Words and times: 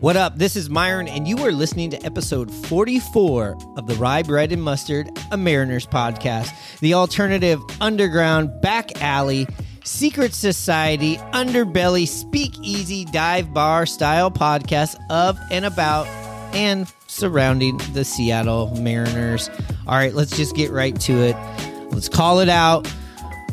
What 0.00 0.16
up? 0.16 0.38
This 0.38 0.56
is 0.56 0.70
Myron, 0.70 1.08
and 1.08 1.28
you 1.28 1.36
are 1.44 1.52
listening 1.52 1.90
to 1.90 2.02
episode 2.06 2.50
44 2.50 3.58
of 3.76 3.86
the 3.86 3.94
Rye 3.96 4.22
Bread 4.22 4.50
and 4.50 4.62
Mustard, 4.62 5.10
a 5.30 5.36
Mariners 5.36 5.86
podcast, 5.86 6.54
the 6.78 6.94
alternative 6.94 7.60
underground 7.82 8.62
back 8.62 9.02
alley, 9.02 9.46
secret 9.84 10.32
society, 10.32 11.16
underbelly, 11.34 12.08
speakeasy, 12.08 13.04
dive 13.04 13.52
bar 13.52 13.84
style 13.84 14.30
podcast 14.30 14.96
of 15.10 15.38
and 15.50 15.66
about 15.66 16.06
and 16.54 16.90
surrounding 17.06 17.78
the 17.92 18.02
Seattle 18.02 18.74
Mariners. 18.80 19.50
All 19.86 19.96
right, 19.96 20.14
let's 20.14 20.34
just 20.34 20.56
get 20.56 20.70
right 20.70 20.98
to 21.02 21.12
it. 21.12 21.36
Let's 21.92 22.08
call 22.08 22.40
it 22.40 22.48
out. 22.48 22.90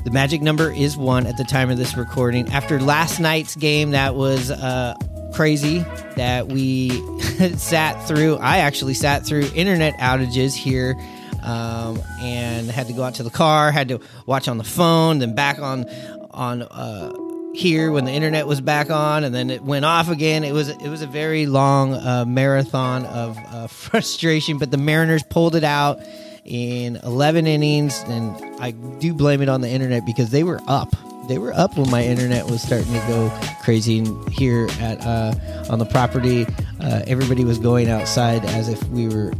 The 0.05 0.11
magic 0.11 0.41
number 0.41 0.71
is 0.71 0.95
one 0.95 1.27
at 1.27 1.35
the 1.35 1.43
time 1.43 1.69
of 1.69 1.77
this 1.77 1.97
recording. 1.97 2.47
After 2.53 2.79
last 2.79 3.19
night's 3.19 3.57
game, 3.57 3.91
that 3.91 4.15
was 4.15 4.49
uh, 4.49 4.95
crazy 5.33 5.79
that 6.15 6.47
we 6.47 6.89
sat 7.57 8.07
through. 8.07 8.37
I 8.37 8.57
actually 8.57 8.93
sat 8.93 9.25
through 9.25 9.49
internet 9.55 9.97
outages 9.97 10.55
here 10.55 10.95
um, 11.43 12.01
and 12.19 12.69
had 12.69 12.87
to 12.87 12.93
go 12.93 13.03
out 13.03 13.15
to 13.15 13.23
the 13.23 13.29
car, 13.29 13.71
had 13.71 13.89
to 13.89 14.01
watch 14.25 14.47
on 14.47 14.57
the 14.57 14.63
phone, 14.63 15.19
then 15.19 15.35
back 15.35 15.59
on 15.59 15.85
on 16.31 16.61
uh, 16.61 17.13
here 17.53 17.91
when 17.91 18.05
the 18.05 18.11
internet 18.11 18.45
was 18.47 18.61
back 18.61 18.89
on, 18.89 19.23
and 19.23 19.33
then 19.33 19.49
it 19.49 19.63
went 19.63 19.85
off 19.85 20.09
again. 20.09 20.43
It 20.43 20.53
was 20.53 20.69
it 20.69 20.89
was 20.89 21.01
a 21.01 21.07
very 21.07 21.45
long 21.45 21.93
uh, 21.93 22.25
marathon 22.25 23.05
of 23.05 23.37
uh, 23.37 23.67
frustration, 23.67 24.57
but 24.57 24.71
the 24.71 24.77
Mariners 24.77 25.23
pulled 25.23 25.55
it 25.55 25.63
out 25.63 25.99
in 26.45 26.95
11 27.03 27.45
innings, 27.45 28.01
and 28.07 28.61
I 28.61 28.71
do 28.71 29.13
blame 29.13 29.41
it 29.41 29.49
on 29.49 29.61
the 29.61 29.69
internet 29.69 30.05
because 30.05 30.29
they 30.29 30.43
were 30.43 30.61
up 30.67 30.95
they 31.27 31.37
were 31.37 31.53
up 31.53 31.77
when 31.77 31.89
my 31.89 32.03
internet 32.03 32.45
was 32.49 32.61
starting 32.61 32.91
to 32.93 32.99
go 33.07 33.39
crazy 33.61 34.05
here 34.31 34.67
at 34.79 34.99
uh, 35.05 35.33
on 35.69 35.79
the 35.79 35.85
property 35.85 36.45
uh, 36.81 37.01
everybody 37.07 37.43
was 37.43 37.59
going 37.59 37.89
outside 37.89 38.43
as 38.45 38.69
if 38.69 38.81
we 38.89 39.07
were 39.07 39.31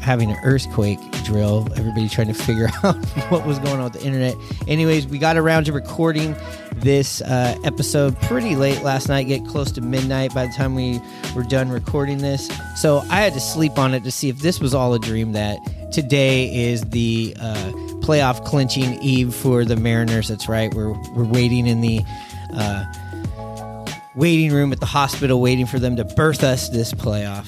having 0.00 0.30
an 0.30 0.38
earthquake 0.44 0.98
drill 1.24 1.68
everybody 1.76 2.08
trying 2.08 2.26
to 2.26 2.34
figure 2.34 2.68
out 2.82 2.96
what 3.30 3.46
was 3.46 3.58
going 3.58 3.78
on 3.78 3.84
with 3.84 3.94
the 3.94 4.04
internet. 4.04 4.34
Anyways 4.66 5.06
we 5.06 5.18
got 5.18 5.36
around 5.36 5.64
to 5.64 5.72
recording 5.72 6.34
this 6.76 7.20
uh, 7.22 7.56
episode 7.64 8.18
pretty 8.22 8.56
late 8.56 8.82
last 8.82 9.08
night 9.08 9.24
get 9.24 9.44
close 9.46 9.70
to 9.72 9.80
midnight 9.80 10.34
by 10.34 10.46
the 10.46 10.52
time 10.52 10.74
we 10.74 11.00
were 11.34 11.44
done 11.44 11.70
recording 11.70 12.18
this. 12.18 12.50
So 12.76 12.98
i 13.10 13.16
had 13.16 13.34
to 13.34 13.40
sleep 13.40 13.78
on 13.78 13.94
it 13.94 14.04
to 14.04 14.10
see 14.10 14.28
if 14.28 14.38
this 14.38 14.60
was 14.60 14.74
all 14.74 14.94
a 14.94 14.98
dream 14.98 15.32
that 15.32 15.58
today 15.92 16.52
is 16.54 16.82
the 16.82 17.36
uh, 17.40 17.72
playoff 18.10 18.44
clinching 18.44 19.00
eve 19.00 19.32
for 19.32 19.64
the 19.64 19.76
Mariners. 19.76 20.26
That's 20.26 20.48
right. 20.48 20.74
We're 20.74 20.90
we're 21.12 21.24
waiting 21.24 21.68
in 21.68 21.80
the 21.80 22.00
uh, 22.52 22.84
waiting 24.16 24.52
room 24.52 24.72
at 24.72 24.80
the 24.80 24.86
hospital, 24.86 25.40
waiting 25.40 25.64
for 25.64 25.78
them 25.78 25.94
to 25.94 26.04
birth 26.04 26.42
us 26.42 26.68
this 26.70 26.92
playoff. 26.92 27.46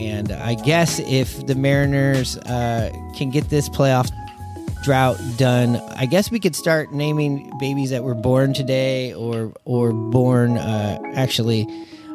And 0.00 0.30
I 0.30 0.54
guess 0.54 1.00
if 1.00 1.44
the 1.48 1.56
Mariners 1.56 2.36
uh, 2.38 2.92
can 3.16 3.30
get 3.30 3.50
this 3.50 3.68
playoff 3.68 4.08
drought 4.84 5.18
done, 5.38 5.74
I 5.96 6.06
guess 6.06 6.30
we 6.30 6.38
could 6.38 6.54
start 6.54 6.92
naming 6.92 7.50
babies 7.58 7.90
that 7.90 8.04
were 8.04 8.14
born 8.14 8.54
today 8.54 9.12
or 9.12 9.52
or 9.64 9.92
born 9.92 10.56
uh, 10.56 11.00
actually 11.16 11.66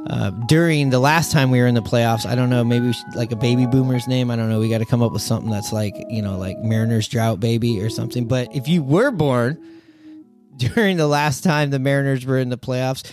uh, 0.07 0.31
during 0.47 0.89
the 0.89 0.99
last 0.99 1.31
time 1.31 1.52
we 1.52 1.59
were 1.59 1.67
in 1.67 1.75
the 1.75 1.81
playoffs. 1.81 2.25
I 2.25 2.35
don't 2.35 2.49
know, 2.49 2.63
maybe 2.63 2.91
should, 2.94 3.16
like 3.16 3.31
a 3.31 3.35
baby 3.35 3.66
boomer's 3.66 4.07
name. 4.07 4.31
I 4.31 4.35
don't 4.35 4.49
know. 4.49 4.59
We 4.59 4.69
got 4.69 4.80
to 4.80 4.85
come 4.85 5.02
up 5.02 5.11
with 5.11 5.21
something 5.21 5.52
that's 5.52 5.71
like, 5.71 5.95
you 6.09 6.21
know, 6.21 6.38
like 6.38 6.57
Mariners 6.59 7.07
drought 7.07 7.39
baby 7.39 7.81
or 7.81 7.89
something. 7.89 8.27
But 8.27 8.55
if 8.55 8.67
you 8.67 8.83
were 8.83 9.11
born 9.11 9.61
during 10.57 10.97
the 10.97 11.07
last 11.07 11.44
time 11.44 11.69
the 11.69 11.79
Mariners 11.79 12.25
were 12.25 12.39
in 12.39 12.49
the 12.49 12.57
playoffs, 12.57 13.09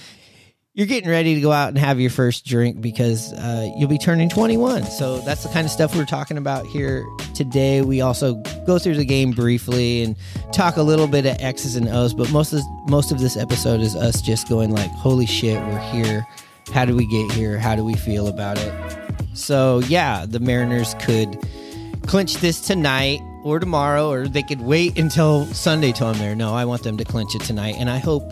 you're 0.79 0.87
getting 0.87 1.11
ready 1.11 1.35
to 1.35 1.41
go 1.41 1.51
out 1.51 1.71
and 1.71 1.79
have 1.79 1.99
your 1.99 2.11
first 2.11 2.47
drink 2.47 2.81
because 2.81 3.33
uh, 3.33 3.69
you'll 3.77 3.89
be 3.89 3.99
turning 3.99 4.29
21. 4.29 4.85
So 4.85 5.19
that's 5.19 5.43
the 5.43 5.49
kind 5.49 5.65
of 5.65 5.73
stuff 5.73 5.97
we're 5.97 6.05
talking 6.05 6.39
about 6.39 6.67
here 6.67 7.05
today. 7.35 7.83
We 7.83 8.01
also 8.01 8.37
go 8.65 8.79
through 8.79 8.95
the 8.95 9.05
game 9.05 9.33
briefly 9.33 10.05
and 10.05 10.15
talk 10.53 10.77
a 10.77 10.83
little 10.83 11.09
bit 11.09 11.27
of 11.27 11.37
X's 11.41 11.75
and 11.75 11.89
O's, 11.89 12.15
but 12.15 12.31
most 12.31 12.53
of 12.53 12.63
most 12.87 13.11
of 13.11 13.19
this 13.19 13.37
episode 13.37 13.81
is 13.81 13.97
us 13.97 14.23
just 14.23 14.49
going 14.49 14.71
like, 14.71 14.91
"Holy 14.93 15.27
shit, 15.27 15.61
we're 15.61 15.81
here." 15.91 16.25
How 16.73 16.85
do 16.85 16.95
we 16.95 17.07
get 17.07 17.33
here? 17.33 17.59
How 17.59 17.75
do 17.75 17.85
we 17.85 17.95
feel 17.95 18.29
about 18.29 18.59
it? 18.59 18.73
So, 19.35 19.81
yeah, 19.89 20.27
the 20.27 20.41
Mariners 20.41 20.95
could 21.01 21.39
clinch 22.07 22.37
this 22.37 22.61
tonight 22.61 23.21
or 23.45 23.61
tomorrow, 23.61 24.11
or 24.11 24.29
they 24.29 24.43
could 24.43 24.61
wait 24.61 24.99
until 24.99 25.47
Sunday 25.47 25.93
till 25.93 26.09
I'm 26.09 26.19
there. 26.19 26.35
No, 26.35 26.55
I 26.55 26.65
want 26.65 26.83
them 26.83 26.97
to 26.97 27.05
clinch 27.05 27.35
it 27.35 27.43
tonight. 27.43 27.77
And 27.79 27.89
I 27.89 27.99
hope 27.99 28.23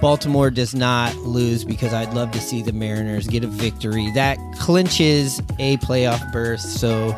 Baltimore 0.00 0.50
does 0.50 0.74
not 0.74 1.14
lose 1.18 1.64
because 1.64 1.94
I'd 1.94 2.12
love 2.12 2.32
to 2.32 2.40
see 2.40 2.62
the 2.62 2.72
Mariners 2.72 3.26
get 3.28 3.44
a 3.44 3.46
victory. 3.46 4.10
That 4.12 4.38
clinches 4.58 5.40
a 5.58 5.76
playoff 5.78 6.32
berth. 6.32 6.60
So, 6.60 7.16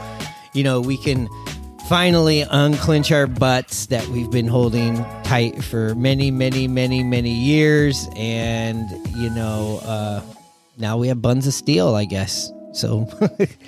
you 0.52 0.62
know, 0.62 0.80
we 0.80 0.96
can 0.96 1.28
finally 1.88 2.44
unclinch 2.44 3.14
our 3.14 3.26
butts 3.26 3.86
that 3.86 4.06
we've 4.08 4.30
been 4.30 4.48
holding 4.48 5.04
tight 5.22 5.62
for 5.64 5.94
many, 5.94 6.30
many, 6.30 6.68
many, 6.68 7.02
many 7.02 7.32
years. 7.32 8.08
And, 8.16 8.88
you 9.16 9.30
know, 9.30 9.80
uh, 9.84 10.20
now 10.76 10.96
we 10.96 11.08
have 11.08 11.22
buns 11.22 11.46
of 11.46 11.54
steel, 11.54 11.94
I 11.94 12.04
guess. 12.04 12.50
So 12.72 13.08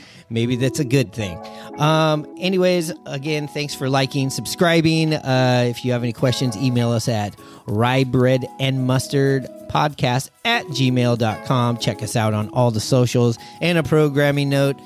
maybe 0.31 0.57
that's 0.57 0.81
a 0.81 0.85
good 0.85 1.13
thing. 1.13 1.39
Um, 1.79 2.27
anyways, 2.39 2.93
again, 3.07 3.49
thanks 3.49 3.75
for 3.75 3.89
liking, 3.89 4.31
subscribing. 4.31 5.15
Uh, 5.15 5.67
if 5.69 5.85
you 5.85 5.93
have 5.93 6.03
any 6.03 6.13
questions, 6.13 6.57
email 6.57 6.91
us 6.91 7.09
at 7.09 7.37
rye 7.67 8.05
bread 8.05 8.45
and 8.59 8.87
mustard 8.87 9.47
podcast 9.69 10.31
at 10.45 10.65
gmail.com. 10.67 11.79
Check 11.79 12.03
us 12.03 12.17
out 12.17 12.35
on 12.35 12.49
all 12.51 12.71
the 12.71 12.81
socials 12.81 13.39
and 13.61 13.79
a 13.79 13.83
programming 13.83 14.49
note. 14.49 14.77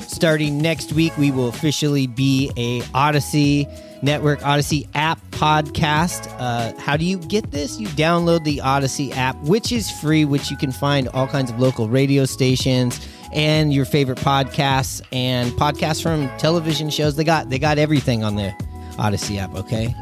Starting 0.00 0.58
next 0.58 0.92
week, 0.92 1.16
we 1.16 1.30
will 1.30 1.48
officially 1.48 2.06
be 2.06 2.50
a 2.56 2.80
Audacy 2.92 3.66
Network 4.02 4.40
Audacy 4.40 4.88
app 4.94 5.20
podcast. 5.30 6.34
Uh, 6.38 6.78
how 6.80 6.96
do 6.96 7.04
you 7.04 7.18
get 7.18 7.50
this? 7.50 7.78
You 7.78 7.88
download 7.88 8.44
the 8.44 8.58
Audacy 8.58 9.14
app, 9.16 9.36
which 9.42 9.72
is 9.72 9.90
free, 9.90 10.24
which 10.24 10.50
you 10.50 10.56
can 10.56 10.72
find 10.72 11.08
all 11.08 11.26
kinds 11.26 11.50
of 11.50 11.58
local 11.58 11.88
radio 11.88 12.24
stations 12.24 13.06
and 13.32 13.72
your 13.72 13.84
favorite 13.84 14.18
podcasts 14.18 15.02
and 15.12 15.52
podcasts 15.52 16.02
from 16.02 16.28
television 16.38 16.90
shows. 16.90 17.16
They 17.16 17.24
got 17.24 17.50
they 17.50 17.58
got 17.58 17.78
everything 17.78 18.24
on 18.24 18.36
the 18.36 18.54
Audacy 18.92 19.38
app. 19.38 19.54
Okay, 19.54 19.94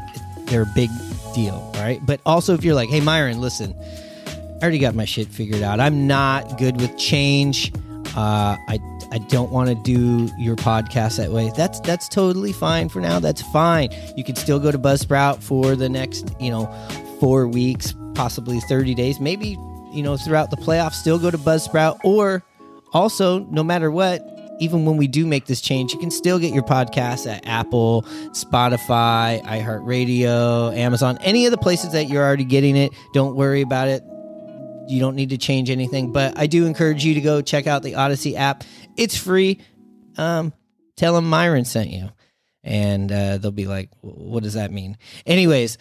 they're 0.45 0.63
a 0.63 0.71
big 0.75 0.89
deal, 1.33 1.71
right. 1.75 1.99
But 2.05 2.21
also, 2.25 2.53
if 2.53 2.63
you're 2.63 2.75
like, 2.75 2.89
hey, 2.89 3.01
Myron, 3.01 3.41
listen, 3.41 3.75
I 4.27 4.59
already 4.61 4.79
got 4.79 4.95
my 4.95 5.05
shit 5.05 5.27
figured 5.27 5.61
out. 5.61 5.79
I'm 5.79 6.07
not 6.07 6.57
good 6.57 6.79
with 6.79 6.97
change. 6.97 7.73
Uh, 8.15 8.55
I 8.69 8.79
I 9.11 9.19
don't 9.19 9.51
want 9.51 9.69
to 9.69 9.75
do 9.75 10.31
your 10.37 10.55
podcast 10.55 11.17
that 11.17 11.31
way. 11.31 11.51
That's 11.55 11.79
that's 11.81 12.09
totally 12.09 12.51
fine 12.51 12.89
for 12.89 12.99
now. 12.99 13.19
That's 13.19 13.41
fine. 13.51 13.89
You 14.15 14.23
can 14.23 14.35
still 14.35 14.59
go 14.59 14.71
to 14.71 14.79
Buzzsprout 14.79 15.41
for 15.41 15.75
the 15.75 15.89
next, 15.89 16.33
you 16.39 16.51
know, 16.51 16.65
4 17.19 17.47
weeks, 17.47 17.93
possibly 18.13 18.59
30 18.61 18.95
days, 18.95 19.19
maybe, 19.19 19.57
you 19.91 20.03
know, 20.03 20.17
throughout 20.17 20.51
the 20.51 20.57
playoffs 20.57 20.93
still 20.93 21.19
go 21.19 21.31
to 21.31 21.37
Buzzsprout 21.37 21.99
or 22.03 22.43
also 22.93 23.39
no 23.39 23.63
matter 23.63 23.91
what, 23.91 24.21
even 24.59 24.85
when 24.85 24.97
we 24.97 25.07
do 25.07 25.25
make 25.25 25.45
this 25.45 25.61
change, 25.61 25.93
you 25.93 25.99
can 25.99 26.11
still 26.11 26.39
get 26.39 26.53
your 26.53 26.63
podcast 26.63 27.29
at 27.29 27.45
Apple, 27.45 28.03
Spotify, 28.31 29.43
iHeartRadio, 29.43 30.75
Amazon, 30.75 31.17
any 31.21 31.45
of 31.45 31.51
the 31.51 31.57
places 31.57 31.91
that 31.91 32.09
you're 32.09 32.23
already 32.23 32.45
getting 32.45 32.75
it. 32.77 32.91
Don't 33.13 33.35
worry 33.35 33.61
about 33.61 33.87
it 33.89 34.03
you 34.87 34.99
don't 34.99 35.15
need 35.15 35.29
to 35.29 35.37
change 35.37 35.69
anything. 35.69 36.11
But 36.11 36.37
I 36.37 36.47
do 36.47 36.65
encourage 36.65 37.03
you 37.03 37.15
to 37.15 37.21
go 37.21 37.41
check 37.41 37.67
out 37.67 37.83
the 37.83 37.93
Audacy 37.93 38.35
app. 38.35 38.63
It's 38.97 39.17
free. 39.17 39.59
Um, 40.17 40.53
tell 40.95 41.13
them 41.15 41.29
Myron 41.29 41.65
sent 41.65 41.89
you, 41.89 42.09
and 42.63 43.11
uh, 43.11 43.37
they'll 43.37 43.51
be 43.51 43.67
like, 43.67 43.89
"What 44.01 44.43
does 44.43 44.53
that 44.53 44.71
mean?" 44.71 44.97
Anyways, 45.25 45.77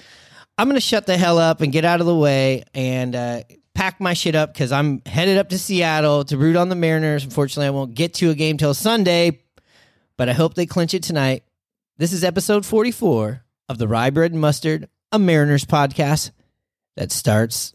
I'm 0.58 0.68
gonna 0.68 0.80
shut 0.80 1.06
the 1.06 1.16
hell 1.16 1.38
up 1.38 1.60
and 1.60 1.72
get 1.72 1.84
out 1.84 2.00
of 2.00 2.06
the 2.06 2.14
way 2.16 2.64
and 2.74 3.14
uh, 3.14 3.42
pack 3.74 4.00
my 4.00 4.14
shit 4.14 4.34
up 4.34 4.52
because 4.52 4.72
I'm 4.72 5.02
headed 5.06 5.38
up 5.38 5.48
to 5.50 5.58
Seattle 5.58 6.24
to 6.26 6.36
root 6.36 6.56
on 6.56 6.68
the 6.68 6.76
Mariners. 6.76 7.24
Unfortunately, 7.24 7.66
I 7.66 7.70
won't 7.70 7.94
get 7.94 8.14
to 8.14 8.30
a 8.30 8.34
game 8.34 8.56
till 8.56 8.74
Sunday, 8.74 9.40
but 10.16 10.28
I 10.28 10.32
hope 10.32 10.54
they 10.54 10.66
clinch 10.66 10.94
it 10.94 11.02
tonight. 11.02 11.44
This 11.96 12.12
is 12.12 12.24
episode 12.24 12.66
44 12.66 13.44
of 13.68 13.78
the 13.78 13.86
Rye 13.88 14.10
Bread 14.10 14.32
and 14.32 14.40
Mustard, 14.40 14.88
a 15.12 15.18
Mariners 15.18 15.64
podcast 15.64 16.30
that 16.96 17.12
starts 17.12 17.74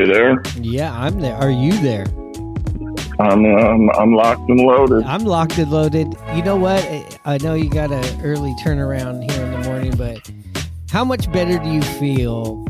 You 0.00 0.06
there? 0.06 0.42
Yeah, 0.56 0.92
I'm 0.92 1.20
there. 1.20 1.34
Are 1.34 1.50
you 1.50 1.72
there? 1.80 2.06
I'm, 3.20 3.44
um, 3.44 3.90
I'm 3.90 4.14
locked 4.14 4.48
and 4.48 4.60
loaded. 4.60 5.04
I'm 5.04 5.24
locked 5.24 5.58
and 5.58 5.70
loaded. 5.70 6.14
You 6.34 6.42
know 6.42 6.56
what? 6.56 6.82
I 7.26 7.36
know 7.38 7.52
you 7.52 7.68
got 7.68 7.92
an 7.92 8.20
early 8.22 8.54
turnaround 8.62 9.30
here 9.30 9.44
in 9.44 9.52
the 9.52 9.68
morning, 9.68 9.94
but 9.96 10.30
how 10.90 11.04
much 11.04 11.30
better 11.30 11.58
do 11.58 11.70
you 11.70 11.82
feel 11.82 12.64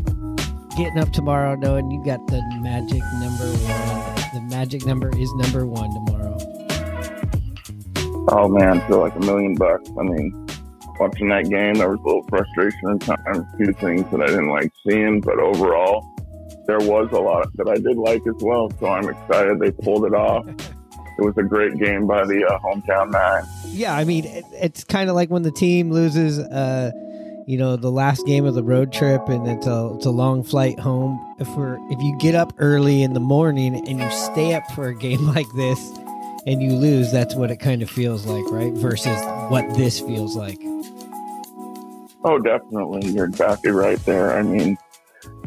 getting 0.76 0.98
up 0.98 1.12
tomorrow 1.12 1.54
knowing 1.54 1.90
you 1.90 2.04
got 2.04 2.26
the 2.26 2.42
magic 2.60 3.02
number 3.14 3.46
one? 3.46 4.16
The 4.34 4.40
magic 4.50 4.84
number 4.84 5.16
is 5.16 5.32
number 5.34 5.66
one 5.66 5.90
tomorrow. 5.94 6.36
Oh 8.32 8.48
man, 8.48 8.80
I 8.80 8.88
feel 8.88 8.98
like 8.98 9.14
a 9.14 9.20
million 9.20 9.54
bucks. 9.54 9.88
I 9.98 10.02
mean, 10.02 10.46
watching 10.98 11.28
that 11.28 11.48
game, 11.48 11.74
there 11.74 11.90
was 11.90 12.00
a 12.00 12.06
little 12.06 12.24
frustration 12.28 12.90
at 12.90 13.00
times, 13.00 13.38
a 13.38 13.56
few 13.56 13.72
things 13.74 14.10
that 14.10 14.20
I 14.20 14.26
didn't 14.26 14.48
like 14.48 14.72
seeing, 14.86 15.20
but 15.20 15.38
overall, 15.38 16.16
there 16.70 16.88
was 16.88 17.10
a 17.10 17.18
lot 17.18 17.48
that 17.56 17.68
I 17.68 17.74
did 17.74 17.96
like 17.96 18.24
as 18.28 18.40
well. 18.40 18.70
So 18.78 18.86
I'm 18.86 19.08
excited 19.08 19.58
they 19.58 19.72
pulled 19.72 20.04
it 20.04 20.14
off. 20.14 20.46
It 21.18 21.24
was 21.24 21.36
a 21.36 21.42
great 21.42 21.76
game 21.76 22.06
by 22.06 22.24
the 22.24 22.46
uh, 22.46 22.58
hometown 22.60 23.10
nine. 23.10 23.44
Yeah, 23.66 23.94
I 23.94 24.04
mean, 24.04 24.24
it, 24.24 24.42
it's 24.52 24.84
kind 24.84 25.10
of 25.10 25.16
like 25.16 25.28
when 25.28 25.42
the 25.42 25.50
team 25.50 25.90
loses, 25.90 26.38
uh, 26.38 26.92
you 27.46 27.58
know, 27.58 27.76
the 27.76 27.90
last 27.90 28.24
game 28.24 28.46
of 28.46 28.54
the 28.54 28.62
road 28.62 28.90
trip, 28.90 29.28
and 29.28 29.46
it's 29.46 29.66
a 29.66 29.92
it's 29.96 30.06
a 30.06 30.10
long 30.10 30.42
flight 30.42 30.78
home. 30.78 31.20
If 31.38 31.46
we're 31.48 31.76
if 31.90 32.00
you 32.00 32.16
get 32.20 32.34
up 32.34 32.54
early 32.56 33.02
in 33.02 33.12
the 33.12 33.20
morning 33.20 33.86
and 33.86 34.00
you 34.00 34.10
stay 34.10 34.54
up 34.54 34.62
for 34.74 34.88
a 34.88 34.94
game 34.94 35.26
like 35.34 35.48
this, 35.56 35.78
and 36.46 36.62
you 36.62 36.72
lose, 36.72 37.12
that's 37.12 37.34
what 37.34 37.50
it 37.50 37.58
kind 37.58 37.82
of 37.82 37.90
feels 37.90 38.24
like, 38.24 38.50
right? 38.50 38.72
Versus 38.72 39.18
what 39.50 39.68
this 39.76 40.00
feels 40.00 40.36
like. 40.36 40.58
Oh, 42.24 42.38
definitely. 42.38 43.10
You're 43.10 43.26
exactly 43.26 43.72
right 43.72 44.02
there. 44.06 44.38
I 44.38 44.42
mean, 44.42 44.78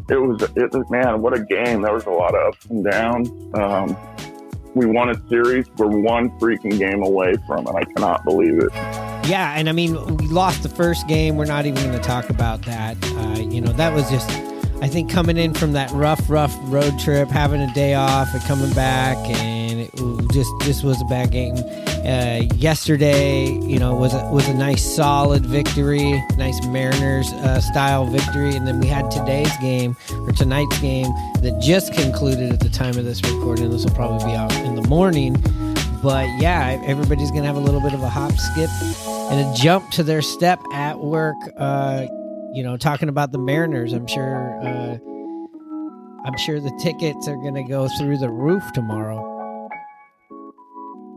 it 0.08 0.16
was, 0.16 0.42
it 0.54 0.90
man, 0.90 1.22
what 1.22 1.34
a 1.34 1.42
game. 1.42 1.82
There 1.82 1.94
was 1.94 2.06
a 2.06 2.10
lot 2.10 2.34
of 2.34 2.54
ups 2.54 2.66
and 2.66 2.84
downs. 2.84 3.30
Um, 3.54 3.96
we 4.74 4.86
won 4.86 5.08
a 5.08 5.28
series. 5.28 5.66
We're 5.76 5.86
one 5.86 6.30
freaking 6.38 6.78
game 6.78 7.02
away 7.02 7.36
from 7.46 7.66
it. 7.66 7.74
I 7.74 7.84
cannot 7.84 8.24
believe 8.24 8.58
it. 8.58 8.70
Yeah, 9.26 9.54
and 9.56 9.68
I 9.68 9.72
mean, 9.72 9.94
we 10.16 10.26
lost 10.26 10.62
the 10.62 10.68
first 10.68 11.06
game. 11.08 11.36
We're 11.36 11.44
not 11.46 11.64
even 11.64 11.82
going 11.82 11.96
to 11.96 12.04
talk 12.04 12.28
about 12.28 12.62
that. 12.62 12.96
Uh, 13.02 13.40
you 13.40 13.60
know, 13.60 13.72
that 13.72 13.94
was 13.94 14.10
just, 14.10 14.28
I 14.82 14.88
think, 14.88 15.10
coming 15.10 15.38
in 15.38 15.54
from 15.54 15.72
that 15.72 15.90
rough, 15.92 16.28
rough 16.28 16.54
road 16.64 16.98
trip, 16.98 17.28
having 17.28 17.60
a 17.60 17.72
day 17.72 17.94
off, 17.94 18.34
and 18.34 18.42
coming 18.42 18.72
back, 18.74 19.16
and 19.30 19.63
it 19.92 20.32
just 20.32 20.50
this 20.60 20.82
was 20.82 21.00
a 21.00 21.04
bad 21.06 21.30
game. 21.30 21.56
Uh, 22.04 22.42
yesterday, 22.56 23.46
you 23.46 23.78
know, 23.78 23.94
was 23.94 24.12
a, 24.12 24.30
was 24.30 24.46
a 24.48 24.54
nice, 24.54 24.84
solid 24.84 25.46
victory, 25.46 26.22
nice 26.36 26.64
Mariners 26.66 27.32
uh, 27.32 27.60
style 27.60 28.06
victory, 28.06 28.54
and 28.54 28.66
then 28.66 28.78
we 28.78 28.86
had 28.86 29.10
today's 29.10 29.56
game 29.58 29.96
or 30.10 30.32
tonight's 30.32 30.78
game 30.80 31.06
that 31.40 31.58
just 31.62 31.94
concluded 31.94 32.52
at 32.52 32.60
the 32.60 32.68
time 32.68 32.98
of 32.98 33.04
this 33.04 33.22
recording. 33.22 33.70
This 33.70 33.84
will 33.84 33.94
probably 33.94 34.26
be 34.26 34.36
out 34.36 34.52
in 34.56 34.74
the 34.74 34.86
morning. 34.88 35.34
But 36.02 36.28
yeah, 36.38 36.82
everybody's 36.84 37.30
gonna 37.30 37.46
have 37.46 37.56
a 37.56 37.60
little 37.60 37.80
bit 37.80 37.94
of 37.94 38.02
a 38.02 38.08
hop, 38.10 38.32
skip, 38.32 38.68
and 39.30 39.40
a 39.40 39.54
jump 39.56 39.90
to 39.92 40.02
their 40.02 40.20
step 40.20 40.60
at 40.74 40.98
work. 40.98 41.36
Uh, 41.56 42.06
you 42.52 42.62
know, 42.62 42.76
talking 42.76 43.08
about 43.08 43.32
the 43.32 43.38
Mariners, 43.38 43.94
I'm 43.94 44.06
sure. 44.06 44.60
Uh, 44.62 44.98
I'm 46.26 46.36
sure 46.38 46.60
the 46.60 46.78
tickets 46.82 47.28
are 47.28 47.36
gonna 47.36 47.66
go 47.66 47.88
through 47.98 48.18
the 48.18 48.30
roof 48.30 48.62
tomorrow. 48.72 49.33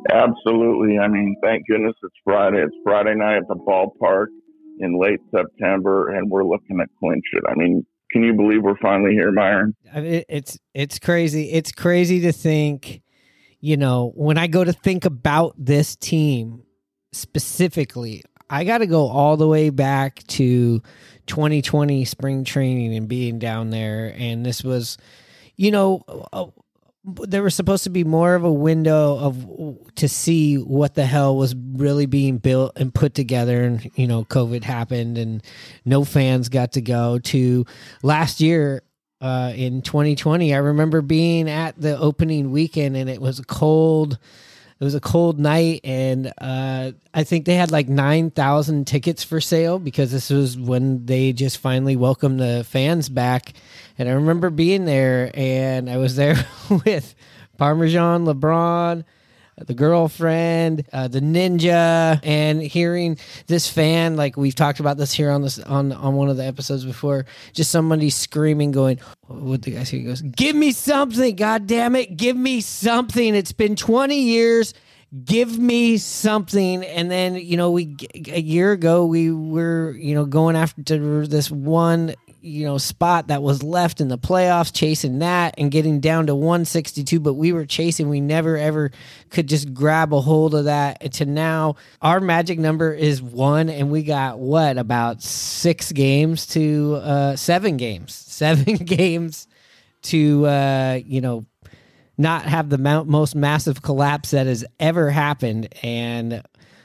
Absolutely. 0.09 0.99
I 0.99 1.07
mean, 1.07 1.35
thank 1.43 1.67
goodness 1.67 1.95
it's 2.03 2.15
Friday. 2.23 2.63
It's 2.63 2.75
Friday 2.83 3.15
night 3.15 3.37
at 3.37 3.47
the 3.47 3.55
ballpark 3.55 4.27
in 4.79 4.99
late 4.99 5.19
September, 5.31 6.09
and 6.15 6.29
we're 6.29 6.43
looking 6.43 6.77
to 6.77 6.85
clinch 6.99 7.25
it. 7.33 7.43
I 7.49 7.55
mean, 7.55 7.85
can 8.11 8.23
you 8.23 8.33
believe 8.33 8.63
we're 8.63 8.77
finally 8.77 9.11
here, 9.11 9.31
Myron? 9.31 9.75
I 9.93 10.01
mean, 10.01 10.23
it's 10.29 10.57
it's 10.73 10.99
crazy. 10.99 11.51
It's 11.51 11.71
crazy 11.71 12.21
to 12.21 12.31
think. 12.31 13.01
You 13.59 13.75
know, 13.75 14.11
when 14.15 14.37
I 14.37 14.47
go 14.47 14.63
to 14.63 14.71
think 14.71 15.03
about 15.03 15.55
this 15.57 15.95
team 15.95 16.63
specifically, 17.11 18.23
I 18.49 18.63
got 18.63 18.79
to 18.79 18.87
go 18.87 19.07
all 19.07 19.35
the 19.35 19.47
way 19.47 19.71
back 19.71 20.23
to 20.27 20.81
2020 21.25 22.05
spring 22.05 22.43
training 22.43 22.95
and 22.95 23.07
being 23.07 23.39
down 23.39 23.71
there. 23.71 24.13
And 24.17 24.45
this 24.45 24.63
was, 24.63 24.97
you 25.55 25.71
know, 25.71 26.03
uh, 26.31 26.45
there 27.07 27.41
was 27.41 27.55
supposed 27.55 27.85
to 27.85 27.89
be 27.89 28.03
more 28.03 28.35
of 28.35 28.43
a 28.43 28.51
window 28.51 29.17
of 29.17 29.95
to 29.95 30.09
see 30.09 30.55
what 30.55 30.95
the 30.95 31.05
hell 31.05 31.37
was 31.37 31.55
really 31.55 32.05
being 32.05 32.37
built 32.37 32.73
and 32.75 32.93
put 32.93 33.13
together 33.13 33.63
and 33.63 33.89
you 33.95 34.05
know 34.05 34.25
covid 34.25 34.63
happened 34.63 35.17
and 35.17 35.41
no 35.85 36.03
fans 36.03 36.49
got 36.49 36.73
to 36.73 36.81
go 36.81 37.17
to 37.19 37.65
last 38.03 38.41
year 38.41 38.83
uh, 39.21 39.53
in 39.55 39.81
2020 39.81 40.53
i 40.53 40.57
remember 40.57 41.01
being 41.01 41.49
at 41.49 41.79
the 41.79 41.97
opening 41.97 42.51
weekend 42.51 42.97
and 42.97 43.09
it 43.09 43.21
was 43.21 43.39
cold 43.47 44.19
it 44.79 44.83
was 44.83 44.95
a 44.95 44.99
cold 44.99 45.39
night 45.39 45.81
and 45.83 46.31
uh, 46.39 46.91
i 47.13 47.23
think 47.23 47.45
they 47.45 47.55
had 47.55 47.71
like 47.71 47.87
9000 47.87 48.85
tickets 48.85 49.23
for 49.23 49.41
sale 49.41 49.79
because 49.79 50.11
this 50.11 50.29
was 50.29 50.57
when 50.57 51.05
they 51.05 51.33
just 51.33 51.57
finally 51.57 51.95
welcomed 51.95 52.39
the 52.39 52.65
fans 52.67 53.09
back. 53.09 53.53
And 53.97 54.07
i 54.07 54.13
remember 54.13 54.49
being 54.49 54.85
there 54.85 55.31
and 55.33 55.89
i 55.89 55.97
was 55.97 56.15
there 56.15 56.35
with 56.85 57.15
parmesan 57.57 58.25
lebron 58.25 59.03
the 59.65 59.73
girlfriend, 59.73 60.85
uh, 60.93 61.07
the 61.07 61.19
ninja, 61.19 62.19
and 62.23 62.61
hearing 62.61 63.17
this 63.47 63.69
fan 63.69 64.15
like 64.15 64.37
we've 64.37 64.55
talked 64.55 64.79
about 64.79 64.97
this 64.97 65.11
here 65.13 65.31
on 65.31 65.41
this 65.41 65.59
on 65.59 65.91
on 65.91 66.13
one 66.15 66.29
of 66.29 66.37
the 66.37 66.45
episodes 66.45 66.85
before. 66.85 67.25
Just 67.53 67.71
somebody 67.71 68.09
screaming, 68.09 68.71
going, 68.71 68.99
"What 69.27 69.63
the 69.63 69.71
guy 69.71 69.83
say?" 69.83 69.99
He 69.99 70.03
goes, 70.03 70.21
"Give 70.21 70.55
me 70.55 70.71
something! 70.71 71.35
God 71.35 71.67
damn 71.67 71.95
it! 71.95 72.17
Give 72.17 72.37
me 72.37 72.61
something! 72.61 73.35
It's 73.35 73.53
been 73.53 73.75
twenty 73.75 74.21
years." 74.21 74.73
Give 75.23 75.57
me 75.57 75.97
something, 75.99 76.83
and 76.83 77.09
then 77.09 77.35
you 77.35 77.55
know 77.55 77.71
we 77.71 77.95
a 78.27 78.41
year 78.41 78.73
ago 78.73 79.05
we 79.05 79.31
were 79.31 79.95
you 79.97 80.13
know 80.13 80.25
going 80.25 80.57
after 80.57 81.25
this 81.25 81.49
one 81.49 82.13
you 82.47 82.65
know 82.65 82.77
spot 82.77 83.27
that 83.27 83.43
was 83.43 83.61
left 83.61 83.99
in 83.99 84.07
the 84.07 84.17
playoffs 84.17 84.73
chasing 84.73 85.19
that 85.19 85.55
and 85.57 85.69
getting 85.69 85.99
down 85.99 86.27
to 86.27 86.35
162 86.35 87.19
but 87.19 87.33
we 87.33 87.51
were 87.51 87.65
chasing. 87.65 88.09
We 88.09 88.21
never 88.21 88.57
ever 88.57 88.91
could 89.29 89.47
just 89.47 89.73
grab 89.73 90.13
a 90.13 90.21
hold 90.21 90.55
of 90.55 90.65
that 90.65 91.11
to 91.13 91.25
now. 91.25 91.75
Our 92.01 92.19
magic 92.19 92.57
number 92.57 92.93
is 92.93 93.21
one 93.21 93.69
and 93.69 93.91
we 93.91 94.03
got 94.03 94.39
what 94.39 94.77
about 94.77 95.21
six 95.21 95.91
games 95.91 96.47
to 96.47 96.99
uh 97.03 97.35
seven 97.35 97.77
games. 97.77 98.23
Seven 98.37 98.75
games 98.75 99.47
to 100.03 100.45
uh 100.45 100.99
you 101.03 101.21
know 101.21 101.45
not 102.19 102.43
have 102.43 102.69
the 102.69 102.77
most 102.77 103.35
massive 103.35 103.81
collapse 103.81 104.31
that 104.31 104.45
has 104.45 104.63
ever 104.79 105.09
happened. 105.09 105.73
And 105.81 106.43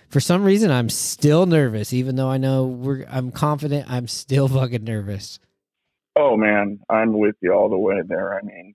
for 0.09 0.19
some 0.19 0.45
reason 0.45 0.71
I'm 0.71 0.89
still 0.89 1.47
nervous 1.47 1.93
even 1.93 2.17
though 2.17 2.29
I 2.29 2.39
know 2.39 2.67
we're 2.67 3.05
I'm 3.09 3.31
confident 3.31 3.91
I'm 3.91 4.09
still 4.09 4.49
fucking 4.61 4.85
nervous 4.85 5.39
Oh 6.17 6.37
man, 6.37 6.81
I'm 6.89 7.19
with 7.19 7.37
you 7.41 7.53
all 7.53 7.71
the 7.71 7.79
way 7.79 8.01
there. 8.07 8.39
I 8.39 8.43
mean, 8.43 8.75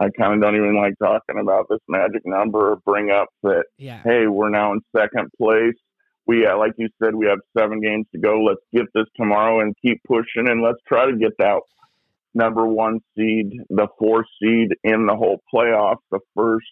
I 0.00 0.08
kind 0.10 0.34
of 0.34 0.40
don't 0.40 0.56
even 0.56 0.76
like 0.76 0.94
talking 0.98 1.38
about 1.40 1.66
this 1.70 1.80
magic 1.88 2.22
number 2.24 2.72
or 2.72 2.76
bring 2.84 3.10
up 3.10 3.28
that, 3.42 3.64
yeah 3.78 4.00
hey, 4.04 4.26
we're 4.26 4.50
now 4.50 4.72
in 4.72 4.80
second 4.96 5.30
place. 5.38 5.76
We, 6.26 6.46
uh, 6.46 6.56
like 6.56 6.72
you 6.78 6.88
said, 7.02 7.14
we 7.14 7.26
have 7.26 7.38
seven 7.56 7.80
games 7.80 8.06
to 8.12 8.18
go. 8.18 8.42
Let's 8.42 8.62
get 8.72 8.86
this 8.94 9.06
tomorrow 9.16 9.60
and 9.60 9.74
keep 9.82 10.00
pushing 10.04 10.48
and 10.48 10.62
let's 10.62 10.78
try 10.88 11.06
to 11.06 11.16
get 11.16 11.32
that 11.38 11.60
number 12.34 12.66
one 12.66 13.00
seed, 13.16 13.52
the 13.70 13.86
four 13.98 14.24
seed 14.40 14.70
in 14.82 15.06
the 15.06 15.14
whole 15.14 15.42
playoff, 15.52 15.96
the 16.10 16.20
first 16.34 16.66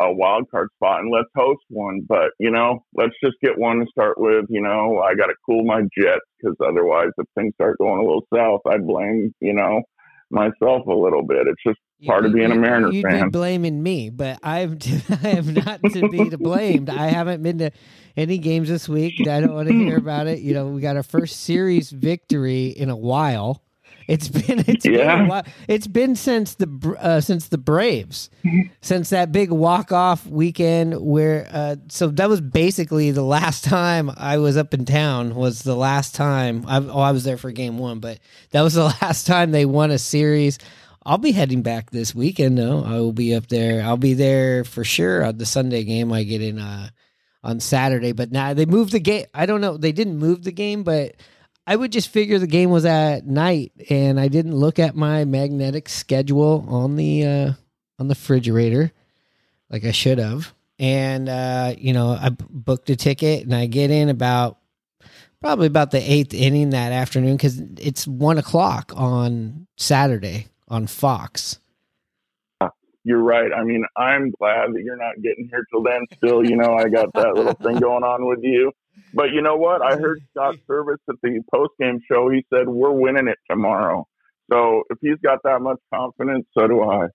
uh, 0.00 0.10
wild 0.10 0.50
card 0.50 0.68
spot, 0.76 1.00
and 1.00 1.12
let's 1.12 1.28
host 1.36 1.62
one. 1.68 2.02
But 2.08 2.30
you 2.38 2.50
know, 2.50 2.84
let's 2.94 3.14
just 3.22 3.36
get 3.42 3.58
one 3.58 3.80
to 3.80 3.86
start 3.90 4.18
with. 4.18 4.46
You 4.48 4.60
know, 4.60 5.00
I 5.00 5.14
got 5.14 5.26
to 5.26 5.34
cool 5.46 5.64
my 5.64 5.82
jets 5.96 6.24
because 6.38 6.56
otherwise, 6.66 7.08
if 7.18 7.26
things 7.34 7.54
start 7.54 7.78
going 7.78 8.00
a 8.00 8.04
little 8.04 8.26
south, 8.34 8.60
I 8.66 8.78
blame 8.78 9.34
you 9.40 9.54
know 9.54 9.82
myself 10.30 10.86
a 10.86 10.92
little 10.92 11.22
bit. 11.22 11.46
It's 11.46 11.62
just 11.66 11.78
part 12.06 12.26
of 12.26 12.32
being 12.32 12.50
a 12.50 12.54
Mariner 12.54 12.90
you'd 12.90 13.02
fan. 13.02 13.24
be 13.24 13.30
blaming 13.30 13.82
me, 13.82 14.10
but 14.10 14.38
I'm 14.42 14.78
I 15.22 15.30
am 15.30 15.54
not 15.54 15.80
to 15.82 16.08
be 16.08 16.28
to 16.30 16.38
blamed. 16.38 16.90
I 16.90 17.06
haven't 17.08 17.42
been 17.42 17.58
to 17.58 17.70
any 18.16 18.38
games 18.38 18.68
this 18.68 18.88
week. 18.88 19.26
I 19.26 19.40
don't 19.40 19.54
want 19.54 19.68
to 19.68 19.74
hear 19.74 19.96
about 19.96 20.26
it. 20.26 20.40
You 20.40 20.54
know, 20.54 20.66
we 20.68 20.80
got 20.80 20.96
our 20.96 21.02
first 21.02 21.40
series 21.40 21.90
victory 21.90 22.66
in 22.66 22.90
a 22.90 22.96
while. 22.96 23.63
It's 24.08 24.28
been 24.28 24.64
it's 24.66 24.84
been 24.84 24.94
Yeah. 24.94 25.24
a 25.24 25.28
while. 25.28 25.44
It's 25.68 25.86
been 25.86 26.16
since 26.16 26.54
the 26.54 26.96
uh, 27.00 27.20
since 27.20 27.48
the 27.48 27.58
Braves, 27.58 28.30
since 28.80 29.10
that 29.10 29.32
big 29.32 29.50
walk 29.50 29.92
off 29.92 30.26
weekend 30.26 31.00
where. 31.00 31.48
Uh, 31.52 31.76
so 31.88 32.08
that 32.08 32.28
was 32.28 32.40
basically 32.40 33.10
the 33.10 33.22
last 33.22 33.64
time 33.64 34.10
I 34.16 34.38
was 34.38 34.56
up 34.56 34.74
in 34.74 34.84
town. 34.84 35.34
Was 35.34 35.62
the 35.62 35.76
last 35.76 36.14
time 36.14 36.64
I, 36.66 36.78
oh 36.78 37.00
I 37.00 37.12
was 37.12 37.24
there 37.24 37.36
for 37.38 37.50
game 37.50 37.78
one, 37.78 38.00
but 38.00 38.18
that 38.50 38.62
was 38.62 38.74
the 38.74 38.84
last 39.02 39.26
time 39.26 39.50
they 39.50 39.64
won 39.66 39.90
a 39.90 39.98
series. 39.98 40.58
I'll 41.06 41.18
be 41.18 41.32
heading 41.32 41.60
back 41.62 41.90
this 41.90 42.14
weekend 42.14 42.56
though. 42.56 42.82
I 42.82 42.94
will 42.94 43.12
be 43.12 43.34
up 43.34 43.46
there. 43.48 43.82
I'll 43.82 43.96
be 43.98 44.14
there 44.14 44.64
for 44.64 44.84
sure 44.84 45.22
at 45.22 45.36
the 45.38 45.44
Sunday 45.46 45.84
game 45.84 46.12
I 46.12 46.22
get 46.22 46.40
in 46.40 46.58
uh 46.58 46.88
on 47.42 47.60
Saturday. 47.60 48.12
But 48.12 48.32
now 48.32 48.54
they 48.54 48.64
moved 48.64 48.92
the 48.92 49.00
game. 49.00 49.26
I 49.34 49.44
don't 49.44 49.60
know. 49.60 49.76
They 49.76 49.92
didn't 49.92 50.16
move 50.18 50.44
the 50.44 50.52
game, 50.52 50.82
but 50.82 51.16
I 51.66 51.76
would 51.76 51.92
just 51.92 52.08
figure 52.08 52.38
the 52.38 52.46
game 52.46 52.70
was 52.70 52.84
at 52.84 53.26
night, 53.26 53.72
and 53.88 54.20
I 54.20 54.28
didn't 54.28 54.54
look 54.54 54.78
at 54.78 54.94
my 54.94 55.24
magnetic 55.24 55.88
schedule 55.88 56.64
on 56.68 56.96
the 56.96 57.26
uh, 57.26 57.52
on 57.98 58.08
the 58.08 58.14
refrigerator 58.14 58.92
like 59.70 59.84
I 59.84 59.92
should 59.92 60.18
have. 60.18 60.52
And 60.78 61.28
uh, 61.28 61.74
you 61.78 61.92
know, 61.92 62.10
I 62.10 62.30
booked 62.30 62.90
a 62.90 62.96
ticket, 62.96 63.44
and 63.44 63.54
I 63.54 63.66
get 63.66 63.90
in 63.90 64.08
about 64.08 64.58
probably 65.40 65.66
about 65.66 65.90
the 65.90 65.98
eighth 65.98 66.34
inning 66.34 66.70
that 66.70 66.92
afternoon 66.92 67.36
because 67.36 67.60
it's 67.78 68.06
one 68.06 68.38
o'clock 68.38 68.92
on 68.96 69.66
Saturday 69.76 70.48
on 70.68 70.86
Fox. 70.86 71.58
You're 73.06 73.22
right. 73.22 73.52
I 73.52 73.62
mean, 73.64 73.84
I'm 73.96 74.30
glad 74.30 74.72
that 74.72 74.82
you're 74.82 74.96
not 74.96 75.20
getting 75.22 75.46
here 75.50 75.66
till 75.70 75.82
then. 75.82 76.06
Still, 76.16 76.42
you 76.42 76.56
know, 76.56 76.74
I 76.74 76.88
got 76.88 77.12
that 77.12 77.34
little 77.34 77.52
thing 77.52 77.78
going 77.78 78.02
on 78.02 78.26
with 78.26 78.38
you. 78.42 78.72
But 79.14 79.30
you 79.32 79.42
know 79.42 79.56
what? 79.56 79.80
I 79.80 79.96
heard 79.96 80.20
Scott 80.30 80.56
Servais 80.68 80.96
at 81.08 81.14
the 81.22 81.40
post 81.52 81.72
game 81.78 82.00
show. 82.10 82.28
He 82.30 82.44
said 82.52 82.68
we're 82.68 82.90
winning 82.90 83.28
it 83.28 83.38
tomorrow. 83.48 84.06
So 84.50 84.82
if 84.90 84.98
he's 85.00 85.18
got 85.22 85.38
that 85.44 85.60
much 85.60 85.78
confidence, 85.92 86.46
so 86.56 86.66
do 86.66 86.82
I. 86.82 87.06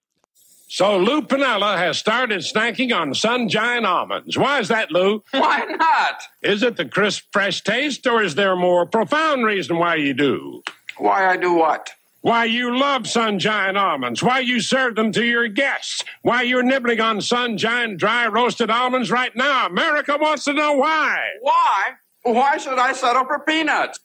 So 0.72 0.98
Lou 0.98 1.24
Piniella 1.24 1.78
has 1.78 1.98
started 1.98 2.42
snacking 2.42 2.96
on 2.96 3.14
sun 3.16 3.50
giant 3.50 3.86
almonds. 3.86 4.38
Why 4.38 4.60
is 4.60 4.68
that, 4.68 4.92
Lou? 4.92 5.24
Why 5.32 5.66
not? 5.66 6.22
Is 6.44 6.62
it 6.62 6.78
the 6.78 6.86
crisp, 6.86 7.24
fresh 7.34 7.62
taste, 7.64 8.06
or 8.06 8.22
is 8.22 8.36
there 8.36 8.54
a 8.54 8.56
more 8.56 8.86
profound 8.86 9.46
reason 9.46 9.78
why 9.78 9.96
you 9.96 10.14
do? 10.14 10.62
Why 10.98 11.28
I 11.28 11.38
do 11.38 11.54
what? 11.54 11.90
Why 12.22 12.46
you 12.46 12.78
love 12.78 13.08
Sunshine 13.08 13.78
almonds? 13.78 14.22
Why 14.22 14.40
you 14.40 14.60
serve 14.60 14.96
them 14.96 15.14
to 15.14 15.24
your 15.24 15.48
guests? 15.48 16.04
Why 16.22 16.42
you're 16.42 16.64
nibbling 16.64 17.00
on 17.00 17.22
Sunshine 17.22 17.96
dry 17.96 18.28
roasted 18.28 18.70
almonds 18.70 19.10
right 19.10 19.34
now? 19.36 19.68
America 19.68 20.18
wants 20.20 20.44
to 20.44 20.54
know 20.54 20.74
why. 20.74 21.18
Why? 21.42 21.84
Why 22.24 22.58
should 22.58 22.78
I 22.78 22.92
settle 22.92 23.24
for 23.26 23.40
peanuts? 23.40 24.00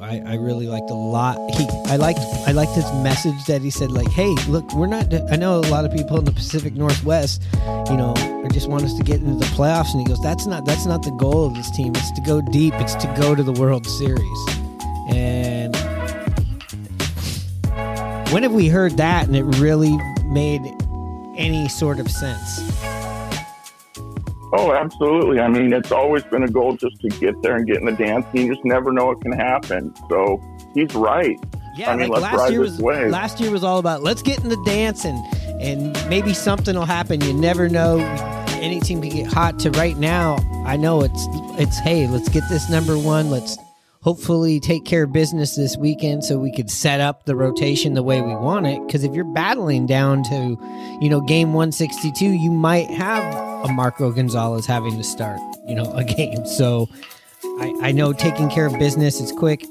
I, 0.00 0.22
I 0.26 0.34
really 0.34 0.66
liked 0.66 0.90
a 0.90 0.94
lot. 0.94 1.38
He 1.54 1.66
I 1.86 1.96
liked 1.96 2.20
I 2.46 2.52
liked 2.52 2.72
his 2.72 2.90
message 3.02 3.44
that 3.46 3.62
he 3.62 3.70
said 3.70 3.90
like, 3.90 4.08
hey, 4.08 4.34
look, 4.48 4.72
we're 4.74 4.86
not. 4.86 5.12
I 5.32 5.36
know 5.36 5.58
a 5.58 5.68
lot 5.70 5.84
of 5.84 5.92
people 5.92 6.18
in 6.18 6.24
the 6.24 6.32
Pacific 6.32 6.74
Northwest, 6.74 7.42
you 7.88 7.96
know, 7.96 8.14
just 8.58 8.68
want 8.68 8.82
us 8.82 8.94
to 8.94 9.04
get 9.04 9.20
into 9.20 9.36
the 9.36 9.44
playoffs, 9.54 9.92
and 9.92 10.00
he 10.00 10.04
goes, 10.04 10.20
that's 10.20 10.46
not 10.46 10.64
that's 10.64 10.84
not 10.84 11.02
the 11.02 11.12
goal 11.12 11.46
of 11.46 11.54
this 11.54 11.70
team. 11.70 11.92
It's 11.94 12.10
to 12.12 12.20
go 12.22 12.40
deep. 12.40 12.74
It's 12.74 12.94
to 12.96 13.14
go 13.16 13.34
to 13.34 13.42
the 13.42 13.52
World 13.52 13.86
Series. 13.86 14.48
And 15.10 15.76
when 18.32 18.42
have 18.42 18.52
we 18.52 18.68
heard 18.68 18.96
that 18.96 19.26
and 19.26 19.36
it 19.36 19.44
really 19.44 19.96
made 20.24 20.60
any 21.36 21.68
sort 21.68 22.00
of 22.00 22.10
sense? 22.10 22.87
Oh, 24.52 24.72
absolutely. 24.72 25.40
I 25.40 25.48
mean, 25.48 25.72
it's 25.72 25.92
always 25.92 26.22
been 26.24 26.42
a 26.42 26.48
goal 26.48 26.74
just 26.76 27.00
to 27.00 27.08
get 27.08 27.40
there 27.42 27.56
and 27.56 27.66
get 27.66 27.78
in 27.78 27.84
the 27.84 27.92
dance. 27.92 28.24
You 28.32 28.52
just 28.52 28.64
never 28.64 28.92
know 28.92 29.06
what 29.06 29.20
can 29.20 29.32
happen. 29.32 29.94
So 30.08 30.42
he's 30.74 30.94
right. 30.94 31.36
Yeah, 31.76 31.92
I 31.92 31.96
mean, 31.96 32.08
like 32.08 32.22
last 32.22 32.50
year 32.50 32.60
was 32.60 32.78
wave. 32.78 33.10
last 33.10 33.38
year 33.38 33.52
was 33.52 33.62
all 33.62 33.78
about 33.78 34.02
let's 34.02 34.20
get 34.20 34.40
in 34.42 34.48
the 34.48 34.60
dance 34.64 35.04
and 35.04 35.16
and 35.60 35.92
maybe 36.08 36.34
something 36.34 36.74
will 36.74 36.86
happen. 36.86 37.20
You 37.20 37.32
never 37.32 37.68
know. 37.68 37.98
Any 38.60 38.80
team 38.80 39.00
can 39.00 39.10
get 39.10 39.32
hot. 39.32 39.60
To 39.60 39.70
right 39.72 39.96
now, 39.96 40.38
I 40.66 40.76
know 40.76 41.02
it's 41.02 41.26
it's 41.60 41.78
hey, 41.78 42.08
let's 42.08 42.28
get 42.28 42.42
this 42.48 42.68
number 42.68 42.98
one. 42.98 43.30
Let's 43.30 43.56
hopefully 44.00 44.58
take 44.58 44.84
care 44.84 45.04
of 45.04 45.12
business 45.12 45.54
this 45.54 45.76
weekend 45.76 46.24
so 46.24 46.38
we 46.38 46.52
could 46.52 46.70
set 46.70 47.00
up 47.00 47.26
the 47.26 47.36
rotation 47.36 47.94
the 47.94 48.02
way 48.02 48.20
we 48.20 48.34
want 48.34 48.66
it. 48.66 48.84
Because 48.86 49.04
if 49.04 49.14
you're 49.14 49.32
battling 49.32 49.86
down 49.86 50.24
to, 50.24 50.98
you 51.00 51.08
know, 51.08 51.20
game 51.20 51.52
162, 51.52 52.24
you 52.24 52.50
might 52.50 52.90
have 52.90 53.47
a 53.64 53.68
Marco 53.72 54.10
Gonzalez 54.10 54.66
having 54.66 54.96
to 54.96 55.04
start, 55.04 55.40
you 55.66 55.74
know, 55.74 55.92
a 55.94 56.04
game. 56.16 56.46
So 56.46 56.88
I, 57.44 57.74
I 57.82 57.92
know 57.92 58.12
taking 58.12 58.48
care 58.50 58.66
of 58.66 58.78
business 58.78 59.20
is 59.20 59.32
quick. 59.32 59.64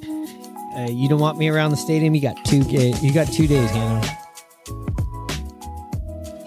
Uh, 0.75 0.88
you 0.89 1.10
don't 1.10 1.20
want 1.20 1.38
me 1.38 1.50
around 1.50 1.72
the 1.72 1.77
stadium. 1.77 2.13
You 2.13 2.22
got 2.22 2.44
two. 2.46 2.60
You 2.60 3.13
got 3.13 3.27
two 3.32 3.48
days, 3.48 3.70
Hannah. 3.72 4.17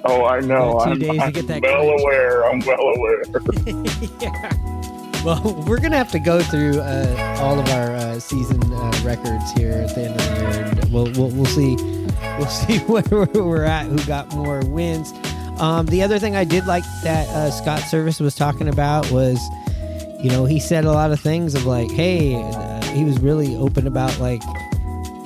Oh, 0.05 0.25
I 0.25 0.41
know. 0.41 0.73
Two 0.85 0.91
I'm, 0.91 0.99
days 0.99 1.11
to 1.11 1.21
I'm 1.21 1.33
get 1.33 1.47
that 1.49 1.63
well 1.63 1.99
cleared. 1.99 2.01
aware. 2.01 2.51
I'm 2.51 2.61
well 2.61 2.81
aware. 2.81 3.23
yeah. 4.21 5.23
Well, 5.25 5.65
we're 5.67 5.81
gonna 5.81 5.99
have 5.99 6.11
to 6.13 6.19
go 6.19 6.41
through 6.43 6.81
uh, 6.81 7.37
all 7.41 7.59
of 7.59 7.69
our 7.69 7.91
uh, 7.95 8.19
season 8.19 8.63
uh, 8.73 8.93
records 9.05 9.53
here 9.53 9.73
at 9.73 9.95
the 9.95 10.07
end 10.09 10.19
of 10.19 10.29
the 10.29 10.35
year, 10.41 10.65
and 10.81 10.93
we'll 10.93 11.13
we'll, 11.13 11.29
we'll 11.31 11.45
see 11.45 11.77
we'll 12.39 12.47
see 12.47 12.79
where 12.87 13.03
we're 13.35 13.65
at. 13.65 13.87
Who 13.87 13.99
got 14.07 14.33
more 14.35 14.61
wins? 14.65 15.13
Um, 15.61 15.85
the 15.87 16.03
other 16.03 16.19
thing 16.19 16.37
I 16.37 16.45
did 16.45 16.67
like 16.67 16.85
that 17.03 17.29
uh, 17.29 17.51
Scott 17.51 17.83
Servais 17.83 18.19
was 18.21 18.35
talking 18.35 18.67
about 18.67 19.11
was, 19.11 19.39
you 20.19 20.31
know, 20.31 20.47
he 20.47 20.59
said 20.59 20.87
a 20.87 20.93
lot 20.93 21.13
of 21.13 21.21
things 21.21 21.55
of 21.55 21.67
like, 21.67 21.91
hey, 21.91 22.35
uh, 22.35 22.83
he 22.95 23.05
was 23.05 23.21
really 23.21 23.55
open 23.57 23.87
about 23.87 24.19
like 24.19 24.43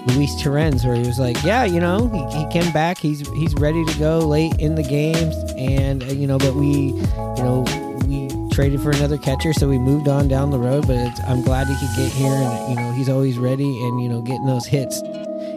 Luis 0.08 0.42
Torrens, 0.42 0.84
where 0.84 0.96
he 0.96 1.06
was 1.06 1.20
like, 1.20 1.40
yeah, 1.44 1.64
you 1.64 1.78
know, 1.78 2.08
he, 2.08 2.38
he 2.38 2.48
came 2.50 2.70
back, 2.72 2.98
he's 2.98 3.26
he's 3.30 3.54
ready 3.54 3.84
to 3.84 3.98
go 3.98 4.18
late 4.18 4.52
in 4.58 4.74
the 4.74 4.82
games, 4.82 5.36
and 5.56 6.02
uh, 6.02 6.06
you 6.06 6.26
know, 6.26 6.38
but 6.38 6.54
we, 6.54 6.66
you 6.66 7.42
know, 7.42 7.64
we 8.06 8.28
traded 8.50 8.80
for 8.80 8.90
another 8.90 9.16
catcher, 9.16 9.52
so 9.52 9.68
we 9.68 9.78
moved 9.78 10.08
on 10.08 10.26
down 10.26 10.50
the 10.50 10.58
road. 10.58 10.86
But 10.88 11.12
I'm 11.28 11.42
glad 11.42 11.68
he 11.68 11.74
could 11.74 11.96
get 11.96 12.12
here, 12.12 12.34
and 12.34 12.70
you 12.70 12.76
know, 12.76 12.92
he's 12.92 13.08
always 13.08 13.38
ready, 13.38 13.64
and 13.84 14.02
you 14.02 14.08
know, 14.08 14.20
getting 14.20 14.46
those 14.46 14.66
hits. 14.66 15.00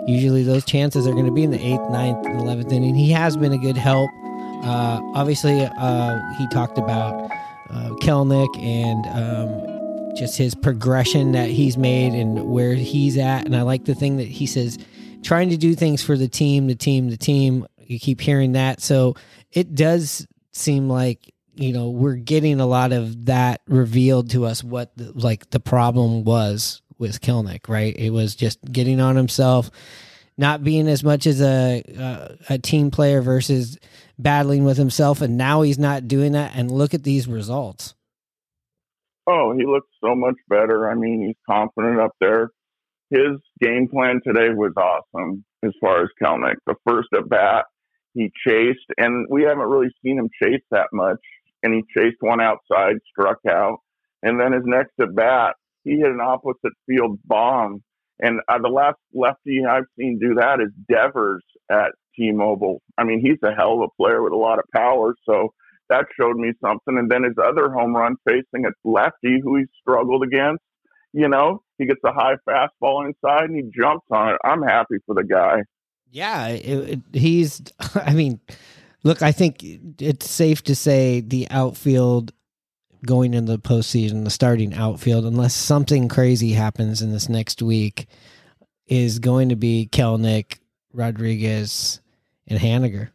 Usually, 0.06 0.44
those 0.44 0.66
chances 0.66 1.08
are 1.08 1.14
going 1.14 1.26
to 1.26 1.32
be 1.32 1.44
in 1.44 1.50
the 1.50 1.60
eighth, 1.60 1.90
ninth, 1.90 2.26
and 2.28 2.40
eleventh 2.40 2.72
inning. 2.72 2.94
He 2.94 3.12
has 3.12 3.36
been 3.36 3.52
a 3.52 3.58
good 3.58 3.76
help. 3.76 4.10
Uh, 4.64 5.02
obviously, 5.14 5.62
uh, 5.62 6.34
he 6.38 6.48
talked 6.50 6.78
about 6.78 7.32
uh, 7.70 7.90
Kelenic 8.02 8.58
and. 8.58 9.06
Um, 9.08 9.78
just 10.18 10.38
his 10.38 10.56
progression 10.56 11.34
that 11.34 11.50
he's 11.50 11.78
made 11.78 12.14
and 12.14 12.50
where 12.50 12.74
he's 12.74 13.18
at. 13.18 13.46
And 13.46 13.56
I 13.56 13.62
like 13.62 13.86
the 13.86 13.96
thing 13.96 14.18
that 14.18 14.28
he 14.28 14.48
says, 14.48 14.78
trying 15.24 15.50
to 15.52 15.58
do 15.58 15.76
things 15.76 16.02
for 16.02 16.18
the 16.18 16.28
team, 16.28 16.68
the 16.68 16.76
team, 16.76 17.10
the 17.10 17.18
team. 17.18 17.68
You 17.78 18.00
keep 18.00 18.20
hearing 18.20 18.54
that. 18.54 18.82
So 18.82 19.16
it 19.52 19.76
does 19.76 20.28
seem 20.52 20.90
like, 20.90 21.34
you 21.56 21.72
know, 21.72 21.90
we're 21.90 22.16
getting 22.16 22.60
a 22.60 22.66
lot 22.66 22.92
of 22.92 23.26
that 23.28 23.62
revealed 23.68 24.32
to 24.32 24.46
us 24.46 24.64
what 24.64 24.96
the, 24.98 25.12
like 25.14 25.50
the 25.52 25.60
problem 25.60 26.24
was 26.24 26.82
with 26.98 27.22
Kelenic, 27.22 27.70
right? 27.70 27.96
It 27.96 28.10
was 28.10 28.36
just 28.36 28.60
getting 28.72 29.00
on 29.00 29.16
himself, 29.16 29.70
not 30.38 30.64
being 30.64 30.88
as 30.88 31.04
much 31.04 31.26
as 31.26 31.42
a, 31.42 31.84
a, 31.98 32.54
a 32.54 32.58
team 32.60 32.92
player 32.92 33.22
versus 33.22 33.78
battling 34.20 34.64
with 34.64 34.78
himself. 34.78 35.22
And 35.22 35.38
now 35.38 35.62
he's 35.62 35.80
not 35.80 36.08
doing 36.08 36.34
that. 36.34 36.52
And 36.56 36.72
look 36.72 36.94
at 36.94 37.04
these 37.04 37.28
results. 37.28 37.96
Oh, 39.26 39.54
he 39.58 39.66
looks 39.66 39.90
so 40.04 40.16
much 40.16 40.36
better. 40.48 40.90
I 40.90 40.96
mean, 40.96 41.26
he's 41.26 41.36
confident 41.50 42.00
up 42.00 42.16
there. 42.22 42.52
His 43.10 43.40
game 43.62 43.88
plan 43.88 44.22
today 44.26 44.50
was 44.54 44.74
awesome 44.78 45.44
as 45.64 45.72
far 45.82 46.04
as 46.04 46.10
Kelenic. 46.22 46.56
The 46.66 46.76
first 46.88 47.10
at 47.16 47.28
bat, 47.28 47.66
he 48.14 48.32
chased, 48.46 48.86
and 48.98 49.28
we 49.30 49.44
haven't 49.44 49.68
really 49.68 49.90
seen 50.04 50.18
him 50.18 50.30
chase 50.42 50.64
that 50.72 50.88
much. 50.94 51.20
And 51.64 51.74
he 51.74 51.84
chased 51.98 52.18
one 52.20 52.40
outside, 52.40 52.98
struck 53.10 53.40
out. 53.50 53.80
And 54.24 54.40
then 54.40 54.54
his 54.54 54.64
next 54.66 54.94
at 55.02 55.16
bat, 55.16 55.56
he 55.84 55.92
hit 55.98 56.12
an 56.12 56.22
opposite 56.22 56.74
field 56.86 57.20
bomb. 57.26 57.84
And 58.20 58.42
uh, 58.48 58.60
the 58.60 58.70
last 58.70 58.98
lefty 59.14 59.64
I've 59.70 59.86
seen 59.98 60.20
do 60.20 60.36
that 60.36 60.60
is 60.60 60.70
Devers 60.90 61.44
at 61.70 61.92
T-Mobile. 62.16 62.82
I 62.98 63.04
mean, 63.04 63.20
he's 63.22 63.38
a 63.44 63.54
hell 63.54 63.74
of 63.74 63.82
a 63.82 64.02
player 64.02 64.24
with 64.24 64.34
a 64.34 64.38
lot 64.38 64.60
of 64.60 64.66
power. 64.74 65.14
So 65.26 65.54
that 65.90 66.06
showed 66.20 66.38
me 66.38 66.54
something. 66.62 66.98
And 66.98 67.10
then 67.10 67.24
his 67.24 67.36
other 67.44 67.70
home 67.70 67.96
run 67.96 68.16
facing 68.28 68.66
a 68.66 68.70
lefty 68.84 69.40
who 69.42 69.58
he 69.58 69.66
struggled 69.80 70.24
against, 70.24 70.64
you 71.14 71.28
know, 71.28 71.62
he 71.78 71.86
gets 71.86 72.02
a 72.06 72.12
high 72.12 72.36
fastball 72.48 73.06
inside 73.06 73.50
and 73.50 73.56
he 73.56 73.72
jumps 73.80 74.06
on 74.12 74.34
it. 74.34 74.40
I'm 74.44 74.64
happy 74.64 74.98
for 75.06 75.16
the 75.16 75.24
guy. 75.24 75.62
Yeah, 76.12 76.48
it, 76.48 76.90
it, 76.90 77.00
he's. 77.14 77.62
I 77.96 78.14
mean, 78.14 78.40
look, 79.04 79.22
I 79.22 79.32
think 79.32 79.64
it's 80.00 80.30
safe 80.30 80.64
to 80.64 80.76
say 80.76 81.22
the 81.22 81.48
outfield 81.50 82.32
going 83.08 83.34
into 83.34 83.54
the 83.54 83.58
postseason, 83.58 84.24
the 84.24 84.30
starting 84.30 84.76
outfield, 84.76 85.26
unless 85.26 85.56
something 85.56 86.08
crazy 86.08 86.52
happens 86.52 87.02
in 87.02 87.12
this 87.12 87.28
next 87.28 87.64
week, 87.64 88.06
is 88.86 89.18
going 89.18 89.50
to 89.50 89.56
be 89.56 89.90
Kelenic, 89.92 90.60
Rodriguez, 90.94 92.02
and 92.46 92.60
Haniger. 92.60 93.10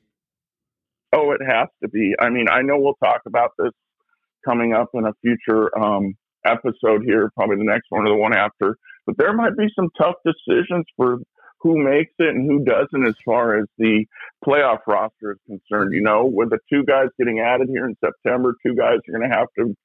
Oh, 1.12 1.30
it 1.30 1.40
has 1.46 1.68
to 1.82 1.88
be. 1.88 2.14
I 2.18 2.30
mean, 2.30 2.46
I 2.50 2.62
know 2.62 2.78
we'll 2.78 2.94
talk 2.94 3.20
about 3.26 3.52
this 3.58 3.72
coming 4.44 4.72
up 4.72 4.88
in 4.94 5.04
a 5.04 5.12
future 5.22 5.70
um, 5.78 6.14
episode 6.44 7.02
here, 7.04 7.30
probably 7.36 7.56
the 7.56 7.64
next 7.64 7.86
one 7.90 8.06
or 8.06 8.10
the 8.10 8.16
one 8.16 8.34
after. 8.34 8.76
But 9.06 9.16
there 9.18 9.32
might 9.32 9.56
be 9.56 9.68
some 9.76 9.88
tough 9.98 10.16
decisions 10.24 10.86
for 10.96 11.18
who 11.62 11.78
makes 11.82 12.12
it 12.18 12.28
and 12.34 12.50
who 12.50 12.64
doesn't 12.64 13.06
as 13.06 13.14
far 13.24 13.58
as 13.58 13.66
the 13.78 14.04
playoff 14.44 14.78
roster 14.86 15.32
is 15.32 15.38
concerned. 15.46 15.94
You 15.94 16.02
know, 16.02 16.26
with 16.26 16.50
the 16.50 16.58
two 16.68 16.84
guys 16.84 17.08
getting 17.18 17.40
added 17.40 17.68
here 17.68 17.86
in 17.86 17.96
September, 18.04 18.54
two 18.66 18.74
guys 18.74 18.98
are 19.08 19.18
going 19.18 19.30
to 19.30 19.36
have 19.36 19.48
to 19.58 19.76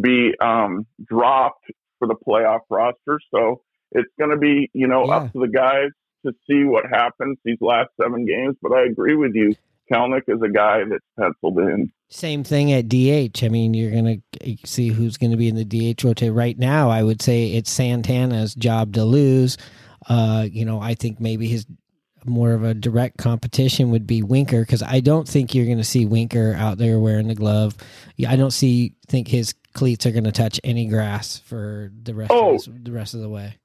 be 0.00 0.32
um, 0.40 0.86
dropped 1.04 1.66
for 1.98 2.08
the 2.08 2.16
playoff 2.16 2.60
roster. 2.68 3.20
So 3.32 3.62
it's 3.92 4.08
going 4.18 4.30
to 4.30 4.36
be, 4.36 4.70
you 4.72 4.88
know, 4.88 5.06
Yeah. 5.06 5.16
up 5.16 5.32
to 5.32 5.40
the 5.40 5.48
guys 5.48 5.90
to 6.26 6.32
see 6.48 6.64
what 6.64 6.84
happens 6.90 7.38
these 7.44 7.58
last 7.60 7.90
seven 8.00 8.26
games. 8.26 8.56
But 8.60 8.72
I 8.72 8.82
agree 8.84 9.14
with 9.14 9.34
you. 9.34 9.54
Kelenic 9.90 10.22
is 10.28 10.40
a 10.42 10.48
guy 10.48 10.84
that's 10.88 11.04
penciled 11.18 11.58
in. 11.58 11.90
Same 12.08 12.44
thing 12.44 12.72
at 12.72 12.88
DH. 12.88 13.42
I 13.44 13.48
mean, 13.48 13.74
you're 13.74 13.90
going 13.90 14.22
to 14.42 14.56
see 14.64 14.88
who's 14.88 15.16
going 15.16 15.30
to 15.32 15.36
be 15.36 15.48
in 15.48 15.56
the 15.56 15.64
DH 15.94 16.04
rotate. 16.04 16.32
Right 16.32 16.58
now, 16.58 16.90
I 16.90 17.02
would 17.02 17.20
say 17.22 17.52
it's 17.52 17.70
Santana's 17.70 18.54
job 18.54 18.92
to 18.94 19.04
lose. 19.04 19.56
Uh, 20.08 20.46
you 20.50 20.64
know, 20.64 20.80
I 20.80 20.94
think 20.94 21.20
maybe 21.20 21.46
his 21.48 21.66
more 22.26 22.52
of 22.52 22.62
a 22.64 22.74
direct 22.74 23.16
competition 23.16 23.90
would 23.90 24.06
be 24.06 24.22
Winker 24.22 24.60
because 24.60 24.82
I 24.82 25.00
don't 25.00 25.26
think 25.26 25.54
you're 25.54 25.64
going 25.66 25.78
to 25.78 25.84
see 25.84 26.04
Winker 26.04 26.54
out 26.54 26.76
there 26.78 26.98
wearing 26.98 27.28
the 27.28 27.34
glove. 27.34 27.76
Yeah, 28.16 28.30
I 28.30 28.36
don't 28.36 28.50
see 28.50 28.94
think 29.08 29.28
his 29.28 29.54
cleats 29.72 30.04
are 30.04 30.10
going 30.10 30.24
to 30.24 30.32
touch 30.32 30.60
any 30.62 30.86
grass 30.86 31.38
for 31.38 31.90
the 32.02 32.14
rest 32.14 32.30
Oh. 32.32 32.50
of 32.56 32.64
this, 32.64 32.68
the 32.82 32.92
rest 32.92 33.14
of 33.14 33.20
the 33.20 33.28
way. 33.28 33.56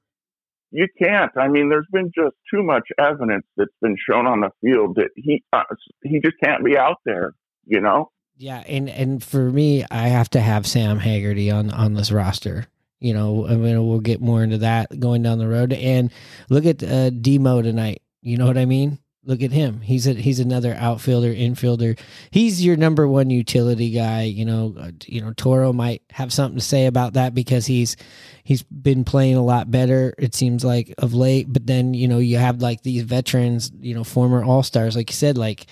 You 0.72 0.86
can't. 1.00 1.30
I 1.36 1.48
mean, 1.48 1.68
there's 1.68 1.86
been 1.92 2.10
just 2.14 2.34
too 2.52 2.62
much 2.62 2.88
evidence 2.98 3.44
that's 3.56 3.70
been 3.80 3.96
shown 4.08 4.26
on 4.26 4.40
the 4.40 4.50
field 4.62 4.96
that 4.96 5.10
he 5.16 5.42
uh, 5.52 5.62
he 6.02 6.20
just 6.20 6.36
can't 6.42 6.64
be 6.64 6.76
out 6.76 6.96
there. 7.04 7.32
You 7.66 7.80
know. 7.80 8.10
Yeah, 8.38 8.62
and 8.66 8.88
and 8.90 9.22
for 9.22 9.50
me, 9.50 9.84
I 9.90 10.08
have 10.08 10.28
to 10.30 10.40
have 10.40 10.66
Sam 10.66 10.98
Haggerty 10.98 11.50
on 11.50 11.70
on 11.70 11.94
this 11.94 12.10
roster. 12.10 12.66
You 12.98 13.12
know, 13.12 13.46
I 13.46 13.56
mean, 13.56 13.86
we'll 13.86 14.00
get 14.00 14.20
more 14.20 14.42
into 14.42 14.58
that 14.58 14.98
going 14.98 15.22
down 15.22 15.38
the 15.38 15.48
road. 15.48 15.72
And 15.72 16.10
look 16.48 16.64
at 16.64 16.82
uh, 16.82 17.10
Demo 17.10 17.62
tonight. 17.62 18.02
You 18.22 18.38
know 18.38 18.46
what 18.46 18.58
I 18.58 18.64
mean? 18.64 18.98
Look 19.24 19.42
at 19.42 19.50
him. 19.50 19.80
He's 19.80 20.06
a 20.06 20.14
he's 20.14 20.38
another 20.38 20.74
outfielder, 20.74 21.34
infielder. 21.34 21.98
He's 22.30 22.64
your 22.64 22.76
number 22.76 23.08
one 23.08 23.28
utility 23.28 23.90
guy. 23.90 24.22
You 24.22 24.44
know, 24.44 24.74
uh, 24.78 24.92
you 25.04 25.20
know 25.20 25.32
Toro 25.32 25.72
might 25.72 26.02
have 26.10 26.32
something 26.32 26.58
to 26.58 26.64
say 26.64 26.86
about 26.86 27.14
that 27.14 27.34
because 27.34 27.66
he's 27.66 27.96
he's 28.44 28.62
been 28.62 29.04
playing 29.04 29.34
a 29.34 29.44
lot 29.44 29.68
better. 29.68 30.14
It 30.16 30.36
seems 30.36 30.64
like 30.64 30.94
of 30.98 31.12
late. 31.12 31.52
But 31.52 31.66
then 31.66 31.92
you 31.92 32.06
know 32.06 32.18
you 32.18 32.38
have 32.38 32.62
like 32.62 32.82
these 32.82 33.02
veterans, 33.02 33.72
you 33.80 33.94
know, 33.94 34.04
former 34.04 34.44
all 34.44 34.62
stars, 34.62 34.94
like 34.94 35.10
you 35.10 35.16
said, 35.16 35.36
like 35.36 35.66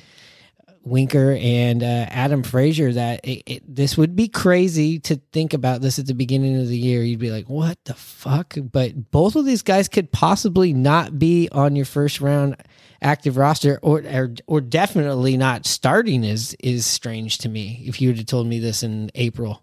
Winker 0.85 1.37
and 1.41 1.83
uh, 1.83 2.07
Adam 2.09 2.43
Frazier 2.43 2.93
that 2.93 3.25
it, 3.25 3.43
it, 3.47 3.75
this 3.75 3.97
would 3.97 4.15
be 4.15 4.29
crazy 4.29 4.99
to 5.01 5.17
think 5.33 5.55
about 5.55 5.81
this 5.81 5.99
at 5.99 6.07
the 6.07 6.15
beginning 6.15 6.61
of 6.61 6.69
the 6.69 6.79
year. 6.79 7.03
You'd 7.03 7.19
be 7.19 7.31
like, 7.31 7.49
what 7.49 7.79
the 7.85 7.95
fuck? 7.95 8.55
But 8.71 9.11
both 9.11 9.37
of 9.37 9.47
these 9.47 9.63
guys 9.63 9.89
could 9.89 10.13
possibly 10.13 10.73
not 10.73 11.19
be 11.19 11.49
on 11.51 11.75
your 11.77 11.87
first 11.87 12.21
round 12.21 12.57
active 13.03 13.37
roster 13.37 13.79
or 13.83 14.01
or, 14.01 14.35
or 14.47 14.61
definitely 14.61 15.37
not 15.37 15.67
starting 15.67 16.25
is 16.25 16.57
is 16.61 16.87
strange 16.87 17.39
to 17.39 17.49
me 17.49 17.83
if 17.87 18.01
you 18.01 18.09
would 18.09 18.17
have 18.17 18.27
told 18.27 18.47
me 18.47 18.59
this 18.59 18.83
in 18.83 19.11
April. 19.15 19.63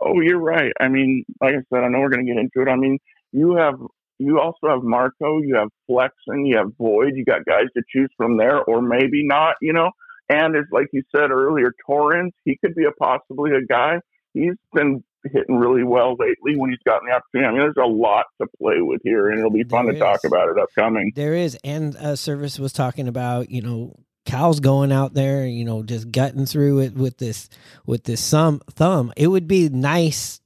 Oh, 0.00 0.20
you're 0.20 0.38
right. 0.38 0.72
I 0.80 0.88
mean, 0.88 1.24
like 1.42 1.54
I 1.54 1.62
said, 1.72 1.84
I 1.84 1.88
know 1.88 2.00
we're 2.00 2.08
going 2.08 2.24
to 2.26 2.32
get 2.32 2.40
into 2.40 2.62
it. 2.62 2.72
I 2.72 2.76
mean, 2.76 2.98
you 3.32 3.56
have 3.56 3.74
you 4.18 4.38
also 4.38 4.68
have 4.68 4.82
Marco, 4.82 5.40
you 5.40 5.56
have 5.56 5.68
Flexen, 5.86 6.44
you 6.44 6.56
have 6.56 6.76
Boyd. 6.76 7.12
You 7.14 7.24
got 7.24 7.44
guys 7.46 7.66
to 7.74 7.82
choose 7.90 8.10
from 8.16 8.36
there, 8.36 8.62
or 8.62 8.82
maybe 8.82 9.26
not. 9.26 9.56
You 9.60 9.72
know, 9.72 9.90
and 10.30 10.56
as 10.56 10.64
like 10.70 10.86
you 10.92 11.02
said 11.14 11.30
earlier, 11.30 11.72
Torrens. 11.86 12.32
He 12.44 12.56
could 12.64 12.74
be 12.74 12.84
a 12.84 12.92
possibly 12.92 13.50
a 13.50 13.64
guy. 13.66 13.98
He's 14.32 14.54
been 14.72 15.02
hitting 15.24 15.56
really 15.56 15.82
well 15.82 16.16
lately 16.18 16.56
when 16.56 16.70
he's 16.70 16.78
gotten 16.86 17.08
the 17.08 17.14
opportunity. 17.14 17.48
I 17.48 17.50
mean, 17.50 17.60
there's 17.60 17.84
a 17.84 17.88
lot 17.88 18.26
to 18.40 18.46
play 18.58 18.80
with 18.80 19.00
here, 19.02 19.28
and 19.28 19.38
it'll 19.38 19.50
be 19.50 19.64
fun 19.64 19.86
There 19.86 19.94
to 19.94 19.98
talk 19.98 20.20
about 20.24 20.48
it 20.48 20.58
upcoming. 20.58 21.12
There 21.14 21.34
is, 21.34 21.58
and 21.64 21.96
uh, 21.96 22.14
Servais 22.14 22.58
was 22.60 22.72
talking 22.72 23.08
about 23.08 23.50
you 23.50 23.60
know 23.60 23.96
Cal's 24.24 24.60
going 24.60 24.92
out 24.92 25.14
there, 25.14 25.46
you 25.46 25.64
know, 25.64 25.82
just 25.82 26.12
gutting 26.12 26.46
through 26.46 26.80
it 26.80 26.94
with 26.94 27.18
this 27.18 27.48
with 27.84 28.04
this 28.04 28.30
thumb 28.30 28.60
thumb. 28.70 29.12
It 29.16 29.26
would 29.26 29.48
be 29.48 29.68
nice 29.68 30.40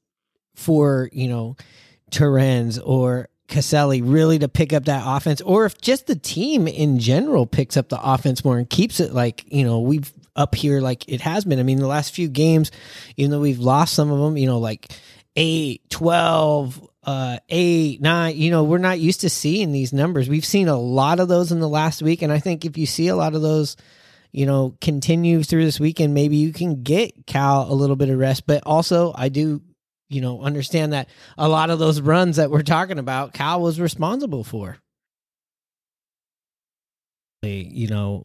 for 0.54 1.10
you 1.12 1.28
know 1.28 1.56
Terens 2.10 2.78
or 2.78 3.28
Casali 3.54 4.02
really 4.04 4.38
to 4.40 4.49
pick 4.49 4.73
up 4.73 4.87
that 4.87 5.02
offense, 5.06 5.40
or 5.40 5.64
if 5.64 5.80
just 5.80 6.06
the 6.06 6.16
team 6.16 6.66
in 6.66 6.99
general 6.99 7.46
picks 7.46 7.76
up 7.76 7.88
the 7.88 8.00
offense 8.02 8.44
more 8.44 8.58
and 8.58 8.68
keeps 8.68 9.00
it 9.00 9.12
like 9.12 9.44
you 9.49 9.64
know 9.64 9.80
we've 9.80 10.12
up 10.37 10.55
here 10.55 10.81
like 10.81 11.09
it 11.09 11.20
has 11.20 11.44
been. 11.44 11.59
I 11.59 11.62
mean, 11.62 11.78
the 11.78 11.87
last 11.87 12.14
few 12.14 12.28
games, 12.28 12.70
even 13.16 13.31
though 13.31 13.40
we've 13.40 13.61
lost 13.61 13.94
some 13.94 14.11
of 14.11 14.18
them, 14.18 14.37
you 14.37 14.46
know, 14.46 14.59
like 14.59 14.92
8, 15.37 15.88
12, 15.90 16.88
uh, 17.05 17.38
8, 17.48 18.00
9, 18.00 18.37
you 18.37 18.50
know, 18.50 18.64
we're 18.64 18.78
not 18.78 19.00
used 19.00 19.20
to 19.22 19.31
seeing 19.31 19.72
these 19.72 19.92
numbers. 19.92 20.28
We've 20.28 20.44
seen 20.44 20.68
a 20.68 20.78
lot 20.78 21.20
of 21.20 21.28
those 21.28 21.52
in 21.52 21.61
the 21.61 21.68
last 21.68 22.02
week. 22.02 22.22
And 22.22 22.33
I 22.33 22.38
think 22.38 22.64
if 22.64 22.76
you 22.76 22.87
see 22.87 23.09
a 23.09 23.16
lot 23.16 23.35
of 23.35 23.42
those, 23.42 23.76
you 24.33 24.46
know, 24.46 24.76
continue 24.81 25.42
through 25.42 25.64
this 25.64 25.81
weekend, 25.81 26.14
maybe 26.14 26.37
you 26.37 26.52
can 26.52 26.83
get 26.83 27.26
Cal 27.26 27.70
a 27.70 27.74
little 27.74 27.96
bit 27.96 28.09
of 28.09 28.18
rest. 28.18 28.46
But 28.46 28.62
also, 28.64 29.12
I 29.14 29.28
do, 29.28 29.62
you 30.14 30.20
know, 30.20 30.40
understand 30.40 30.92
that 30.92 31.09
a 31.37 31.48
lot 31.48 31.70
of 31.70 31.79
those 31.79 32.00
runs 32.00 32.37
that 32.37 32.50
we're 32.50 32.62
talking 32.62 32.98
about, 32.98 33.35
Cal 33.35 33.61
was 33.61 33.81
responsible 33.81 34.44
for. 34.44 34.79
You 37.42 37.88
know, 37.88 38.22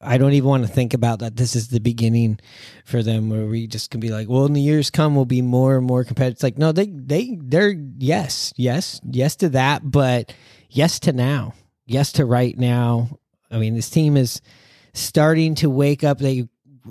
I 0.00 0.18
don't 0.18 0.34
even 0.34 0.48
want 0.48 0.66
to 0.66 0.72
think 0.72 0.94
about 0.94 1.20
that. 1.20 1.36
This 1.36 1.56
is 1.56 1.68
the 1.68 1.80
beginning 1.80 2.38
for 2.84 3.02
them, 3.02 3.30
where 3.30 3.46
we 3.46 3.66
just 3.66 3.90
can 3.90 3.98
be 3.98 4.10
like, 4.10 4.28
well, 4.28 4.46
in 4.46 4.52
the 4.52 4.60
years 4.60 4.90
come, 4.90 5.16
we'll 5.16 5.24
be 5.24 5.42
more 5.42 5.76
and 5.76 5.86
more 5.86 6.04
competitive. 6.04 6.34
It's 6.34 6.42
like, 6.42 6.58
no, 6.58 6.70
they, 6.70 6.86
they, 6.86 7.38
they're 7.40 7.74
yes, 7.98 8.52
yes, 8.56 9.00
yes 9.04 9.36
to 9.36 9.48
that, 9.48 9.90
but 9.90 10.32
yes 10.68 11.00
to 11.00 11.12
now, 11.12 11.54
yes 11.86 12.12
to 12.12 12.24
right 12.24 12.56
now. 12.56 13.18
I 13.50 13.58
mean, 13.58 13.74
this 13.74 13.90
team 13.90 14.16
is 14.16 14.40
starting 14.94 15.54
to 15.56 15.70
wake 15.70 16.04
up. 16.04 16.18
They 16.18 16.48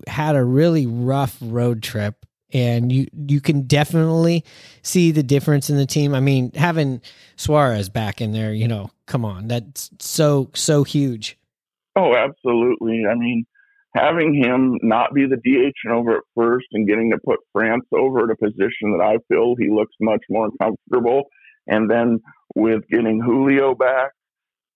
had 0.08 0.36
a 0.36 0.44
really 0.44 0.88
rough 0.88 1.38
road 1.42 1.84
trip, 1.84 2.26
and 2.54 2.92
you 2.92 3.08
you 3.28 3.42
can 3.42 3.64
definitely 3.64 4.44
see 4.82 5.12
the 5.12 5.24
difference 5.24 5.70
in 5.70 5.78
the 5.78 5.86
team. 5.86 6.14
I 6.14 6.20
mean, 6.20 6.52
having 6.54 7.02
Suarez 7.36 7.90
back 7.90 8.22
in 8.22 8.32
there, 8.32 8.54
you 8.54 8.68
know, 8.68 8.92
come 9.06 9.26
on, 9.26 9.48
that's 9.48 9.90
so 10.00 10.50
so 10.54 10.84
huge. 10.84 11.38
Oh, 11.96 12.16
absolutely. 12.16 13.04
I 13.10 13.16
mean, 13.16 13.46
having 13.96 14.34
him 14.34 14.80
not 14.82 15.14
be 15.14 15.26
the 15.26 15.38
DH 15.38 15.76
and 15.84 15.94
over 15.94 16.18
at 16.18 16.24
first 16.36 16.68
and 16.72 16.88
getting 16.88 17.12
to 17.12 17.18
put 17.24 17.40
France 17.52 17.86
over 17.94 18.24
at 18.24 18.32
a 18.32 18.36
position 18.38 18.98
that 18.98 19.04
I 19.04 19.18
feel 19.28 19.56
he 19.58 19.70
looks 19.70 19.96
much 20.00 20.24
more 20.30 20.50
comfortable. 20.62 21.24
And 21.68 21.90
then 21.90 22.20
with 22.56 22.88
getting 22.90 23.20
Julio 23.20 23.76
back 23.76 24.12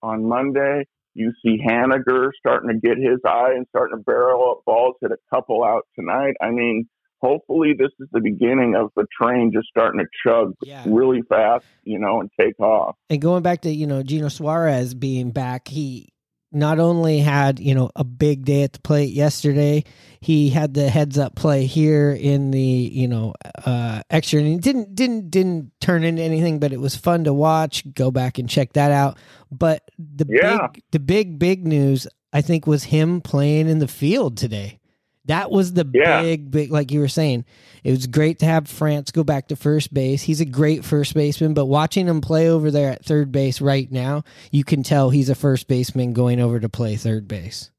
on 0.01 0.27
Monday, 0.27 0.85
you 1.13 1.31
see 1.43 1.57
Haniger 1.65 2.29
starting 2.38 2.69
to 2.69 2.88
get 2.88 2.97
his 2.97 3.19
eye 3.25 3.53
and 3.55 3.65
starting 3.69 3.97
to 3.97 4.03
barrel 4.03 4.51
up 4.51 4.65
balls, 4.65 4.95
hit 5.01 5.11
a 5.11 5.17
couple 5.33 5.63
out 5.63 5.88
tonight. 5.97 6.35
I 6.41 6.51
mean, 6.51 6.88
hopefully 7.21 7.73
this 7.78 7.91
is 7.99 8.08
the 8.12 8.21
beginning 8.21 8.75
of 8.75 8.91
the 8.95 9.06
train 9.21 9.51
just 9.54 9.67
starting 9.67 9.99
to 9.99 10.06
chug 10.25 10.54
Yeah. 10.65 10.84
really 10.86 11.21
fast, 11.30 11.65
you 11.84 11.99
know, 11.99 12.19
and 12.21 12.30
take 12.39 12.60
off. 12.60 12.95
And 13.10 13.21
going 13.21 13.43
back 13.43 13.62
to, 13.62 13.71
you 13.71 13.88
know, 13.88 14.04
Geno 14.04 14.28
Suarez 14.30 14.93
being 14.93 15.32
back, 15.32 15.67
he 15.67 16.10
not 16.51 16.80
only 16.80 17.19
had, 17.19 17.60
you 17.60 17.75
know, 17.75 17.89
a 17.97 18.04
big 18.06 18.45
day 18.45 18.63
at 18.63 18.71
the 18.73 18.80
plate 18.80 19.12
yesterday, 19.12 19.84
he 20.21 20.49
had 20.49 20.73
the 20.73 20.89
heads 20.89 21.17
up 21.17 21.36
play 21.36 21.65
here 21.65 22.12
in 22.12 22.51
the, 22.51 22.60
you 22.60 23.08
know, 23.08 23.34
uh 23.65 24.01
extra 24.10 24.39
and 24.39 24.47
he 24.47 24.58
didn't 24.58 24.95
didn't 24.95 25.30
didn't 25.32 25.71
turn 25.82 26.04
into 26.04 26.21
anything, 26.21 26.60
but 26.60 26.71
it 26.71 26.80
was 26.80 26.95
fun 26.95 27.23
to 27.25 27.34
watch. 27.34 27.84
Go 27.93 28.10
back 28.12 28.38
and 28.38 28.49
check 28.49 28.73
that 28.73 28.91
out. 28.91 29.17
But 29.51 29.84
the 29.97 30.25
Yeah. 30.30 30.67
big 30.73 30.84
the 30.91 30.99
big 30.99 31.39
big 31.39 31.67
news 31.67 32.08
I 32.32 32.41
think 32.41 32.67
was 32.67 32.86
him 32.86 33.21
playing 33.21 33.67
in 33.67 33.80
the 33.80 33.88
field 33.88 34.38
today. 34.38 34.80
That 35.27 35.49
was 35.51 35.73
the 35.73 35.88
Yeah. 35.93 36.21
big, 36.21 36.51
big, 36.51 36.71
like 36.71 36.91
you 36.91 36.99
were 36.99 37.07
saying. 37.07 37.45
It 37.83 37.91
was 37.91 38.07
great 38.07 38.39
to 38.39 38.45
have 38.45 38.67
France 38.67 39.11
go 39.11 39.23
back 39.23 39.47
to 39.49 39.55
first 39.55 39.93
base. 39.93 40.23
He's 40.23 40.41
a 40.41 40.45
great 40.45 40.83
first 40.83 41.13
baseman, 41.13 41.53
but 41.53 41.65
watching 41.65 42.07
him 42.07 42.21
play 42.21 42.49
over 42.49 42.71
there 42.71 42.91
at 42.91 43.05
third 43.05 43.31
base 43.31 43.61
right 43.61 43.91
now, 43.91 44.23
you 44.51 44.63
can 44.63 44.83
tell 44.83 45.09
he's 45.09 45.29
a 45.29 45.35
first 45.35 45.67
baseman 45.67 46.13
going 46.13 46.39
over 46.39 46.59
to 46.59 46.69
play 46.69 46.95
third 46.95 47.27
base. 47.27 47.71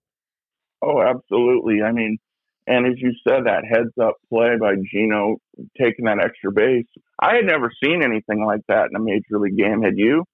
Oh, 0.82 1.00
absolutely. 1.00 1.82
I 1.82 1.92
mean, 1.92 2.18
and 2.66 2.86
as 2.86 2.94
you 2.98 3.12
said, 3.26 3.44
that 3.46 3.64
heads 3.64 3.92
up 4.00 4.16
play 4.28 4.56
by 4.60 4.74
Geno 4.92 5.36
taking 5.80 6.04
that 6.06 6.18
extra 6.22 6.52
base. 6.52 6.86
I 7.20 7.36
had 7.36 7.44
never 7.46 7.70
seen 7.82 8.02
anything 8.02 8.44
like 8.44 8.60
that 8.68 8.88
in 8.90 8.96
a 8.96 9.00
major 9.00 9.38
league 9.38 9.56
game. 9.56 9.82
Had 9.82 9.96
you? 9.96 10.24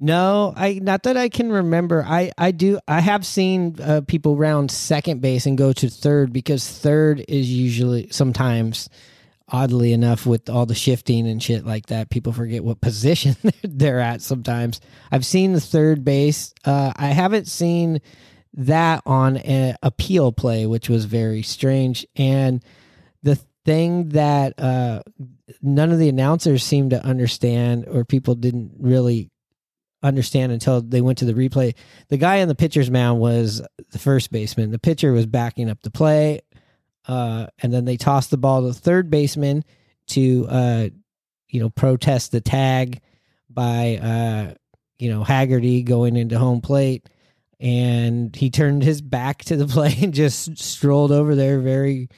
No, 0.00 0.52
I 0.56 0.74
not 0.74 1.02
that 1.04 1.16
I 1.16 1.28
can 1.28 1.50
remember. 1.50 2.04
I 2.06 2.30
I 2.38 2.52
do. 2.52 2.78
I 2.86 3.00
have 3.00 3.26
seen 3.26 3.76
uh, 3.82 4.02
people 4.06 4.36
round 4.36 4.70
second 4.70 5.20
base 5.20 5.44
and 5.44 5.58
go 5.58 5.72
to 5.72 5.88
third 5.88 6.32
because 6.32 6.68
third 6.68 7.24
is 7.26 7.50
usually 7.50 8.08
sometimes, 8.12 8.88
oddly 9.48 9.92
enough, 9.92 10.24
with 10.24 10.48
all 10.48 10.66
the 10.66 10.74
shifting 10.76 11.26
and 11.26 11.42
shit 11.42 11.66
like 11.66 11.86
that, 11.86 12.10
people 12.10 12.32
forget 12.32 12.62
what 12.62 12.80
position 12.82 13.34
they're 13.64 13.98
at. 13.98 14.22
Sometimes 14.22 14.80
I've 15.10 15.26
seen 15.26 15.52
the 15.52 15.60
third 15.60 16.04
base. 16.04 16.54
Uh, 16.64 16.92
I 16.94 17.08
haven't 17.08 17.48
seen 17.48 18.00
that 18.54 19.02
on 19.04 19.38
a 19.38 19.74
appeal 19.82 20.30
play, 20.30 20.64
which 20.66 20.88
was 20.88 21.06
very 21.06 21.42
strange. 21.42 22.06
And 22.14 22.64
the 23.24 23.36
thing 23.64 24.10
that 24.10 24.58
uh, 24.60 25.02
none 25.60 25.90
of 25.90 25.98
the 25.98 26.08
announcers 26.08 26.62
seemed 26.62 26.90
to 26.90 27.04
understand, 27.04 27.86
or 27.88 28.04
people 28.04 28.36
didn't 28.36 28.72
really 28.78 29.30
understand 30.02 30.52
until 30.52 30.80
they 30.80 31.00
went 31.00 31.18
to 31.18 31.24
the 31.24 31.34
replay. 31.34 31.74
The 32.08 32.16
guy 32.16 32.40
on 32.42 32.48
the 32.48 32.54
pitcher's 32.54 32.90
mound 32.90 33.20
was 33.20 33.62
the 33.90 33.98
first 33.98 34.30
baseman. 34.30 34.70
The 34.70 34.78
pitcher 34.78 35.12
was 35.12 35.26
backing 35.26 35.68
up 35.68 35.82
the 35.82 35.90
play, 35.90 36.40
uh, 37.06 37.48
and 37.62 37.72
then 37.72 37.84
they 37.84 37.96
tossed 37.96 38.30
the 38.30 38.36
ball 38.36 38.62
to 38.62 38.68
the 38.68 38.74
third 38.74 39.10
baseman 39.10 39.64
to, 40.08 40.46
uh, 40.48 40.88
you 41.48 41.60
know, 41.60 41.70
protest 41.70 42.32
the 42.32 42.40
tag 42.40 43.00
by, 43.50 43.96
uh, 43.96 44.54
you 44.98 45.10
know, 45.10 45.24
Haggerty 45.24 45.82
going 45.82 46.16
into 46.16 46.38
home 46.38 46.60
plate. 46.60 47.08
and 47.60 48.36
he 48.36 48.50
turned 48.50 48.84
his 48.84 49.00
back 49.00 49.44
to 49.44 49.56
the 49.56 49.66
play 49.74 49.96
and 50.00 50.14
just 50.14 50.56
strolled 50.58 51.10
over 51.10 51.34
there 51.34 51.58
very 51.60 52.08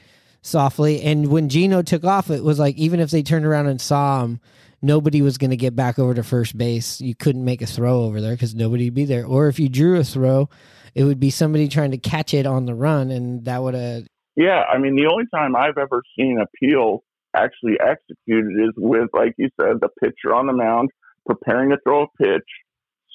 softly. 0.41 1.01
And 1.01 1.27
when 1.27 1.49
Geno 1.49 1.81
took 1.81 2.03
off, 2.03 2.29
it 2.29 2.43
was 2.43 2.59
like 2.59 2.75
even 2.77 2.99
if 2.99 3.11
they 3.11 3.23
turned 3.23 3.45
around 3.45 3.67
and 3.67 3.81
saw 3.81 4.23
him, 4.23 4.39
nobody 4.81 5.21
was 5.21 5.37
going 5.37 5.51
to 5.51 5.57
get 5.57 5.75
back 5.75 5.99
over 5.99 6.13
to 6.13 6.23
first 6.23 6.57
base. 6.57 7.01
You 7.01 7.15
couldn't 7.15 7.45
make 7.45 7.61
a 7.61 7.65
throw 7.65 8.03
over 8.03 8.21
there 8.21 8.33
because 8.33 8.55
nobody 8.55 8.85
would 8.85 8.95
be 8.95 9.05
there. 9.05 9.25
Or 9.25 9.47
if 9.47 9.59
you 9.59 9.69
drew 9.69 9.99
a 9.99 10.03
throw, 10.03 10.49
it 10.95 11.03
would 11.03 11.19
be 11.19 11.29
somebody 11.29 11.67
trying 11.67 11.91
to 11.91 11.97
catch 11.97 12.33
it 12.33 12.45
on 12.45 12.65
the 12.65 12.75
run, 12.75 13.11
and 13.11 13.45
that 13.45 13.61
would 13.61 13.73
have. 13.73 14.03
Yeah, 14.35 14.63
I 14.63 14.77
mean, 14.77 14.95
the 14.95 15.09
only 15.11 15.25
time 15.33 15.55
I've 15.55 15.77
ever 15.77 16.01
seen 16.17 16.37
a 16.41 16.47
peel 16.57 17.03
actually 17.35 17.77
executed 17.79 18.53
is 18.61 18.73
with, 18.77 19.09
like 19.13 19.33
you 19.37 19.49
said, 19.59 19.77
the 19.81 19.89
pitcher 20.01 20.33
on 20.33 20.47
the 20.47 20.53
mound 20.53 20.89
preparing 21.25 21.69
to 21.69 21.77
throw 21.85 22.03
a 22.03 22.23
pitch, 22.23 22.47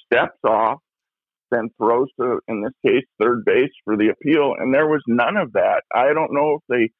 steps 0.06 0.38
off, 0.44 0.78
then 1.50 1.68
throws 1.78 2.08
to, 2.20 2.40
in 2.48 2.62
this 2.62 2.72
case, 2.84 3.04
third 3.20 3.44
base 3.44 3.70
for 3.84 3.96
the 3.96 4.08
appeal. 4.08 4.54
And 4.58 4.72
there 4.74 4.86
was 4.86 5.02
none 5.06 5.36
of 5.36 5.52
that. 5.52 5.82
I 5.94 6.12
don't 6.12 6.32
know 6.32 6.58
if 6.58 6.62
they 6.68 6.90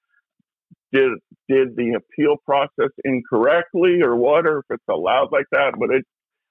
did 0.96 1.12
did 1.48 1.76
the 1.76 1.98
appeal 1.98 2.36
process 2.44 2.90
incorrectly 3.04 4.00
or 4.02 4.16
what, 4.16 4.46
or 4.46 4.58
if 4.58 4.64
it's 4.70 4.84
allowed 4.88 5.28
like 5.30 5.46
that. 5.52 5.74
But 5.78 5.90
it, 5.90 6.04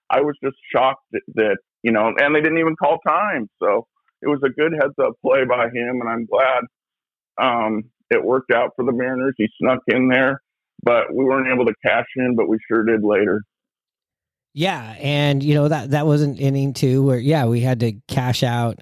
I 0.10 0.22
was 0.22 0.36
just 0.44 0.56
shocked 0.74 1.04
that, 1.36 1.58
you 1.84 1.92
know, 1.92 2.14
and 2.18 2.36
they 2.36 2.42
didn't 2.42 2.60
even 2.60 2.76
call 2.76 3.00
time. 3.06 3.50
So 3.62 3.88
it 4.22 4.28
was 4.28 4.40
a 4.46 4.50
good 4.50 4.74
heads 4.74 4.94
up 5.02 5.14
play 5.22 5.46
by 5.46 5.66
him, 5.66 6.02
and 6.02 6.10
I'm 6.10 6.26
glad 6.26 6.64
um, 7.42 7.84
it 8.10 8.24
worked 8.24 8.52
out 8.52 8.72
for 8.76 8.86
the 8.86 8.94
Mariners. 8.94 9.34
He 9.38 9.48
snuck 9.62 9.80
in 9.88 10.08
there, 10.10 10.42
but 10.84 11.14
we 11.14 11.26
weren't 11.26 11.52
able 11.54 11.66
to 11.66 11.74
cash 11.86 12.08
in, 12.16 12.36
but 12.36 12.48
we 12.48 12.58
sure 12.68 12.84
did 12.84 13.04
later. 13.04 13.42
Yeah, 14.54 14.96
and 15.00 15.44
you 15.44 15.54
know 15.54 15.68
that 15.68 15.92
that 15.92 16.08
was 16.08 16.22
an 16.22 16.38
inning 16.38 16.74
too, 16.74 17.04
where 17.04 17.20
yeah, 17.20 17.46
we 17.46 17.60
had 17.60 17.82
to 17.82 17.94
cash 18.08 18.42
out 18.42 18.82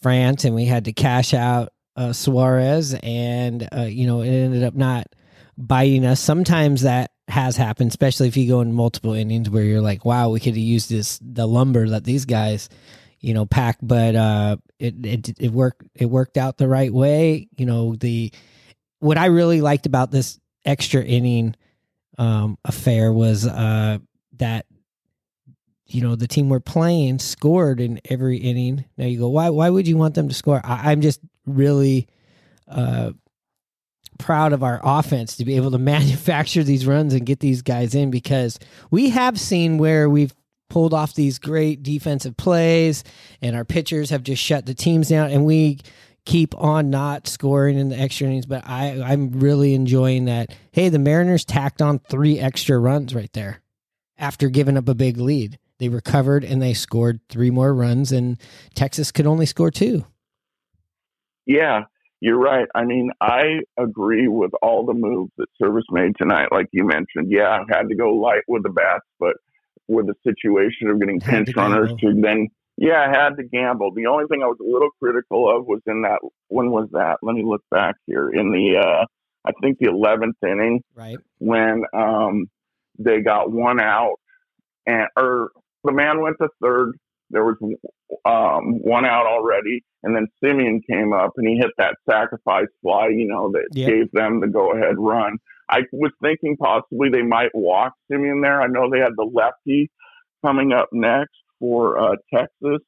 France 0.00 0.44
and 0.44 0.54
we 0.54 0.66
had 0.66 0.84
to 0.84 0.92
cash 0.92 1.34
out 1.34 1.70
uh, 2.00 2.12
Suarez, 2.14 2.94
and 3.02 3.68
uh, 3.76 3.82
you 3.82 4.06
know 4.06 4.22
it 4.22 4.28
ended 4.30 4.64
up 4.64 4.74
not 4.74 5.06
biting 5.58 6.06
us. 6.06 6.18
Sometimes 6.18 6.82
that 6.82 7.10
has 7.28 7.56
happened, 7.56 7.90
especially 7.90 8.28
if 8.28 8.36
you 8.36 8.48
go 8.48 8.62
in 8.62 8.72
multiple 8.72 9.12
innings 9.12 9.50
where 9.50 9.62
you're 9.62 9.82
like, 9.82 10.04
wow, 10.04 10.30
we 10.30 10.40
could 10.40 10.54
have 10.54 10.56
used 10.56 10.88
this 10.88 11.20
the 11.22 11.46
lumber 11.46 11.88
that 11.90 12.04
these 12.04 12.24
guys 12.24 12.70
you 13.20 13.34
know 13.34 13.44
pack, 13.44 13.76
but 13.82 14.16
uh, 14.16 14.56
it 14.78 14.94
it 15.04 15.38
it 15.38 15.52
worked 15.52 15.82
it 15.94 16.06
worked 16.06 16.38
out 16.38 16.56
the 16.56 16.68
right 16.68 16.92
way. 16.92 17.48
You 17.56 17.66
know 17.66 17.94
the 17.94 18.32
what 19.00 19.18
I 19.18 19.26
really 19.26 19.60
liked 19.60 19.84
about 19.84 20.10
this 20.10 20.40
extra 20.64 21.02
inning 21.02 21.54
um, 22.16 22.56
affair 22.64 23.12
was 23.12 23.46
uh, 23.46 23.98
that 24.38 24.64
you 25.86 26.00
know 26.00 26.16
the 26.16 26.28
team 26.28 26.48
we're 26.48 26.60
playing 26.60 27.18
scored 27.18 27.78
in 27.78 28.00
every 28.06 28.38
inning. 28.38 28.86
Now 28.96 29.04
you 29.04 29.18
go, 29.18 29.28
why 29.28 29.50
why 29.50 29.68
would 29.68 29.86
you 29.86 29.98
want 29.98 30.14
them 30.14 30.28
to 30.28 30.34
score? 30.34 30.62
I, 30.64 30.92
I'm 30.92 31.02
just 31.02 31.20
really 31.46 32.08
uh, 32.68 33.12
proud 34.18 34.52
of 34.52 34.62
our 34.62 34.80
offense 34.82 35.36
to 35.36 35.44
be 35.44 35.56
able 35.56 35.70
to 35.70 35.78
manufacture 35.94 36.62
these 36.62 36.86
runs 36.86 37.14
and 37.14 37.26
get 37.26 37.40
these 37.40 37.62
guys 37.62 37.94
in 37.94 38.10
because 38.10 38.58
we 38.90 39.10
have 39.10 39.38
seen 39.40 39.78
where 39.78 40.08
we've 40.08 40.34
pulled 40.68 40.94
off 40.94 41.14
these 41.14 41.38
great 41.38 41.82
defensive 41.82 42.36
plays 42.36 43.02
and 43.42 43.56
our 43.56 43.64
pitchers 43.64 44.10
have 44.10 44.22
just 44.22 44.42
shut 44.42 44.64
the 44.66 44.74
teams 44.74 45.08
down 45.08 45.30
and 45.30 45.44
we 45.44 45.78
keep 46.24 46.54
on 46.56 46.90
not 46.90 47.26
scoring 47.26 47.76
in 47.76 47.88
the 47.88 47.98
extra 47.98 48.26
innings. 48.26 48.46
But 48.46 48.66
I 48.66 49.02
I'm 49.02 49.40
really 49.40 49.74
enjoying 49.74 50.26
that 50.26 50.54
hey 50.72 50.88
the 50.88 50.98
Mariners 50.98 51.44
tacked 51.44 51.82
on 51.82 51.98
3 51.98 52.38
extra 52.38 52.78
runs 52.78 53.14
right 53.14 53.32
there 53.32 53.60
after 54.16 54.48
giving 54.48 54.76
up 54.76 54.88
a 54.88 54.94
big 54.94 55.16
lead. 55.18 55.58
They 55.78 55.88
recovered 55.88 56.44
and 56.44 56.62
they 56.62 56.74
scored 56.74 57.20
3 57.30 57.50
more 57.50 57.74
runs 57.74 58.12
and 58.12 58.38
Texas 58.74 59.10
could 59.10 59.26
only 59.26 59.46
score 59.46 59.70
2 59.72 60.04
Yeah, 61.50 61.82
you're 62.20 62.38
right. 62.38 62.68
I 62.76 62.84
mean, 62.84 63.10
I 63.20 63.60
agree 63.76 64.28
with 64.28 64.52
all 64.62 64.86
the 64.86 64.94
moves 64.94 65.32
that 65.36 65.48
Servais 65.60 65.82
made 65.90 66.12
tonight, 66.16 66.52
like 66.52 66.68
you 66.70 66.86
mentioned. 66.86 67.28
Yeah, 67.28 67.48
I 67.48 67.64
had 67.68 67.88
to 67.88 67.96
go 67.96 68.10
light 68.14 68.42
with 68.46 68.62
the 68.62 68.68
bats, 68.68 69.04
but 69.18 69.34
with 69.88 70.06
the 70.06 70.14
situation 70.22 70.88
of 70.90 71.00
getting 71.00 71.18
pinch 71.18 71.56
runners 71.56 71.90
to 71.98 72.14
then, 72.14 72.46
yeah, 72.76 73.00
I 73.00 73.08
had 73.08 73.36
to 73.36 73.42
gamble. 73.42 73.92
The 73.94 74.06
only 74.06 74.26
thing 74.26 74.44
I 74.44 74.46
was 74.46 74.58
a 74.60 74.70
little 74.72 74.90
critical 75.02 75.50
of 75.50 75.66
was 75.66 75.80
in 75.86 76.02
that. 76.02 76.20
When 76.46 76.70
was 76.70 76.88
that? 76.92 77.18
Let 77.20 77.34
me 77.34 77.42
look 77.44 77.62
back 77.68 77.96
here. 78.06 78.28
In 78.28 78.52
the, 78.52 78.78
uh 78.78 79.06
I 79.44 79.52
think 79.60 79.78
the 79.78 79.86
11th 79.86 80.34
inning 80.46 80.84
right 80.94 81.18
when 81.38 81.82
um 81.94 82.50
they 82.98 83.22
got 83.22 83.50
one 83.50 83.80
out 83.80 84.16
and 84.86 85.08
or 85.16 85.50
the 85.82 85.92
man 85.92 86.20
went 86.20 86.36
to 86.40 86.48
third. 86.62 86.96
There 87.30 87.44
was 87.44 87.56
um, 88.24 88.80
one 88.82 89.04
out 89.04 89.26
already, 89.26 89.84
and 90.02 90.14
then 90.14 90.26
Semien 90.42 90.80
came 90.88 91.12
up 91.12 91.32
and 91.36 91.48
he 91.48 91.56
hit 91.56 91.70
that 91.78 91.96
sacrifice 92.08 92.66
fly, 92.82 93.08
you 93.08 93.26
know, 93.26 93.50
that 93.52 93.68
Yep. 93.72 93.88
gave 93.88 94.12
them 94.12 94.40
the 94.40 94.48
go 94.48 94.72
ahead 94.72 94.96
run. 94.98 95.38
I 95.68 95.82
was 95.92 96.10
thinking 96.22 96.56
possibly 96.56 97.08
they 97.10 97.22
might 97.22 97.54
walk 97.54 97.92
Semien 98.10 98.42
there. 98.42 98.60
I 98.60 98.66
know 98.66 98.90
they 98.90 98.98
had 98.98 99.12
the 99.16 99.30
lefty 99.32 99.90
coming 100.44 100.72
up 100.72 100.88
next 100.92 101.38
for 101.58 101.98
uh, 101.98 102.16
Texas. 102.34 102.80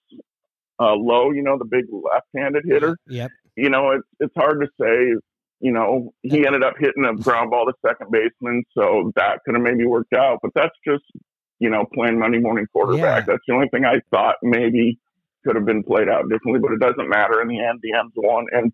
Uh, 0.80 0.96
Lowe, 0.96 1.30
you 1.30 1.42
know, 1.42 1.58
the 1.58 1.64
big 1.64 1.84
left-handed 1.92 2.64
hitter 2.66 2.96
yep 3.06 3.30
you 3.56 3.70
know, 3.70 3.90
it's 3.90 4.06
it's 4.20 4.34
hard 4.36 4.60
to 4.60 4.68
say. 4.80 5.14
You 5.60 5.70
know, 5.70 6.12
he 6.22 6.44
ended 6.44 6.64
up 6.64 6.74
hitting 6.76 7.04
a 7.04 7.14
ground 7.14 7.50
ball 7.50 7.66
to 7.66 7.72
second 7.86 8.10
baseman, 8.10 8.64
so 8.76 9.12
that 9.14 9.38
could 9.44 9.54
have 9.54 9.62
maybe 9.62 9.86
worked 9.86 10.12
out. 10.12 10.40
But 10.42 10.50
that's 10.56 10.74
just, 10.84 11.04
you 11.62 11.70
know, 11.70 11.86
playing 11.94 12.18
Monday 12.18 12.40
morning 12.40 12.66
quarterback. 12.72 13.20
Yeah. 13.20 13.32
That's 13.34 13.42
the 13.46 13.54
only 13.54 13.68
thing 13.68 13.84
I 13.84 14.00
thought 14.10 14.34
maybe 14.42 14.98
could 15.46 15.54
have 15.54 15.64
been 15.64 15.84
played 15.84 16.08
out 16.08 16.28
differently, 16.28 16.58
but 16.58 16.72
it 16.72 16.80
doesn't 16.80 17.08
matter. 17.08 17.40
In 17.40 17.46
the 17.46 17.60
end, 17.60 17.78
the 17.82 17.92
M's 17.96 18.12
won. 18.16 18.46
And 18.50 18.72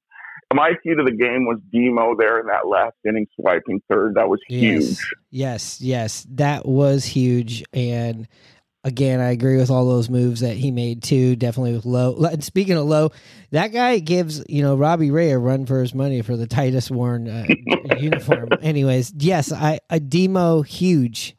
my 0.55 0.71
key 0.83 0.95
to 0.95 1.05
the 1.05 1.13
game 1.13 1.45
was 1.45 1.59
Demo 1.71 2.17
there 2.17 2.41
in 2.41 2.47
that 2.47 2.67
last 2.67 2.97
inning, 3.07 3.27
swiping 3.39 3.83
third. 3.91 4.15
That 4.15 4.31
was 4.31 4.41
huge. 4.49 4.85
Yes, 4.85 5.03
yes, 5.31 5.81
yes. 5.83 6.27
That 6.31 6.65
was 6.65 7.05
huge. 7.05 7.63
And 7.75 8.27
again, 8.85 9.21
I 9.21 9.33
agree 9.33 9.59
with 9.59 9.71
all 9.71 9.87
those 9.87 10.09
moves 10.09 10.41
that 10.41 10.57
he 10.57 10.71
made 10.71 11.03
too. 11.03 11.37
Definitely 11.37 11.75
with 11.75 11.85
Lowe. 11.85 12.17
And 12.25 12.43
speaking 12.43 12.79
of 12.79 12.87
Lowe, 12.87 13.11
that 13.51 13.69
guy 13.69 13.99
gives 13.99 14.43
you 14.49 14.63
know 14.63 14.77
Robbie 14.77 15.11
Ray 15.11 15.33
a 15.33 15.39
run 15.39 15.67
for 15.67 15.83
his 15.83 15.95
money 15.95 16.23
for 16.23 16.39
the 16.39 16.47
tightest 16.47 16.91
worn 16.91 17.29
uh, 17.29 17.47
uniform. 17.99 18.49
Anyways, 18.63 19.13
yes, 19.19 19.53
I 19.53 19.81
a 19.91 20.01
demo 20.01 20.63
huge. 20.63 21.35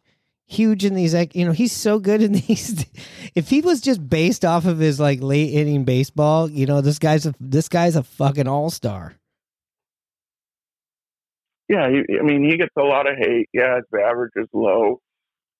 Huge 0.52 0.84
in 0.84 0.96
these, 0.96 1.14
you 1.36 1.46
know, 1.46 1.52
he's 1.52 1.72
so 1.72 2.00
good 2.00 2.22
in 2.24 2.32
these. 2.48 2.86
If 3.36 3.50
he 3.50 3.62
was 3.62 3.82
just 3.82 4.10
based 4.10 4.44
off 4.44 4.66
of 4.66 4.80
his 4.80 5.00
like 5.00 5.22
late 5.22 5.54
inning 5.54 5.84
baseball, 5.86 6.50
you 6.50 6.66
know, 6.66 6.82
this 6.82 6.98
guy's 6.98 7.26
a 7.28 7.34
this 7.40 7.70
guy's 7.70 7.96
a 7.96 8.02
fucking 8.04 8.48
all 8.48 8.70
star. 8.72 9.14
Yeah, 11.68 11.84
I 11.84 12.24
mean, 12.24 12.44
he 12.50 12.58
gets 12.58 12.74
a 12.78 12.82
lot 12.82 13.08
of 13.08 13.16
hate. 13.18 13.48
Yeah, 13.54 13.76
his 13.76 13.86
average 14.04 14.32
is 14.36 14.48
low. 14.52 15.02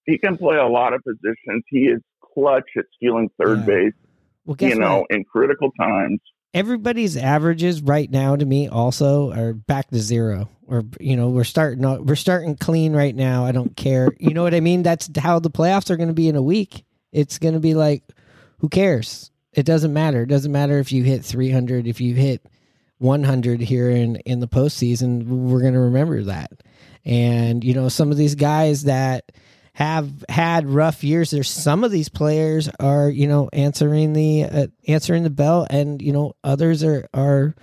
He 0.06 0.18
can 0.18 0.38
play 0.38 0.58
a 0.58 0.66
lot 0.68 0.94
of 0.94 1.02
positions. 1.04 1.64
He 1.68 1.82
is 1.82 2.02
clutch 2.34 2.66
at 2.76 2.86
stealing 2.96 3.30
third 3.40 3.60
Yeah. 3.60 3.66
base, 3.66 3.94
Well, 4.46 4.58
you 4.60 4.76
know, 4.76 5.02
what? 5.02 5.12
in 5.12 5.24
critical 5.24 5.70
times. 5.80 6.20
Everybody's 6.54 7.16
averages 7.16 7.82
right 7.82 8.10
now 8.10 8.36
to 8.36 8.46
me 8.46 8.68
also 8.68 9.32
are 9.32 9.54
back 9.54 9.90
to 9.90 10.00
zero 10.00 10.50
or 10.68 10.84
you 11.00 11.16
know 11.16 11.30
we're 11.30 11.44
starting 11.44 11.84
we're 12.06 12.16
starting 12.16 12.56
clean 12.56 12.96
right 12.96 13.16
now. 13.16 13.46
I 13.46 13.52
don't 13.52 13.76
care. 13.76 14.10
You 14.20 14.34
know 14.34 14.44
what 14.44 14.54
i 14.54 14.60
mean? 14.60 14.84
That's 14.84 15.10
how 15.18 15.40
the 15.40 15.50
playoffs 15.50 15.90
are 15.90 15.98
going 15.98 16.10
to 16.10 16.14
be 16.14 16.30
in 16.30 16.36
a 16.36 16.42
week. 16.42 16.86
It's 17.12 17.40
going 17.40 17.56
to 17.56 17.60
be 17.60 17.74
like 17.74 18.04
who 18.60 18.70
cares? 18.70 19.32
It 19.54 19.66
doesn't 19.66 19.94
matter. 19.94 20.24
It 20.24 20.30
doesn't 20.30 20.52
matter 20.52 20.80
if 20.80 20.92
you 20.92 21.04
hit 21.04 21.26
300 21.26 21.88
if 21.88 22.00
you 22.00 22.16
hit 22.16 22.46
100 23.00 23.62
here 23.62 23.90
in 23.90 24.18
in 24.18 24.40
the 24.40 24.48
postseason 24.48 25.26
we're 25.26 25.62
going 25.62 25.74
to 25.74 25.80
remember 25.80 26.24
that. 26.24 26.52
And 27.06 27.64
you 27.64 27.74
know 27.74 27.90
some 27.90 28.12
of 28.12 28.18
these 28.18 28.36
guys 28.36 28.84
that 28.84 29.32
have 29.80 30.26
had 30.28 30.68
rough 30.68 31.06
years. 31.06 31.32
There's 31.32 31.50
some 31.50 31.86
of 31.86 31.92
these 31.92 32.10
players 32.10 32.70
are 32.82 33.10
you 33.10 33.28
know 33.28 33.50
answering 33.54 34.12
the 34.12 34.44
uh, 34.44 34.68
answering 34.90 35.24
the 35.24 35.30
bell 35.30 35.66
and 35.70 36.02
you 36.02 36.12
know 36.12 36.34
others 36.44 36.84
are 36.84 37.08
are 37.14 37.56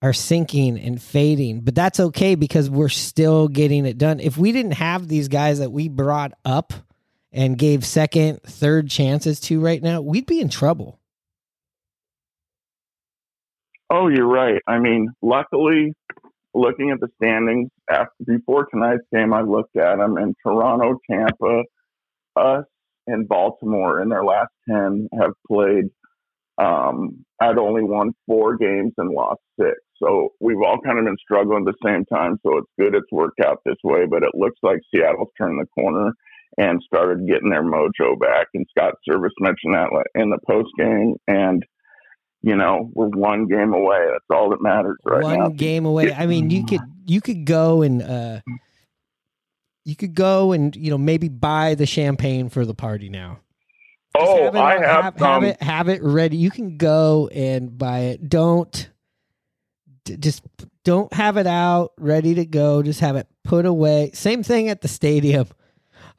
are 0.00 0.12
sinking 0.12 0.78
and 0.78 1.02
fading 1.02 1.58
but 1.58 1.74
that's 1.74 1.98
okay 1.98 2.36
because 2.36 2.70
we're 2.70 2.88
still 2.88 3.48
getting 3.48 3.84
it 3.84 3.98
done. 3.98 4.20
If 4.20 4.38
we 4.38 4.52
didn't 4.52 4.74
have 4.74 5.08
these 5.08 5.26
guys 5.26 5.58
that 5.58 5.72
we 5.72 5.88
brought 5.88 6.34
up 6.44 6.72
and 7.32 7.58
gave 7.58 7.84
second 7.84 8.40
third 8.44 8.88
chances 8.88 9.40
to 9.40 9.60
right 9.60 9.82
now 9.82 10.00
we'd 10.00 10.26
be 10.26 10.40
in 10.40 10.48
trouble. 10.48 11.00
Oh, 13.90 14.06
you're 14.06 14.24
right. 14.24 14.62
I 14.68 14.78
mean, 14.78 15.08
luckily, 15.20 15.94
looking 16.54 16.90
at 16.90 17.00
the 17.00 17.08
standings 17.22 17.70
after 17.90 18.12
before 18.26 18.66
tonight's 18.66 19.04
game, 19.12 19.32
I 19.32 19.42
looked 19.42 19.76
at 19.76 19.96
them, 19.96 20.16
and 20.16 20.34
Toronto, 20.42 20.98
Tampa, 21.10 21.62
us, 22.36 22.64
and 23.06 23.28
Baltimore 23.28 24.00
in 24.02 24.08
their 24.08 24.24
last 24.24 24.50
ten 24.68 25.08
have 25.20 25.32
played. 25.46 25.84
Um, 26.60 27.24
had 27.40 27.56
only 27.56 27.84
won 27.84 28.10
four 28.26 28.56
games 28.56 28.92
and 28.98 29.14
lost 29.14 29.40
six. 29.60 29.76
So 30.02 30.30
we've 30.40 30.60
all 30.60 30.80
kind 30.84 30.98
of 30.98 31.04
been 31.04 31.16
struggling 31.22 31.64
at 31.66 31.72
the 31.72 31.88
same 31.88 32.04
time. 32.06 32.36
So 32.44 32.58
it's 32.58 32.66
good 32.78 32.96
it's 32.96 33.12
worked 33.12 33.38
out 33.38 33.58
this 33.64 33.76
way, 33.84 34.06
but 34.10 34.24
it 34.24 34.34
looks 34.34 34.58
like 34.64 34.80
Seattle's 34.92 35.28
turned 35.38 35.60
the 35.60 35.66
corner 35.80 36.12
and 36.56 36.82
started 36.84 37.28
getting 37.28 37.50
their 37.50 37.62
mojo 37.62 38.18
back. 38.18 38.48
And 38.54 38.66
Scott 38.76 38.94
Servais 39.08 39.30
mentioned 39.38 39.74
that 39.74 39.90
in 40.14 40.30
the 40.30 40.38
post 40.48 40.70
game, 40.76 41.14
and 41.28 41.64
you 42.42 42.56
know, 42.56 42.90
we're 42.94 43.08
one 43.08 43.46
game 43.46 43.72
away. 43.72 44.06
That's 44.12 44.24
all 44.30 44.50
that 44.50 44.62
matters 44.62 44.96
right 45.04 45.22
one 45.22 45.38
now. 45.38 45.48
game 45.48 45.86
away. 45.86 46.12
I 46.12 46.26
mean, 46.26 46.50
you 46.50 46.64
could 46.64 46.80
you 47.06 47.20
could 47.20 47.44
go 47.44 47.82
and 47.82 48.02
uh 48.02 48.40
you 49.84 49.96
could 49.96 50.14
go 50.14 50.52
and 50.52 50.76
you 50.76 50.90
know 50.90 50.98
maybe 50.98 51.28
buy 51.28 51.74
the 51.74 51.86
champagne 51.86 52.48
for 52.48 52.64
the 52.64 52.74
party 52.74 53.08
now. 53.08 53.40
Just 54.16 54.30
oh, 54.30 54.44
have 54.44 54.54
it, 54.54 54.58
I 54.58 54.72
have, 54.72 55.04
have, 55.04 55.18
have 55.18 55.42
it 55.44 55.62
have 55.62 55.88
it 55.88 56.02
ready. 56.02 56.36
You 56.36 56.50
can 56.50 56.76
go 56.76 57.28
and 57.32 57.76
buy 57.76 58.00
it. 58.00 58.28
Don't 58.28 58.90
d- 60.04 60.16
just 60.16 60.42
don't 60.84 61.12
have 61.12 61.36
it 61.36 61.46
out 61.46 61.92
ready 61.98 62.34
to 62.34 62.46
go. 62.46 62.82
Just 62.82 63.00
have 63.00 63.16
it 63.16 63.26
put 63.44 63.66
away. 63.66 64.10
Same 64.14 64.42
thing 64.42 64.68
at 64.68 64.80
the 64.80 64.88
stadium. 64.88 65.46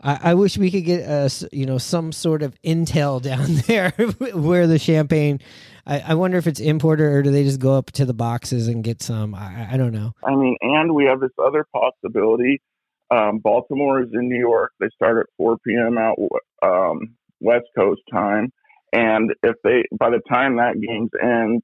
I, 0.02 0.20
I 0.24 0.34
wish 0.34 0.58
we 0.58 0.72
could 0.72 0.86
get 0.86 1.08
uh 1.08 1.30
you 1.52 1.66
know 1.66 1.78
some 1.78 2.12
sort 2.12 2.42
of 2.42 2.60
intel 2.62 3.22
down 3.22 3.56
there 3.68 3.92
where 4.34 4.68
the 4.68 4.80
champagne. 4.80 5.40
I, 5.90 6.04
I 6.10 6.14
wonder 6.14 6.38
if 6.38 6.46
it's 6.46 6.60
importer 6.60 7.18
or 7.18 7.24
do 7.24 7.32
they 7.32 7.44
just 7.44 7.60
go 7.60 7.76
up 7.76 7.92
to 7.94 8.06
the 8.06 8.14
boxes 8.14 8.68
and 8.68 8.84
get 8.84 9.02
some? 9.02 9.34
I, 9.34 9.70
I 9.72 9.78
don't 9.78 9.92
know. 9.92 10.14
I 10.24 10.36
mean, 10.36 10.56
and 10.62 10.94
we 10.94 11.06
have 11.06 11.20
this 11.20 11.32
other 11.44 11.66
possibility. 11.74 12.62
Um, 13.10 13.40
Baltimore 13.40 14.00
is 14.04 14.10
in 14.14 14.30
New 14.30 14.38
York. 14.38 14.72
They 14.80 14.90
start 14.94 15.18
at 15.18 15.26
4 15.38 15.58
p.m. 15.66 15.98
out 15.98 16.18
um, 16.62 17.16
West 17.40 17.66
Coast 17.76 18.02
time, 18.12 18.54
and 18.94 19.34
if 19.42 19.56
they 19.64 19.84
by 19.98 20.12
the 20.12 20.22
time 20.30 20.58
that 20.58 20.80
game 20.80 21.10
ends, 21.20 21.64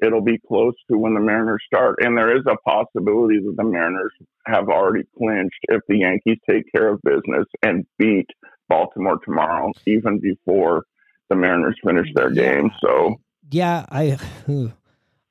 it'll 0.00 0.22
be 0.22 0.38
close 0.46 0.74
to 0.88 0.96
when 0.96 1.14
the 1.14 1.20
Mariners 1.20 1.64
start. 1.66 1.96
And 2.00 2.16
there 2.16 2.36
is 2.36 2.44
a 2.46 2.56
possibility 2.68 3.40
that 3.40 3.54
the 3.56 3.64
Mariners 3.64 4.12
have 4.46 4.68
already 4.68 5.02
clinched 5.18 5.58
if 5.64 5.80
the 5.88 5.98
Yankees 5.98 6.38
take 6.48 6.70
care 6.72 6.92
of 6.92 7.02
business 7.02 7.46
and 7.64 7.84
beat 7.98 8.28
Baltimore 8.68 9.18
tomorrow, 9.24 9.72
even 9.84 10.20
before 10.20 10.84
the 11.28 11.34
Mariners 11.34 11.76
finish 11.84 12.06
their 12.14 12.30
game. 12.30 12.70
So 12.80 13.16
Yeah, 13.54 13.86
I 13.88 14.18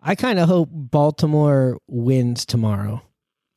I 0.02 0.16
kind 0.16 0.40
of 0.40 0.48
hope 0.48 0.70
Baltimore 0.72 1.78
wins 1.90 2.46
tomorrow, 2.46 3.02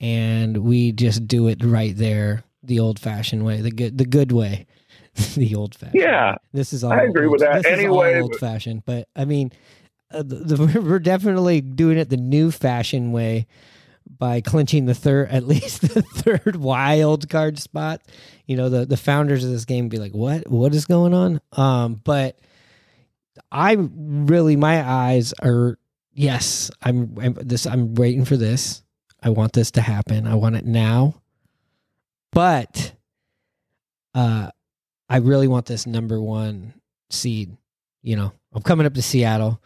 and 0.01 0.57
we 0.59 0.91
just 0.91 1.29
do 1.29 1.47
it 1.47 1.63
right 1.63 1.97
there, 1.97 2.43
the 2.65 2.81
old-fashioned 2.81 3.45
way, 3.45 3.61
the 3.61 3.71
good 3.71 3.97
the 3.97 4.05
good 4.05 4.33
way, 4.33 4.67
the 5.37 5.55
old-fashioned. 5.55 5.95
Yeah, 5.95 6.33
way. 6.33 6.37
this 6.53 6.73
is 6.73 6.83
all. 6.83 6.93
I 6.93 7.03
agree 7.03 7.29
with 7.29 7.43
that. 7.43 7.65
Anyway, 7.65 8.21
old-fashioned, 8.21 8.85
but 8.85 9.07
I 9.15 9.25
mean, 9.25 9.53
uh, 10.13 10.25
the, 10.25 10.57
the, 10.57 10.81
we're 10.81 10.99
definitely 10.99 11.61
doing 11.61 11.97
it 11.97 12.11
the 12.11 12.17
new-fashioned 12.17 13.13
way 13.13 13.47
by 14.19 14.41
clinching 14.41 14.87
the 14.87 14.95
third, 14.95 15.29
at 15.31 15.47
least 15.47 15.83
the 15.83 16.03
third 16.03 16.57
wild 16.57 17.29
card 17.29 17.61
spot. 17.61 18.03
You 18.47 18.57
know, 18.57 18.69
the 18.69 18.85
the 18.85 18.97
founders 18.97 19.45
of 19.45 19.53
this 19.53 19.65
game 19.65 19.89
be 19.89 19.99
like, 19.99 20.13
"What? 20.13 20.51
What 20.51 20.75
is 20.75 20.87
going 20.87 21.15
on?" 21.15 21.41
Um, 21.53 22.01
but. 22.03 22.37
I 23.51 23.77
really 23.79 24.57
my 24.57 24.89
eyes 24.89 25.33
are 25.43 25.79
yes, 26.13 26.71
I'm, 26.83 27.17
I'm 27.21 27.35
this 27.35 27.67
I'm 27.67 27.95
waiting 27.95 28.25
for 28.25 28.37
this. 28.37 28.83
I 29.23 29.31
want 29.31 29.53
this 29.53 29.71
to 29.73 29.81
happen. 29.81 30.27
I 30.27 30.35
want 30.35 30.57
it 30.57 30.65
now. 30.65 31.21
But 32.33 32.93
uh 34.15 34.51
I 35.09 35.19
really 35.19 35.49
want 35.49 35.67
this 35.67 35.87
number 35.87 36.21
1 36.21 36.75
seed. 37.11 37.57
You 38.03 38.17
know, 38.17 38.33
I'm 38.53 38.63
coming 38.63 38.87
up 38.87 38.95
to 38.95 39.03
Seattle. 39.03 39.61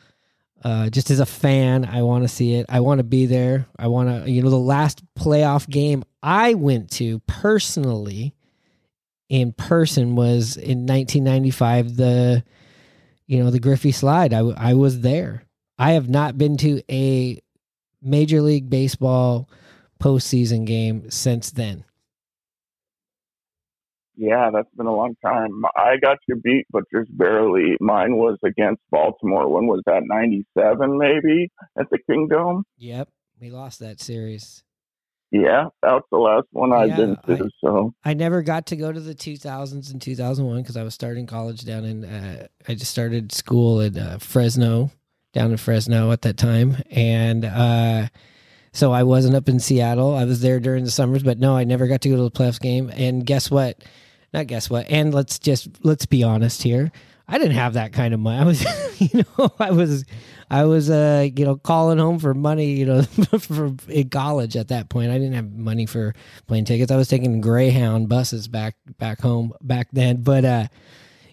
Uh 0.63 0.91
just 0.91 1.11
as 1.11 1.21
a 1.21 1.27
fan, 1.27 1.85
I 1.85 2.03
want 2.03 2.25
to 2.25 2.29
see 2.29 2.55
it. 2.55 2.67
I 2.69 2.81
want 2.81 2.99
to 2.99 3.05
be 3.05 3.27
there. 3.27 3.67
I 3.79 3.89
want 3.89 4.25
to 4.25 4.31
you 4.31 4.43
know 4.43 4.51
the 4.51 4.57
last 4.57 5.03
playoff 5.15 5.69
game 5.69 6.05
I 6.23 6.55
went 6.55 6.91
to 6.93 7.21
personally 7.21 8.35
in 9.31 9.53
person 9.53 10.17
was 10.17 10.57
in 10.57 10.87
1995 10.87 11.97
the 11.97 12.45
you 13.31 13.43
know 13.43 13.51
the 13.51 13.61
Griffey 13.61 13.93
slide. 13.93 14.35
I, 14.35 14.41
I 14.41 14.75
was 14.75 15.03
there. 15.03 15.45
I 15.79 15.93
have 15.93 16.09
not 16.09 16.37
been 16.37 16.57
to 16.59 16.83
a 16.91 17.41
Major 18.03 18.43
League 18.43 18.69
Baseball 18.69 19.49
postseason 20.03 20.67
game 20.67 21.09
since 21.11 21.53
then. 21.53 21.85
Yeah, 24.17 24.51
that's 24.53 24.69
been 24.77 24.87
a 24.87 24.95
long 24.95 25.15
time. 25.25 25.63
I 25.77 25.97
got 26.03 26.19
you 26.27 26.37
beat, 26.37 26.67
but 26.73 26.83
just 26.93 27.17
barely. 27.17 27.77
Mine 27.81 28.17
was 28.17 28.37
against 28.45 28.83
Baltimore. 28.91 29.49
When 29.49 29.69
was 29.69 29.81
that? 29.87 30.03
97 30.05 30.99
maybe 30.99 31.53
at 31.79 31.89
the 31.89 31.99
Kingdome? 32.11 32.65
Yep, 32.79 33.11
we 33.41 33.51
lost 33.51 33.79
that 33.79 34.01
series. 34.01 34.65
Yeah, 35.33 35.67
that 35.83 35.93
was 35.93 36.03
the 36.11 36.19
last 36.19 36.47
one 36.51 36.73
I've 36.73 36.89
Yeah, 36.89 36.97
been 36.97 37.17
to. 37.27 37.45
I- 37.45 37.49
so, 37.65 37.95
I 38.05 38.15
never 38.15 38.43
got 38.43 38.67
to 38.67 38.77
go 38.77 38.91
to 38.93 38.99
the 39.01 39.15
2000s 39.15 39.93
and 39.93 40.01
2001 40.03 40.63
because 40.63 40.77
I 40.77 40.83
was 40.83 40.95
starting 40.95 41.27
college 41.27 41.65
down 41.65 41.85
in. 41.85 42.05
Uh, 42.05 42.49
I 42.69 42.75
just 42.75 42.91
started 42.91 43.31
school 43.33 43.81
at 43.81 43.97
uh, 43.97 44.19
Fresno, 44.19 44.91
down 45.33 45.53
in 45.53 45.57
Fresno 45.57 46.11
at 46.11 46.23
that 46.23 46.37
time, 46.37 46.77
and 46.91 47.45
uh, 47.45 48.09
so 48.73 48.91
I 48.93 49.03
wasn't 49.05 49.37
up 49.37 49.49
in 49.49 49.61
Seattle. 49.61 50.15
I 50.15 50.25
was 50.25 50.41
there 50.41 50.59
during 50.61 50.85
the 50.85 50.91
summers, 50.91 51.23
but 51.23 51.39
no, 51.39 51.57
I 51.57 51.65
never 51.65 51.87
got 51.87 52.01
to 52.03 52.09
go 52.09 52.17
to 52.17 52.23
the 52.23 52.31
playoffs 52.31 52.61
game. 52.61 52.91
And 52.95 53.25
guess 53.25 53.51
what? 53.51 53.83
Not 54.33 54.47
guess 54.49 54.69
what. 54.71 54.87
And 54.91 55.13
let's 55.15 55.39
just 55.39 55.69
let's 55.85 56.07
be 56.07 56.23
honest 56.25 56.63
here. 56.63 56.91
I 57.31 57.39
didn't 57.39 57.55
have 57.55 57.75
that 57.75 57.93
kind 57.93 58.13
of 58.13 58.19
money. 58.19 58.41
I 58.41 58.45
was, 58.45 59.01
you 59.01 59.25
know, 59.39 59.51
I 59.61 59.71
was, 59.71 60.05
I 60.51 60.65
was, 60.65 60.91
uh, 60.91 61.29
you 61.35 61.45
know, 61.45 61.57
calling 61.57 61.99
home 61.99 62.19
for 62.19 62.35
money, 62.35 62.73
you 62.73 62.85
know, 62.85 63.03
for 63.39 63.73
in 63.89 64.11
college 64.11 64.57
at 64.57 64.69
that 64.69 64.89
point. 64.89 65.13
I 65.13 65.15
didn't 65.15 65.35
have 65.35 65.53
money 65.53 65.87
for 65.87 66.13
plane 66.49 66.65
tickets. 66.65 66.91
I 66.91 66.97
was 66.97 67.07
taking 67.07 67.41
Greyhound 67.41 68.09
buses 68.09 68.49
back 68.49 68.75
back 68.99 69.21
home 69.21 69.53
back 69.63 69.89
then. 69.93 70.23
But 70.23 70.45
uh, 70.45 70.67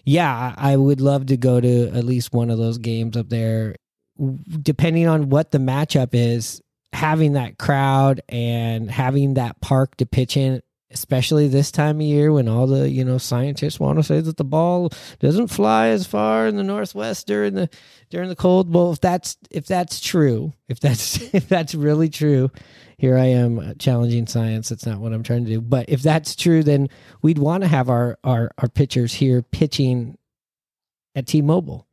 yeah, 0.04 0.54
I 0.56 0.74
I 0.74 0.76
would 0.76 1.00
love 1.00 1.26
to 1.26 1.36
go 1.36 1.60
to 1.60 1.88
at 1.88 2.04
least 2.04 2.32
one 2.32 2.48
of 2.48 2.58
those 2.58 2.78
games 2.78 3.16
up 3.16 3.28
there. 3.28 3.74
Depending 4.62 5.08
on 5.08 5.30
what 5.30 5.50
the 5.50 5.58
matchup 5.58 6.10
is, 6.12 6.60
having 6.92 7.32
that 7.32 7.58
crowd 7.58 8.20
and 8.28 8.90
having 8.90 9.34
that 9.34 9.60
park 9.60 9.96
to 9.96 10.06
pitch 10.06 10.36
in 10.36 10.62
especially 10.90 11.48
this 11.48 11.70
time 11.70 11.96
of 11.96 12.06
year 12.06 12.32
when 12.32 12.48
all 12.48 12.66
the 12.66 12.88
you 12.88 13.04
know 13.04 13.18
scientists 13.18 13.78
want 13.78 13.98
to 13.98 14.02
say 14.02 14.20
that 14.20 14.36
the 14.36 14.44
ball 14.44 14.90
doesn't 15.18 15.48
fly 15.48 15.88
as 15.88 16.06
far 16.06 16.46
in 16.46 16.56
the 16.56 16.62
northwest 16.62 17.26
during 17.26 17.54
the 17.54 17.68
during 18.10 18.28
the 18.28 18.36
cold. 18.36 18.72
Well 18.72 18.92
if 18.92 19.00
that's 19.00 19.36
if 19.50 19.66
that's 19.66 20.00
true 20.00 20.52
if 20.68 20.80
that's 20.80 21.22
if 21.34 21.48
that's 21.48 21.74
really 21.74 22.08
true 22.08 22.50
here 22.96 23.16
i 23.16 23.26
am 23.26 23.58
uh, 23.58 23.74
challenging 23.74 24.26
science. 24.26 24.68
That's 24.68 24.86
not 24.86 25.00
what 25.00 25.12
i'm 25.12 25.22
trying 25.22 25.44
to 25.44 25.50
do. 25.50 25.60
But 25.60 25.86
if 25.88 26.02
that's 26.02 26.34
true 26.36 26.62
then 26.62 26.88
we'd 27.22 27.38
want 27.38 27.62
to 27.62 27.68
have 27.68 27.88
our 27.90 28.18
our 28.24 28.50
our 28.58 28.68
pitchers 28.68 29.14
here 29.14 29.42
pitching 29.42 30.16
at 31.14 31.26
t-mobile 31.26 31.87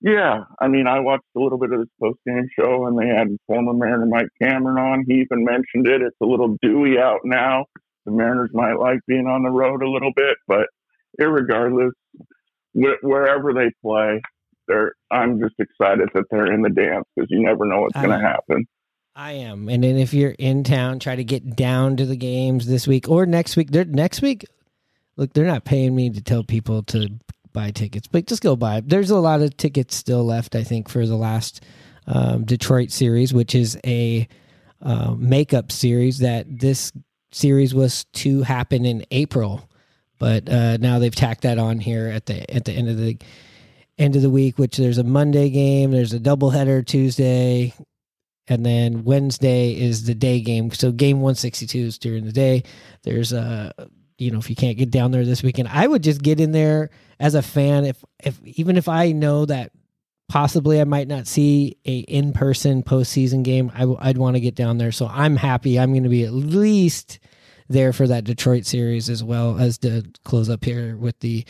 yeah, 0.00 0.44
I 0.60 0.68
mean, 0.68 0.86
I 0.86 1.00
watched 1.00 1.24
a 1.36 1.40
little 1.40 1.58
bit 1.58 1.72
of 1.72 1.80
this 1.80 1.88
post 2.00 2.18
game 2.26 2.48
show, 2.58 2.86
and 2.86 2.98
they 2.98 3.08
had 3.08 3.28
former 3.46 3.72
Mariner 3.72 4.06
Mike 4.06 4.28
Cameron 4.40 4.78
on. 4.78 5.04
He 5.06 5.14
even 5.14 5.44
mentioned 5.44 5.88
it. 5.88 6.02
It's 6.02 6.16
a 6.22 6.26
little 6.26 6.56
dewy 6.62 6.98
out 6.98 7.20
now. 7.24 7.64
The 8.04 8.12
Mariners 8.12 8.50
might 8.52 8.78
like 8.78 9.00
being 9.06 9.26
on 9.26 9.42
the 9.42 9.50
road 9.50 9.82
a 9.82 9.90
little 9.90 10.12
bit, 10.14 10.36
but 10.46 10.68
irregardless, 11.20 11.90
wh- 12.74 13.02
wherever 13.02 13.52
they 13.52 13.70
play, 13.82 14.22
they're. 14.68 14.94
I'm 15.10 15.40
just 15.40 15.56
excited 15.58 16.08
that 16.14 16.24
they're 16.30 16.52
in 16.52 16.62
the 16.62 16.70
dance 16.70 17.04
because 17.14 17.28
you 17.30 17.42
never 17.42 17.64
know 17.64 17.82
what's 17.82 17.94
going 17.94 18.10
to 18.10 18.18
happen. 18.18 18.66
I 19.16 19.32
am. 19.32 19.68
And 19.68 19.82
then 19.82 19.96
if 19.96 20.14
you're 20.14 20.36
in 20.38 20.62
town, 20.62 21.00
try 21.00 21.16
to 21.16 21.24
get 21.24 21.56
down 21.56 21.96
to 21.96 22.06
the 22.06 22.14
games 22.14 22.68
this 22.68 22.86
week 22.86 23.08
or 23.08 23.26
next 23.26 23.56
week. 23.56 23.72
They're, 23.72 23.84
next 23.84 24.22
week, 24.22 24.46
look, 25.16 25.32
they're 25.32 25.44
not 25.44 25.64
paying 25.64 25.96
me 25.96 26.08
to 26.10 26.22
tell 26.22 26.44
people 26.44 26.84
to 26.84 27.10
buy 27.58 27.72
tickets, 27.72 28.06
but 28.06 28.26
just 28.26 28.42
go 28.42 28.54
buy. 28.54 28.80
There's 28.80 29.10
a 29.10 29.18
lot 29.18 29.42
of 29.42 29.56
tickets 29.56 29.96
still 29.96 30.24
left, 30.24 30.54
I 30.54 30.62
think, 30.62 30.88
for 30.88 31.04
the 31.04 31.16
last 31.16 31.64
um, 32.06 32.44
Detroit 32.44 32.92
series, 32.92 33.34
which 33.34 33.52
is 33.52 33.76
a 33.84 34.28
uh, 34.80 35.14
makeup 35.18 35.72
series 35.72 36.20
that 36.20 36.46
this 36.48 36.92
series 37.32 37.74
was 37.74 38.04
to 38.14 38.42
happen 38.42 38.84
in 38.84 39.04
April. 39.10 39.68
But 40.20 40.48
uh, 40.48 40.76
now 40.76 41.00
they've 41.00 41.14
tacked 41.14 41.42
that 41.42 41.58
on 41.58 41.80
here 41.80 42.06
at 42.06 42.26
the 42.26 42.48
at 42.54 42.64
the 42.64 42.72
end 42.72 42.88
of 42.88 42.96
the 42.96 43.18
end 43.98 44.14
of 44.14 44.22
the 44.22 44.30
week, 44.30 44.56
which 44.56 44.76
there's 44.76 44.98
a 44.98 45.04
Monday 45.04 45.50
game, 45.50 45.90
there's 45.90 46.12
a 46.14 46.20
doubleheader 46.20 46.86
Tuesday, 46.86 47.74
and 48.46 48.64
then 48.64 49.02
Wednesday 49.02 49.72
is 49.72 50.04
the 50.04 50.14
day 50.14 50.40
game. 50.40 50.70
So 50.70 50.92
game 50.92 51.20
162 51.20 51.78
is 51.78 51.98
during 51.98 52.24
the 52.24 52.32
day. 52.32 52.62
There's 53.02 53.32
a 53.32 53.72
you 54.18 54.30
know 54.30 54.38
if 54.38 54.50
you 54.50 54.56
can't 54.56 54.76
get 54.76 54.90
down 54.90 55.10
there 55.10 55.24
this 55.24 55.42
weekend, 55.42 55.68
I 55.68 55.86
would 55.86 56.02
just 56.02 56.22
get 56.22 56.40
in 56.40 56.52
there 56.52 56.90
as 57.18 57.34
a 57.34 57.42
fan. 57.42 57.84
If 57.84 58.04
if 58.22 58.38
even 58.44 58.76
if 58.76 58.88
I 58.88 59.12
know 59.12 59.46
that 59.46 59.72
possibly 60.28 60.80
I 60.80 60.84
might 60.84 61.08
not 61.08 61.26
see 61.26 61.78
a 61.86 61.98
in 62.00 62.32
person 62.32 62.82
postseason 62.82 63.42
game, 63.42 63.72
I, 63.74 63.80
w- 63.80 63.98
I'd 64.00 64.18
want 64.18 64.36
to 64.36 64.40
get 64.40 64.54
down 64.54 64.78
there. 64.78 64.92
So 64.92 65.06
I'm 65.06 65.36
happy. 65.36 65.78
I'm 65.78 65.92
going 65.92 66.02
to 66.02 66.08
be 66.08 66.24
at 66.24 66.32
least 66.32 67.18
there 67.68 67.92
for 67.92 68.06
that 68.06 68.24
Detroit 68.24 68.66
series 68.66 69.08
as 69.08 69.22
well 69.24 69.58
as 69.58 69.78
to 69.78 70.04
close 70.24 70.50
up 70.50 70.64
here 70.64 70.96
with 70.96 71.18
the 71.20 71.44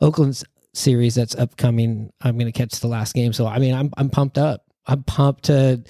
Oakland 0.00 0.42
series 0.72 1.14
that's 1.14 1.34
upcoming. 1.36 2.12
I'm 2.20 2.36
going 2.36 2.50
to 2.50 2.58
catch 2.58 2.80
the 2.80 2.88
last 2.88 3.14
game. 3.14 3.32
So 3.32 3.46
I 3.46 3.58
mean, 3.58 3.74
I'm 3.74 3.90
I'm 3.96 4.10
pumped 4.10 4.38
up. 4.38 4.64
I'm 4.86 5.02
pumped 5.04 5.44
to 5.44 5.82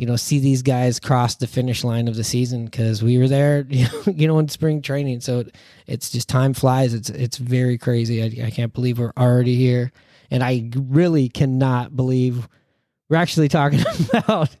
you 0.00 0.06
know 0.06 0.16
see 0.16 0.38
these 0.38 0.62
guys 0.62 0.98
cross 0.98 1.34
the 1.36 1.46
finish 1.46 1.84
line 1.84 2.08
of 2.08 2.16
the 2.16 2.24
season 2.24 2.64
because 2.64 3.02
we 3.02 3.18
were 3.18 3.28
there 3.28 3.66
you 3.70 4.26
know, 4.26 4.38
in 4.38 4.48
spring 4.48 4.80
training. 4.80 5.20
So 5.20 5.40
it, 5.40 5.54
it's 5.86 6.08
just 6.08 6.26
time 6.26 6.54
flies. 6.54 6.94
It's 6.94 7.10
it's 7.10 7.36
very 7.36 7.76
crazy. 7.76 8.22
I, 8.22 8.46
I 8.46 8.50
can't 8.50 8.72
believe 8.72 8.98
we're 8.98 9.12
already 9.18 9.56
here 9.56 9.92
And 10.30 10.42
I 10.42 10.70
really 10.74 11.28
cannot 11.28 11.94
believe 11.94 12.48
we're 13.08 13.16
actually 13.16 13.48
talking 13.48 13.80
about 14.14 14.56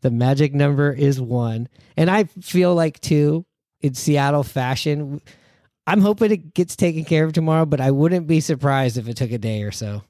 the 0.00 0.10
magic 0.10 0.54
number 0.54 0.92
is 0.92 1.20
one. 1.20 1.68
And 1.96 2.10
I 2.10 2.24
feel 2.24 2.74
like, 2.74 3.00
too, 3.00 3.44
in 3.80 3.94
Seattle 3.94 4.42
fashion, 4.42 5.20
I'm 5.86 6.00
hoping 6.00 6.32
it 6.32 6.54
gets 6.54 6.74
taken 6.76 7.04
care 7.04 7.24
of 7.24 7.32
tomorrow, 7.32 7.66
but 7.66 7.80
I 7.80 7.90
wouldn't 7.90 8.26
be 8.26 8.40
surprised 8.40 8.96
if 8.96 9.08
it 9.08 9.16
took 9.16 9.30
a 9.30 9.38
day 9.38 9.62
or 9.62 9.72
so. 9.72 10.02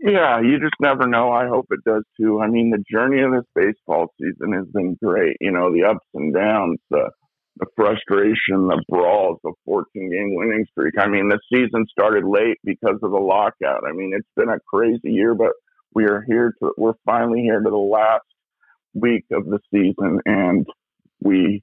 Yeah, 0.00 0.40
you 0.40 0.60
just 0.60 0.74
never 0.80 1.06
know. 1.06 1.32
I 1.32 1.48
hope 1.48 1.66
it 1.70 1.80
does 1.84 2.04
too. 2.18 2.40
I 2.40 2.46
mean, 2.46 2.70
the 2.70 2.84
journey 2.90 3.20
of 3.20 3.32
this 3.32 3.44
baseball 3.54 4.06
season 4.20 4.52
has 4.52 4.66
been 4.72 4.96
great. 5.02 5.36
You 5.40 5.50
know, 5.50 5.72
the 5.72 5.84
ups 5.84 6.06
and 6.14 6.32
downs, 6.32 6.78
the 6.90 7.10
the 7.58 7.66
frustration, 7.76 8.68
the 8.68 8.82
brawls, 8.88 9.38
the 9.42 9.52
14 9.64 9.84
game 9.94 10.34
winning 10.34 10.64
streak. 10.70 10.94
I 10.98 11.08
mean, 11.08 11.28
the 11.28 11.40
season 11.52 11.86
started 11.90 12.24
late 12.24 12.58
because 12.64 12.98
of 13.02 13.10
the 13.10 13.18
lockout. 13.18 13.82
I 13.86 13.92
mean, 13.92 14.12
it's 14.14 14.28
been 14.36 14.48
a 14.48 14.60
crazy 14.72 15.10
year, 15.10 15.34
but 15.34 15.52
we 15.94 16.04
are 16.04 16.24
here 16.26 16.54
to, 16.60 16.72
we're 16.76 16.94
finally 17.04 17.40
here 17.40 17.60
to 17.60 17.70
the 17.70 17.76
last 17.76 18.24
week 18.94 19.24
of 19.32 19.46
the 19.46 19.58
season 19.72 20.20
and 20.24 20.66
we 21.20 21.62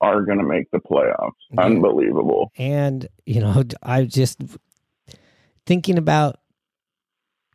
are 0.00 0.22
going 0.22 0.38
to 0.38 0.44
make 0.44 0.70
the 0.70 0.78
playoffs. 0.78 1.32
Unbelievable. 1.58 2.52
And, 2.56 3.08
you 3.26 3.40
know, 3.40 3.64
I 3.82 4.04
just 4.04 4.40
thinking 5.66 5.98
about 5.98 6.38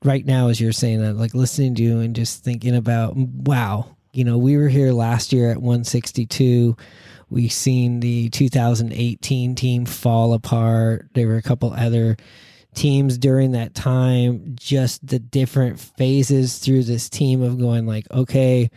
right 0.04 0.26
now, 0.26 0.50
as 0.50 0.60
you're 0.60 0.72
saying 0.72 1.02
that, 1.02 1.16
like 1.16 1.34
listening 1.34 1.76
to 1.76 1.84
you 1.84 2.00
and 2.00 2.16
just 2.16 2.44
thinking 2.44 2.76
about, 2.76 3.16
wow, 3.16 3.96
you 4.14 4.24
know, 4.24 4.38
we 4.38 4.58
were 4.58 4.70
here 4.70 4.92
last 4.92 5.32
year 5.34 5.52
at 5.52 5.58
162 5.58 6.76
we 7.30 7.48
seen 7.48 8.00
the 8.00 8.30
2018 8.30 9.56
team 9.56 9.86
fall 9.86 10.34
apart. 10.34 11.08
There 11.14 11.28
were 11.28 11.38
a 11.38 11.42
couple 11.42 11.72
other 11.74 12.18
teams 12.74 13.18
during 13.18 13.52
that 13.52 13.76
time, 13.76 14.56
just 14.56 15.06
the 15.06 15.20
different 15.20 15.80
phases 15.80 16.58
through 16.60 16.84
this 16.84 17.10
team 17.10 17.42
of 17.42 17.60
going 17.60 17.86
like, 17.86 18.10
okay, 18.12 18.70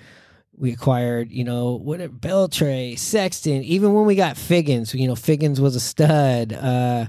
we 0.56 0.72
acquired, 0.72 1.30
you 1.30 1.44
know, 1.44 1.72
what 1.76 2.00
Beltre, 2.20 2.94
Sexson, 2.94 3.62
even 3.62 3.94
when 3.94 4.04
we 4.04 4.14
got 4.14 4.36
Figgins, 4.36 4.94
you 4.94 5.08
know, 5.08 5.16
Figgins 5.16 5.60
was 5.60 5.74
a 5.74 5.80
stud. 5.80 6.52
Uh, 6.52 7.06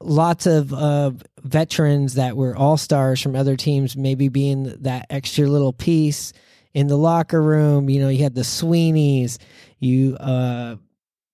lots 0.00 0.46
of 0.46 0.72
uh, 0.72 1.12
veterans 1.42 2.14
that 2.14 2.36
were 2.36 2.56
all 2.56 2.76
stars 2.76 3.20
from 3.20 3.36
other 3.36 3.56
teams, 3.56 3.96
maybe 3.96 4.28
being 4.28 4.74
that 4.82 5.06
extra 5.10 5.46
little 5.46 5.72
piece 5.72 6.32
in 6.72 6.86
the 6.86 6.96
locker 6.96 7.40
room. 7.40 7.88
You 7.88 8.00
know, 8.00 8.08
you 8.08 8.22
had 8.22 8.34
the 8.34 8.42
Sweeneys. 8.42 9.38
You 9.78 10.16
uh, 10.16 10.76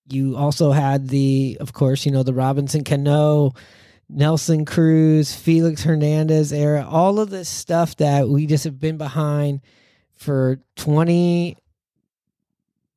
you 0.09 0.35
also 0.35 0.71
had 0.71 1.07
the, 1.07 1.57
of 1.59 1.73
course, 1.73 2.05
you 2.05 2.11
know, 2.11 2.23
the 2.23 2.33
Robinson 2.33 2.83
Cano, 2.83 3.53
Nelson 4.09 4.65
Cruz, 4.65 5.33
Felix 5.33 5.83
Hernandez 5.83 6.51
era. 6.51 6.85
All 6.89 7.19
of 7.19 7.29
this 7.29 7.47
stuff 7.47 7.95
that 7.97 8.27
we 8.27 8.45
just 8.45 8.65
have 8.65 8.79
been 8.79 8.97
behind 8.97 9.61
for 10.13 10.59
twenty. 10.75 11.57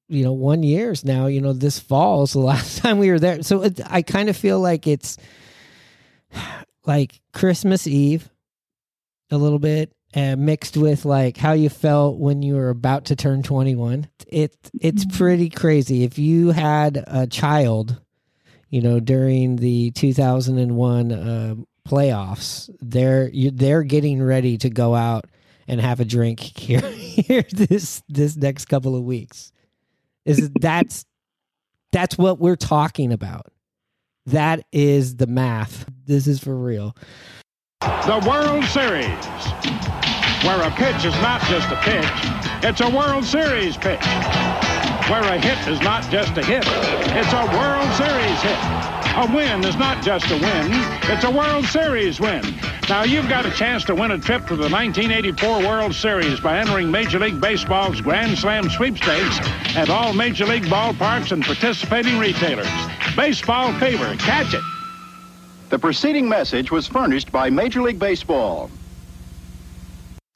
You 0.08 0.22
know, 0.22 0.32
one 0.32 0.62
years 0.62 1.04
now. 1.04 1.26
You 1.26 1.40
know, 1.40 1.52
this 1.52 1.78
fall 1.78 2.24
is 2.24 2.32
the 2.32 2.38
last 2.40 2.78
time 2.78 2.98
we 2.98 3.10
were 3.10 3.20
there. 3.20 3.42
So 3.42 3.62
it, 3.62 3.80
I 3.86 4.02
kind 4.02 4.28
of 4.28 4.36
feel 4.36 4.60
like 4.60 4.86
it's 4.86 5.16
like 6.86 7.20
Christmas 7.32 7.86
Eve, 7.86 8.30
a 9.30 9.38
little 9.38 9.58
bit, 9.58 9.92
uh, 10.14 10.36
mixed 10.36 10.76
with 10.76 11.04
like 11.04 11.36
how 11.36 11.52
you 11.52 11.68
felt 11.68 12.18
when 12.18 12.42
you 12.42 12.54
were 12.54 12.70
about 12.70 13.06
to 13.06 13.16
turn 13.16 13.42
21 13.42 14.08
it 14.28 14.56
it's 14.80 15.04
pretty 15.16 15.50
crazy. 15.50 16.04
If 16.04 16.20
you 16.20 16.50
had 16.52 17.02
a 17.06 17.26
child 17.26 18.00
you 18.70 18.80
know 18.80 19.00
during 19.00 19.56
the 19.56 19.90
2001 19.92 21.12
uh, 21.12 21.54
playoffs 21.88 22.70
they're 22.80 23.28
you, 23.30 23.50
they're 23.50 23.82
getting 23.82 24.22
ready 24.22 24.56
to 24.58 24.70
go 24.70 24.94
out 24.94 25.26
and 25.66 25.80
have 25.80 26.00
a 26.00 26.04
drink 26.04 26.40
here, 26.56 26.80
here 26.80 27.44
this 27.50 28.02
this 28.08 28.36
next 28.36 28.66
couple 28.66 28.96
of 28.96 29.02
weeks. 29.02 29.52
Is 30.24 30.50
that's 30.60 31.04
that's 31.92 32.16
what 32.16 32.38
we're 32.38 32.56
talking 32.56 33.12
about. 33.12 33.52
That 34.26 34.64
is 34.72 35.16
the 35.16 35.26
math 35.26 35.90
this 36.06 36.26
is 36.26 36.38
for 36.40 36.54
real 36.54 36.94
The 37.80 38.22
World 38.26 38.64
Series, 38.64 39.24
where 40.44 40.60
a 40.62 40.70
pitch 40.72 41.04
is 41.04 41.14
not 41.22 41.40
just 41.42 41.70
a 41.70 41.76
pitch, 41.82 42.04
it's 42.62 42.80
a 42.80 42.90
World 42.90 43.24
Series 43.24 43.76
pitch. 43.76 44.04
Where 45.10 45.22
a 45.22 45.38
hit 45.38 45.68
is 45.68 45.80
not 45.82 46.10
just 46.10 46.36
a 46.38 46.44
hit, 46.44 46.64
it's 46.66 47.32
a 47.32 47.44
World 47.56 47.90
Series 47.94 48.40
hit. 48.40 48.58
A 49.16 49.30
win 49.34 49.64
is 49.64 49.76
not 49.76 50.02
just 50.02 50.30
a 50.30 50.34
win, 50.34 50.68
it's 51.10 51.24
a 51.24 51.30
World 51.30 51.66
Series 51.66 52.20
win. 52.20 52.42
Now 52.88 53.04
you've 53.04 53.28
got 53.28 53.46
a 53.46 53.50
chance 53.50 53.84
to 53.84 53.94
win 53.94 54.10
a 54.10 54.18
trip 54.18 54.46
to 54.46 54.56
the 54.56 54.68
1984 54.68 55.58
World 55.60 55.94
Series 55.94 56.40
by 56.40 56.58
entering 56.58 56.90
Major 56.90 57.18
League 57.18 57.40
Baseball's 57.40 58.00
Grand 58.00 58.36
Slam 58.38 58.68
sweepstakes 58.70 59.38
at 59.76 59.88
all 59.88 60.12
Major 60.14 60.46
League 60.46 60.64
ballparks 60.64 61.32
and 61.32 61.44
participating 61.44 62.18
retailers. 62.18 62.68
Baseball 63.14 63.72
fever, 63.78 64.16
catch 64.16 64.54
it. 64.54 64.73
The 65.74 65.80
preceding 65.80 66.28
message 66.28 66.70
was 66.70 66.86
furnished 66.86 67.32
by 67.32 67.50
Major 67.50 67.82
League 67.82 67.98
Baseball. 67.98 68.70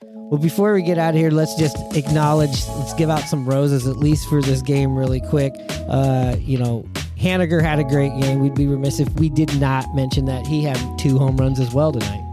Well, 0.03 0.41
before 0.41 0.75
we 0.75 0.83
get 0.83 0.99
out 0.99 1.11
of 1.11 1.21
here, 1.21 1.31
let's 1.31 1.55
just 1.55 1.77
acknowledge, 1.97 2.67
let's 2.71 2.93
give 2.95 3.09
out 3.09 3.21
some 3.21 3.49
roses, 3.49 3.87
at 3.87 3.99
least 3.99 4.29
for 4.29 4.43
this 4.43 4.63
game, 4.63 4.97
really 4.97 5.21
quick. 5.21 5.55
Uh, 5.89 6.35
you 6.41 6.59
know, 6.59 6.85
Haniger 7.17 7.63
had 7.63 7.79
a 7.79 7.85
great 7.85 8.11
game. 8.21 8.41
We'd 8.41 8.57
be 8.57 8.67
remiss 8.67 8.99
if 8.99 9.09
we 9.15 9.29
did 9.29 9.61
not 9.61 9.95
mention 9.95 10.25
that 10.25 10.45
he 10.45 10.65
had 10.65 10.77
two 10.99 11.19
home 11.19 11.37
runs 11.37 11.61
as 11.61 11.73
well 11.73 11.93
tonight. 11.93 12.25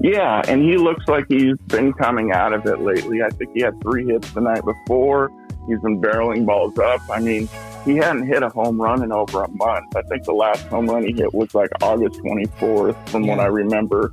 Yeah, 0.00 0.42
and 0.48 0.62
he 0.62 0.78
looks 0.78 1.06
like 1.06 1.26
he's 1.28 1.58
been 1.68 1.92
coming 1.92 2.32
out 2.32 2.52
of 2.52 2.66
it 2.66 2.80
lately. 2.80 3.22
I 3.22 3.30
think 3.30 3.52
he 3.54 3.60
had 3.60 3.80
three 3.82 4.06
hits 4.06 4.32
the 4.32 4.40
night 4.40 4.64
before. 4.64 5.30
He's 5.68 5.78
been 5.78 6.00
barreling 6.00 6.44
balls 6.44 6.76
up. 6.76 7.02
I 7.08 7.20
mean, 7.20 7.48
he 7.84 7.96
hadn't 7.96 8.26
hit 8.26 8.42
a 8.42 8.48
home 8.48 8.80
run 8.80 9.02
in 9.02 9.12
over 9.12 9.42
a 9.42 9.50
month. 9.50 9.96
I 9.96 10.02
think 10.02 10.24
the 10.24 10.32
last 10.32 10.62
home 10.66 10.86
run 10.86 11.04
he 11.04 11.12
hit 11.12 11.34
was 11.34 11.54
like 11.54 11.70
August 11.82 12.20
24th, 12.20 13.08
from 13.08 13.26
what 13.26 13.40
I 13.40 13.46
remember. 13.46 14.12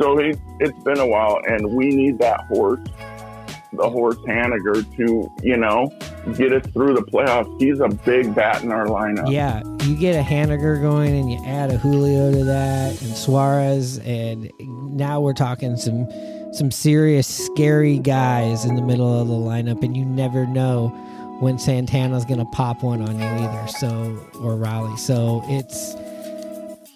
So 0.00 0.16
he, 0.18 0.34
it's 0.60 0.84
been 0.84 0.98
a 0.98 1.06
while, 1.06 1.40
and 1.48 1.74
we 1.74 1.88
need 1.88 2.18
that 2.20 2.40
horse, 2.46 2.80
the 3.72 3.88
horse 3.88 4.16
Haniger, 4.18 4.84
to 4.96 5.32
you 5.42 5.56
know 5.56 5.90
get 6.36 6.52
us 6.52 6.70
through 6.72 6.94
the 6.94 7.02
playoffs. 7.02 7.60
He's 7.60 7.80
a 7.80 7.88
big 7.88 8.32
bat 8.34 8.62
in 8.62 8.70
our 8.70 8.86
lineup. 8.86 9.32
Yeah, 9.32 9.62
you 9.82 9.96
get 9.96 10.14
a 10.14 10.22
Haniger 10.22 10.80
going 10.80 11.16
and 11.16 11.32
you 11.32 11.44
add 11.44 11.70
a 11.70 11.78
Julio 11.78 12.30
to 12.30 12.44
that 12.44 13.00
and 13.02 13.16
Suarez, 13.16 13.98
and 13.98 14.52
now 14.60 15.20
we're 15.20 15.32
talking 15.32 15.76
some 15.76 16.08
some 16.52 16.70
serious 16.70 17.26
scary 17.26 17.98
guys 17.98 18.64
in 18.64 18.76
the 18.76 18.82
middle 18.82 19.20
of 19.20 19.26
the 19.26 19.34
lineup, 19.34 19.82
and 19.82 19.96
you 19.96 20.04
never 20.04 20.46
know 20.46 20.94
when 21.40 21.58
Santana's 21.58 22.24
gonna 22.24 22.44
pop 22.46 22.82
one 22.82 23.00
on 23.02 23.18
you 23.18 23.24
either. 23.24 23.68
So 23.68 24.18
or 24.42 24.56
Raleigh. 24.56 24.96
So 24.96 25.42
it's 25.46 25.94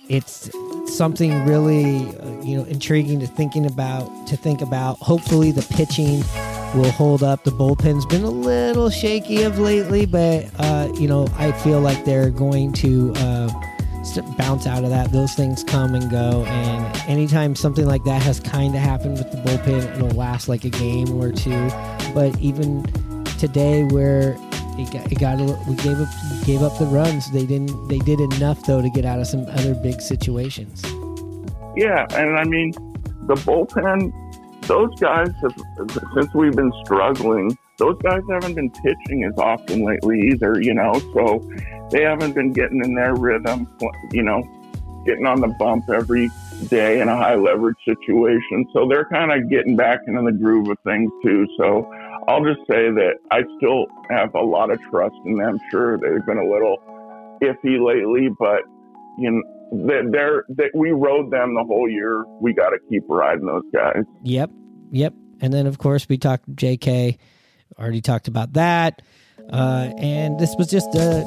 it's 0.08 0.50
something 0.86 1.44
really 1.46 2.06
uh, 2.18 2.42
you 2.42 2.56
know 2.56 2.64
intriguing 2.64 3.20
to 3.20 3.26
thinking 3.26 3.66
about 3.66 4.08
to 4.28 4.36
think 4.36 4.60
about. 4.60 4.98
Hopefully 4.98 5.52
the 5.52 5.62
pitching 5.74 6.22
will 6.74 6.90
hold 6.90 7.22
up. 7.22 7.44
The 7.44 7.50
bullpen's 7.50 8.06
been 8.06 8.24
a 8.24 8.30
little 8.30 8.90
shaky 8.90 9.42
of 9.42 9.58
lately, 9.58 10.06
but 10.06 10.46
uh, 10.58 10.90
you 10.94 11.08
know 11.08 11.28
I 11.36 11.52
feel 11.52 11.80
like 11.80 12.04
they're 12.04 12.30
going 12.30 12.72
to 12.74 13.12
uh, 13.16 13.50
bounce 14.36 14.66
out 14.66 14.84
of 14.84 14.90
that. 14.90 15.12
Those 15.12 15.34
things 15.34 15.62
come 15.64 15.94
and 15.94 16.10
go, 16.10 16.44
and 16.46 16.96
anytime 17.08 17.54
something 17.54 17.86
like 17.86 18.04
that 18.04 18.22
has 18.22 18.40
kind 18.40 18.74
of 18.74 18.80
happened 18.80 19.18
with 19.18 19.30
the 19.30 19.38
bullpen, 19.38 19.96
it'll 19.96 20.10
last 20.10 20.48
like 20.48 20.64
a 20.64 20.70
game 20.70 21.14
or 21.14 21.30
two. 21.30 21.68
But 22.12 22.38
even 22.40 22.84
today, 23.42 23.82
where 23.82 24.36
it 24.78 24.90
got, 24.92 25.10
it 25.10 25.18
got 25.18 25.40
a, 25.40 25.58
we 25.68 25.74
gave 25.76 26.00
up 26.00 26.08
gave 26.46 26.62
up 26.62 26.78
the 26.78 26.86
runs. 26.86 27.30
They 27.32 27.44
didn't. 27.44 27.88
They 27.88 27.98
did 27.98 28.20
enough 28.20 28.64
though 28.64 28.80
to 28.80 28.88
get 28.88 29.04
out 29.04 29.18
of 29.18 29.26
some 29.26 29.46
other 29.48 29.74
big 29.74 30.00
situations. 30.00 30.82
Yeah, 31.76 32.06
and 32.14 32.38
I 32.38 32.44
mean, 32.44 32.70
the 33.26 33.34
bullpen, 33.34 34.12
those 34.62 34.94
guys 35.00 35.32
have, 35.42 35.54
since 36.14 36.32
we've 36.34 36.54
been 36.54 36.72
struggling, 36.84 37.58
those 37.78 37.98
guys 38.02 38.22
haven't 38.30 38.54
been 38.54 38.70
pitching 38.70 39.24
as 39.24 39.36
often 39.38 39.84
lately 39.84 40.20
either, 40.28 40.60
you 40.62 40.74
know, 40.74 40.92
so 41.14 41.50
they 41.90 42.02
haven't 42.02 42.34
been 42.34 42.52
getting 42.52 42.84
in 42.84 42.94
their 42.94 43.14
rhythm, 43.14 43.66
you 44.12 44.22
know, 44.22 44.42
getting 45.04 45.26
on 45.26 45.40
the 45.40 45.48
bump 45.58 45.88
every 45.90 46.30
day 46.68 47.00
in 47.00 47.08
a 47.08 47.16
high 47.16 47.34
leverage 47.34 47.76
situation. 47.84 48.66
So 48.72 48.86
they're 48.86 49.06
kind 49.06 49.32
of 49.32 49.50
getting 49.50 49.74
back 49.74 50.00
into 50.06 50.22
the 50.22 50.32
groove 50.32 50.68
of 50.68 50.78
things 50.84 51.10
too. 51.24 51.48
So 51.56 51.90
I'll 52.28 52.44
just 52.44 52.60
say 52.60 52.90
that 52.90 53.14
I 53.30 53.42
still 53.56 53.86
have 54.10 54.34
a 54.34 54.40
lot 54.40 54.70
of 54.70 54.80
trust 54.82 55.16
in 55.24 55.36
them. 55.36 55.58
Sure, 55.70 55.98
they've 55.98 56.24
been 56.26 56.38
a 56.38 56.48
little 56.48 56.78
iffy 57.42 57.84
lately, 57.84 58.28
but 58.38 58.62
you 59.18 59.30
know, 59.30 59.86
they're, 59.86 60.10
they're 60.10 60.44
they, 60.48 60.70
we 60.74 60.92
rode 60.92 61.30
them 61.30 61.54
the 61.54 61.64
whole 61.64 61.88
year. 61.88 62.24
We 62.40 62.52
got 62.52 62.70
to 62.70 62.78
keep 62.88 63.04
riding 63.08 63.46
those 63.46 63.64
guys. 63.72 64.04
Yep, 64.22 64.50
yep. 64.90 65.14
And 65.40 65.52
then 65.52 65.66
of 65.66 65.78
course 65.78 66.08
we 66.08 66.18
talked 66.18 66.44
J.K. 66.54 67.18
Already 67.78 68.02
talked 68.02 68.28
about 68.28 68.52
that, 68.52 69.02
uh, 69.50 69.90
and 69.96 70.38
this 70.38 70.54
was 70.56 70.68
just 70.68 70.94
a 70.94 71.26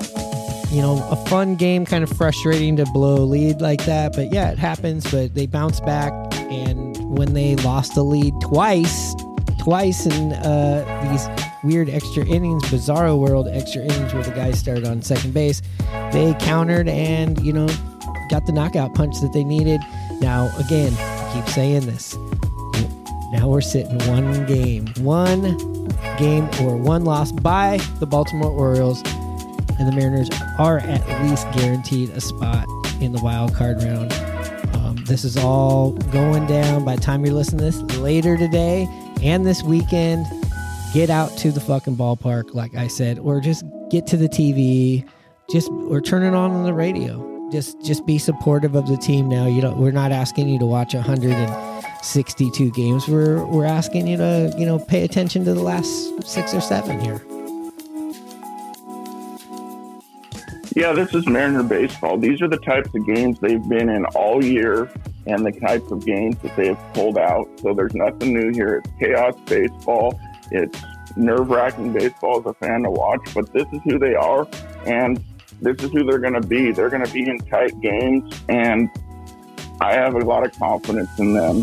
you 0.72 0.82
know, 0.82 1.08
a 1.10 1.16
fun 1.28 1.56
game, 1.56 1.86
kind 1.86 2.04
of 2.04 2.10
frustrating 2.10 2.76
to 2.76 2.86
blow 2.88 3.16
a 3.16 3.26
lead 3.26 3.62
like 3.62 3.86
that. 3.86 4.14
But 4.14 4.34
yeah, 4.34 4.52
it 4.52 4.58
happens. 4.58 5.10
But 5.10 5.34
they 5.34 5.46
bounce 5.46 5.80
back, 5.80 6.12
and 6.34 7.18
when 7.18 7.34
they 7.34 7.56
lost 7.58 7.96
the 7.96 8.04
lead 8.04 8.34
twice, 8.42 9.16
twice 9.66 10.06
in 10.06 10.32
uh, 10.32 11.10
these 11.10 11.28
weird 11.64 11.90
extra 11.90 12.24
innings, 12.28 12.64
bizarro 12.66 13.18
world 13.18 13.48
extra 13.48 13.82
innings 13.82 14.14
where 14.14 14.22
the 14.22 14.30
guys 14.30 14.60
started 14.60 14.86
on 14.86 15.02
second 15.02 15.34
base, 15.34 15.64
they 16.14 16.36
countered 16.40 16.88
and 16.88 17.44
you 17.44 17.52
know 17.52 17.68
got 18.30 18.46
the 18.46 18.52
knockout 18.52 18.94
punch 18.94 19.20
that 19.22 19.34
they 19.34 19.44
needed. 19.44 19.82
Now 20.22 20.56
again, 20.60 20.94
I 20.94 21.32
keep 21.34 21.52
saying 21.52 21.88
this. 21.88 22.16
Now 23.34 23.50
we're 23.50 23.62
sitting 23.62 23.98
one 24.08 24.46
game, 24.46 24.86
one 25.00 25.58
game 26.20 26.48
or 26.62 26.78
one 26.78 27.04
loss 27.04 27.32
by 27.32 27.80
the 28.00 28.06
Baltimore 28.06 28.52
Orioles, 28.52 29.02
and 29.80 29.92
the 29.92 29.96
Mariners 29.96 30.30
are 30.60 30.78
at 30.78 31.24
least 31.24 31.52
guaranteed 31.54 32.12
a 32.12 32.22
spot 32.22 32.68
in 33.02 33.14
the 33.14 33.22
wild 33.24 33.56
card 33.56 33.82
round. 33.82 34.14
Um, 34.76 34.98
this 35.06 35.24
is 35.24 35.38
all 35.38 35.94
going 36.12 36.46
down 36.46 36.86
by 36.86 36.98
the 36.98 37.02
time 37.02 37.26
you're 37.26 37.34
listening 37.34 37.72
to 37.72 37.80
this 37.80 37.98
later 37.98 38.38
today 38.38 38.88
and 39.26 39.46
this 39.46 39.64
weekend. 39.64 40.26
Get 40.94 41.10
out 41.10 41.36
to 41.40 41.52
the 41.52 41.60
fucking 41.60 41.98
ballpark, 41.98 42.54
like 42.54 42.76
I 42.76 42.88
said, 42.88 43.20
or 43.20 43.42
just 43.42 43.66
get 43.90 44.08
to 44.08 44.18
the 44.18 44.30
TV, 44.30 45.06
just 45.52 45.70
or 45.90 46.00
turn 46.00 46.24
it 46.24 46.34
on 46.34 46.52
on 46.52 46.64
the 46.64 46.74
radio. 46.74 47.50
Just 47.52 47.84
just 47.84 48.06
be 48.06 48.18
supportive 48.18 48.76
of 48.76 48.88
the 48.88 48.96
team 48.96 49.28
now. 49.28 49.46
You 49.46 49.62
know, 49.62 49.74
we're 49.74 49.92
not 49.92 50.14
asking 50.14 50.48
you 50.48 50.58
to 50.60 50.66
watch 50.66 50.94
162 50.94 52.72
games. 52.72 53.08
We're 53.10 53.44
we're 53.46 53.66
asking 53.66 54.08
you 54.08 54.16
to 54.18 54.54
you 54.58 54.66
know 54.66 54.80
pay 54.80 55.04
attention 55.04 55.44
to 55.46 55.54
the 55.54 55.62
last 55.62 56.24
six 56.26 56.54
or 56.54 56.62
seven 56.62 57.02
here. 57.02 57.22
Yeah, 60.76 60.94
this 60.94 61.14
is 61.14 61.26
Mariner 61.28 61.64
baseball. 61.64 62.18
These 62.18 62.42
are 62.42 62.48
the 62.48 62.58
types 62.58 62.90
of 62.94 63.06
games 63.06 63.40
they've 63.40 63.68
been 63.68 63.90
in 63.90 64.06
all 64.08 64.44
year 64.44 64.90
and 65.28 65.46
the 65.46 65.52
types 65.52 65.92
of 65.92 66.06
games 66.06 66.38
that 66.40 66.56
they 66.56 66.68
have 66.68 66.94
pulled 66.94 67.18
out. 67.18 67.48
So 67.62 67.74
there's 67.74 67.96
nothing 67.96 68.34
new 68.34 68.52
here. 68.54 68.84
It's 68.84 68.90
chaos 69.00 69.36
baseball. 69.46 70.20
It's 70.52 70.80
nerve 71.16 71.50
wracking 71.50 71.94
baseball 71.94 72.40
as 72.40 72.46
a 72.46 72.54
fan 72.56 72.84
to 72.84 72.92
watch, 72.92 73.22
but 73.34 73.52
this 73.54 73.66
is 73.72 73.80
who 73.84 73.98
they 73.98 74.16
are 74.16 74.48
and 74.86 75.24
this 75.62 75.82
is 75.84 75.92
who 75.92 76.04
they're 76.04 76.20
going 76.20 76.34
to 76.34 76.48
be. 76.48 76.72
They're 76.72 76.90
going 76.90 77.06
to 77.06 77.14
be 77.14 77.28
in 77.28 77.40
tight 77.40 77.80
games, 77.82 78.42
and 78.50 78.90
I 79.82 79.94
have 79.94 80.16
a 80.16 80.20
lot 80.20 80.46
of 80.46 80.58
confidence 80.58 81.10
in 81.18 81.34
them. 81.34 81.60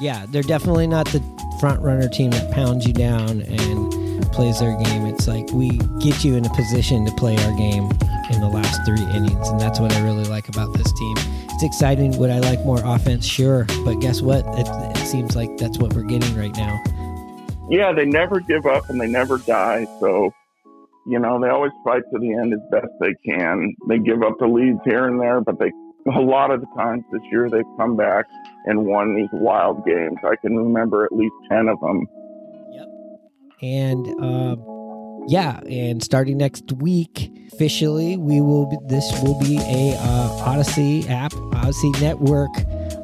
Yeah, 0.00 0.26
they're 0.28 0.42
definitely 0.42 0.86
not 0.86 1.06
the 1.08 1.22
front 1.60 1.80
runner 1.80 2.08
team 2.08 2.30
that 2.32 2.52
pounds 2.52 2.86
you 2.86 2.92
down 2.92 3.42
and 3.42 4.03
plays 4.32 4.60
their 4.60 4.76
game. 4.82 5.06
It's 5.06 5.28
like 5.28 5.50
we 5.52 5.70
get 6.00 6.24
you 6.24 6.36
in 6.36 6.44
a 6.44 6.54
position 6.54 7.04
to 7.06 7.12
play 7.12 7.36
our 7.36 7.56
game 7.56 7.84
in 8.30 8.40
the 8.40 8.50
last 8.52 8.84
three 8.84 9.02
innings, 9.14 9.48
and 9.48 9.60
that's 9.60 9.80
what 9.80 9.92
I 9.92 10.00
really 10.02 10.24
like 10.24 10.48
about 10.48 10.72
this 10.74 10.92
team. 10.92 11.16
It's 11.18 11.62
exciting. 11.62 12.16
Would 12.18 12.30
I 12.30 12.40
like 12.40 12.64
more 12.64 12.80
offense? 12.84 13.26
Sure, 13.26 13.64
but 13.84 14.00
guess 14.00 14.20
what? 14.22 14.44
It, 14.58 14.66
it 14.98 15.06
seems 15.06 15.36
like 15.36 15.56
that's 15.56 15.78
what 15.78 15.92
we're 15.92 16.02
getting 16.02 16.36
right 16.36 16.54
now. 16.56 16.82
Yeah, 17.70 17.92
they 17.92 18.04
never 18.04 18.40
give 18.40 18.66
up 18.66 18.90
and 18.90 19.00
they 19.00 19.06
never 19.06 19.38
die. 19.38 19.86
So, 20.00 20.34
you 21.06 21.18
know, 21.18 21.40
they 21.40 21.48
always 21.48 21.72
fight 21.84 22.02
to 22.12 22.18
the 22.18 22.34
end 22.34 22.52
as 22.52 22.60
best 22.70 22.92
they 23.00 23.14
can. 23.24 23.74
They 23.88 23.98
give 23.98 24.22
up 24.22 24.38
the 24.38 24.46
leads 24.46 24.80
here 24.84 25.06
and 25.06 25.20
there, 25.20 25.40
but 25.40 25.58
they 25.58 25.72
a 26.06 26.20
lot 26.20 26.50
of 26.50 26.60
the 26.60 26.66
times 26.76 27.02
this 27.10 27.22
year 27.30 27.48
they've 27.48 27.64
come 27.78 27.96
back 27.96 28.26
and 28.66 28.84
won 28.84 29.14
these 29.14 29.30
wild 29.32 29.84
games. 29.86 30.18
I 30.22 30.36
can 30.36 30.56
remember 30.56 31.04
at 31.04 31.12
least 31.12 31.34
ten 31.48 31.68
of 31.68 31.80
them. 31.80 32.06
And 33.64 34.06
uh, 34.22 34.56
yeah, 35.26 35.60
and 35.60 36.02
starting 36.02 36.36
next 36.36 36.70
week, 36.72 37.30
officially, 37.54 38.18
we 38.18 38.42
will 38.42 38.66
be, 38.66 38.76
this 38.88 39.10
will 39.22 39.40
be 39.40 39.56
a 39.56 39.96
uh, 39.98 40.44
Audacy 40.44 41.08
app, 41.08 41.32
Audacy 41.32 41.98
Network 41.98 42.50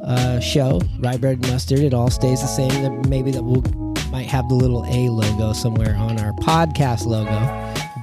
uh, 0.03 0.39
show. 0.39 0.79
Rye 0.99 1.17
bread 1.17 1.37
and 1.37 1.51
mustard. 1.51 1.79
It 1.79 1.95
all 1.95 2.11
stays 2.11 2.41
the 2.41 2.47
same. 2.47 2.69
That 2.83 3.09
maybe 3.09 3.31
that 3.31 3.43
we'll 3.43 3.63
might 4.11 4.27
have 4.27 4.47
the 4.49 4.55
little 4.55 4.85
A 4.85 5.09
logo 5.09 5.53
somewhere 5.53 5.95
on 5.95 6.19
our 6.19 6.33
podcast 6.33 7.07
logo, 7.07 7.39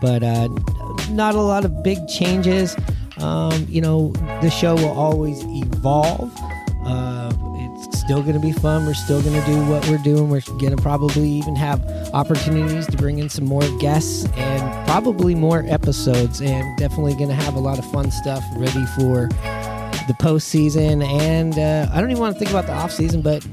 but 0.00 0.24
uh, 0.24 0.48
not 1.12 1.36
a 1.36 1.40
lot 1.40 1.64
of 1.64 1.84
big 1.84 1.98
changes. 2.08 2.74
Um, 3.18 3.66
you 3.68 3.80
know, 3.80 4.10
the 4.42 4.50
show 4.50 4.74
will 4.74 4.98
always 4.98 5.44
evolve. 5.44 6.32
Uh, 6.84 7.27
still 8.08 8.22
going 8.22 8.32
to 8.32 8.40
be 8.40 8.52
fun. 8.52 8.86
We're 8.86 8.94
still 8.94 9.20
going 9.20 9.38
to 9.38 9.46
do 9.46 9.62
what 9.66 9.86
we're 9.86 9.98
doing. 9.98 10.30
We're 10.30 10.40
going 10.40 10.74
to 10.74 10.80
probably 10.80 11.28
even 11.28 11.54
have 11.56 11.84
opportunities 12.14 12.86
to 12.86 12.96
bring 12.96 13.18
in 13.18 13.28
some 13.28 13.44
more 13.44 13.60
guests 13.80 14.24
and 14.34 14.86
probably 14.86 15.34
more 15.34 15.62
episodes. 15.68 16.40
And 16.40 16.78
definitely 16.78 17.12
going 17.16 17.28
to 17.28 17.34
have 17.34 17.54
a 17.54 17.58
lot 17.58 17.78
of 17.78 17.84
fun 17.92 18.10
stuff 18.10 18.42
ready 18.56 18.86
for 18.96 19.28
the 20.06 20.16
postseason. 20.18 21.04
And 21.04 21.58
uh, 21.58 21.92
I 21.92 22.00
don't 22.00 22.10
even 22.10 22.22
want 22.22 22.34
to 22.34 22.38
think 22.38 22.50
about 22.50 22.64
the 22.64 22.72
off 22.72 22.92
season, 22.92 23.20
but 23.20 23.46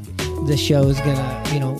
the 0.47 0.55
show 0.55 0.83
is 0.83 1.01
going 1.01 1.17
to, 1.17 1.49
you 1.53 1.59
know, 1.59 1.75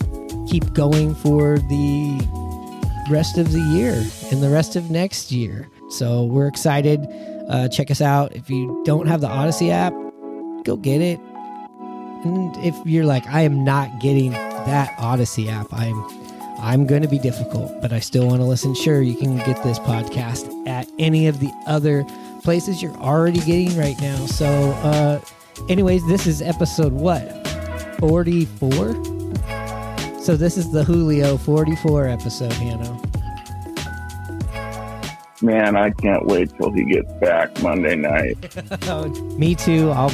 keep 0.46 0.74
going 0.74 1.14
for 1.14 1.58
the 1.58 3.06
rest 3.08 3.38
of 3.38 3.52
the 3.52 3.60
year 3.60 4.04
and 4.30 4.42
the 4.42 4.50
rest 4.50 4.76
of 4.76 4.90
next 4.90 5.32
year. 5.32 5.66
So 5.88 6.24
we're 6.24 6.48
excited. 6.48 7.00
Uh, 7.48 7.68
check 7.68 7.90
us 7.90 8.02
out. 8.02 8.36
If 8.36 8.50
you 8.50 8.82
don't 8.84 9.06
have 9.06 9.22
the 9.22 9.28
Audacy 9.28 9.70
app, 9.70 9.94
go 10.66 10.76
get 10.76 11.00
it. 11.00 11.18
And 12.26 12.56
if 12.56 12.74
you're 12.84 13.04
like, 13.04 13.24
I 13.28 13.42
am 13.42 13.62
not 13.62 14.00
getting 14.00 14.32
that 14.32 14.96
Audacy 14.98 15.48
app, 15.48 15.68
I'm 15.72 15.94
I'm 16.58 16.86
going 16.86 17.02
to 17.02 17.08
be 17.08 17.18
difficult, 17.18 17.80
but 17.80 17.92
I 17.92 18.00
still 18.00 18.26
want 18.26 18.40
to 18.40 18.46
listen. 18.46 18.74
Sure, 18.74 19.00
you 19.02 19.14
can 19.14 19.36
get 19.38 19.62
this 19.62 19.78
podcast 19.78 20.66
at 20.66 20.88
any 20.98 21.26
of 21.28 21.38
the 21.38 21.52
other 21.66 22.04
places 22.42 22.82
you're 22.82 22.96
already 22.96 23.40
getting 23.40 23.76
right 23.78 23.94
now. 24.00 24.16
So, 24.26 24.46
uh, 24.46 25.20
anyways, 25.68 26.06
this 26.08 26.26
is 26.26 26.42
episode 26.42 26.92
what 26.92 27.46
44. 28.00 28.94
So 30.20 30.36
this 30.36 30.56
is 30.56 30.72
the 30.72 30.82
Julio 30.82 31.36
44 31.36 32.08
episode, 32.08 32.52
Hano. 32.52 33.02
Man, 35.42 35.76
I 35.76 35.90
can't 35.90 36.26
wait 36.26 36.50
till 36.56 36.72
he 36.72 36.84
gets 36.84 37.12
back 37.20 37.62
Monday 37.62 37.94
night. 37.94 38.36
Me 39.38 39.54
too. 39.54 39.90
I'll 39.90 40.10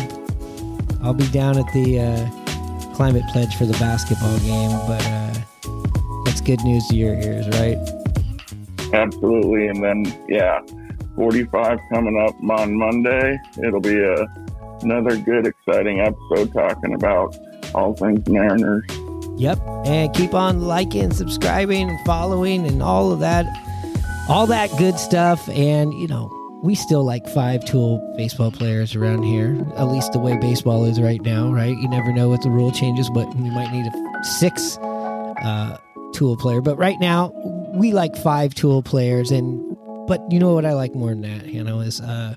I'll 1.02 1.14
be 1.14 1.26
down 1.28 1.58
at 1.58 1.72
the 1.72 2.00
uh, 2.00 2.94
climate 2.94 3.24
pledge 3.32 3.56
for 3.56 3.66
the 3.66 3.72
basketball 3.74 4.38
game, 4.38 4.70
but 4.86 5.04
uh, 5.06 6.22
that's 6.24 6.40
good 6.40 6.62
news 6.62 6.86
to 6.88 6.96
your 6.96 7.14
ears, 7.14 7.48
right? 7.58 7.76
Absolutely. 8.92 9.66
And 9.66 9.82
then, 9.82 10.24
yeah, 10.28 10.60
45 11.16 11.78
coming 11.92 12.18
up 12.18 12.34
on 12.50 12.76
Monday. 12.76 13.38
It'll 13.62 13.80
be 13.80 13.98
a, 13.98 14.26
another 14.82 15.16
good, 15.16 15.46
exciting 15.46 16.00
episode 16.00 16.52
talking 16.52 16.94
about 16.94 17.36
all 17.74 17.94
things 17.94 18.28
Mariners. 18.28 18.84
Yep. 19.36 19.60
And 19.86 20.14
keep 20.14 20.34
on 20.34 20.60
liking, 20.60 21.12
subscribing, 21.12 21.90
and 21.90 22.06
following, 22.06 22.66
and 22.66 22.82
all 22.82 23.10
of 23.10 23.20
that, 23.20 23.46
all 24.28 24.46
that 24.46 24.70
good 24.78 24.98
stuff. 24.98 25.48
And 25.48 25.92
you 25.94 26.06
know, 26.06 26.41
we 26.62 26.76
still 26.76 27.04
like 27.04 27.28
five 27.28 27.64
tool 27.64 27.98
baseball 28.16 28.52
players 28.52 28.94
around 28.94 29.24
here. 29.24 29.66
At 29.76 29.88
least 29.88 30.12
the 30.12 30.20
way 30.20 30.36
baseball 30.36 30.84
is 30.84 31.00
right 31.00 31.20
now, 31.20 31.52
right? 31.52 31.76
You 31.76 31.88
never 31.88 32.12
know 32.12 32.28
what 32.28 32.42
the 32.42 32.50
rule 32.50 32.70
changes, 32.70 33.10
but 33.10 33.34
we 33.34 33.50
might 33.50 33.72
need 33.72 33.84
a 33.86 34.24
six 34.24 34.78
uh, 34.78 35.76
tool 36.14 36.36
player. 36.36 36.60
But 36.60 36.78
right 36.78 36.98
now, 37.00 37.32
we 37.74 37.92
like 37.92 38.16
five 38.16 38.54
tool 38.54 38.80
players. 38.80 39.32
And 39.32 39.76
but 40.06 40.20
you 40.30 40.38
know 40.38 40.54
what 40.54 40.64
I 40.64 40.72
like 40.74 40.94
more 40.94 41.10
than 41.10 41.22
that, 41.22 41.46
you 41.46 41.64
know, 41.64 41.80
is 41.80 42.00
uh, 42.00 42.36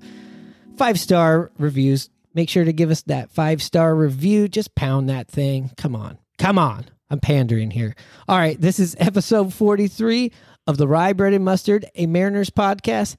five 0.76 1.00
star 1.00 1.52
reviews. 1.60 2.10
Make 2.34 2.50
sure 2.50 2.66
to 2.66 2.74
give 2.74 2.90
us 2.90 3.04
that 3.04 3.30
five 3.30 3.62
star 3.62 3.96
review. 3.96 4.48
Just 4.48 4.74
pound 4.74 5.08
that 5.08 5.28
thing. 5.28 5.70
Come 5.78 5.96
on. 5.96 6.18
Come 6.40 6.58
on. 6.58 6.86
I'm 7.12 7.20
pandering 7.20 7.70
here. 7.70 7.96
All 8.28 8.38
right. 8.38 8.60
This 8.60 8.80
is 8.80 8.96
episode 8.98 9.54
43 9.54 10.32
of 10.66 10.78
the 10.78 10.88
Rye 10.88 11.14
Bread 11.14 11.34
and 11.34 11.46
Mustard, 11.46 11.86
a 11.94 12.08
Mariners 12.08 12.50
podcast. 12.50 13.18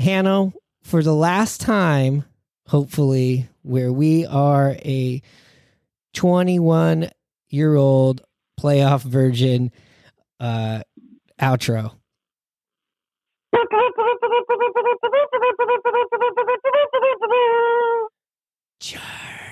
Hano, 0.00 0.52
for 0.82 1.02
the 1.02 1.14
last 1.14 1.60
time, 1.60 2.24
hopefully, 2.68 3.48
where 3.62 3.92
we 3.92 4.26
are 4.26 4.76
a 4.84 5.22
21 6.14 7.10
year 7.48 7.74
old 7.76 8.22
playoff 8.60 9.02
virgin 9.02 9.70
uh, 10.40 10.82
outro. 11.40 11.92
Char. 18.80 19.43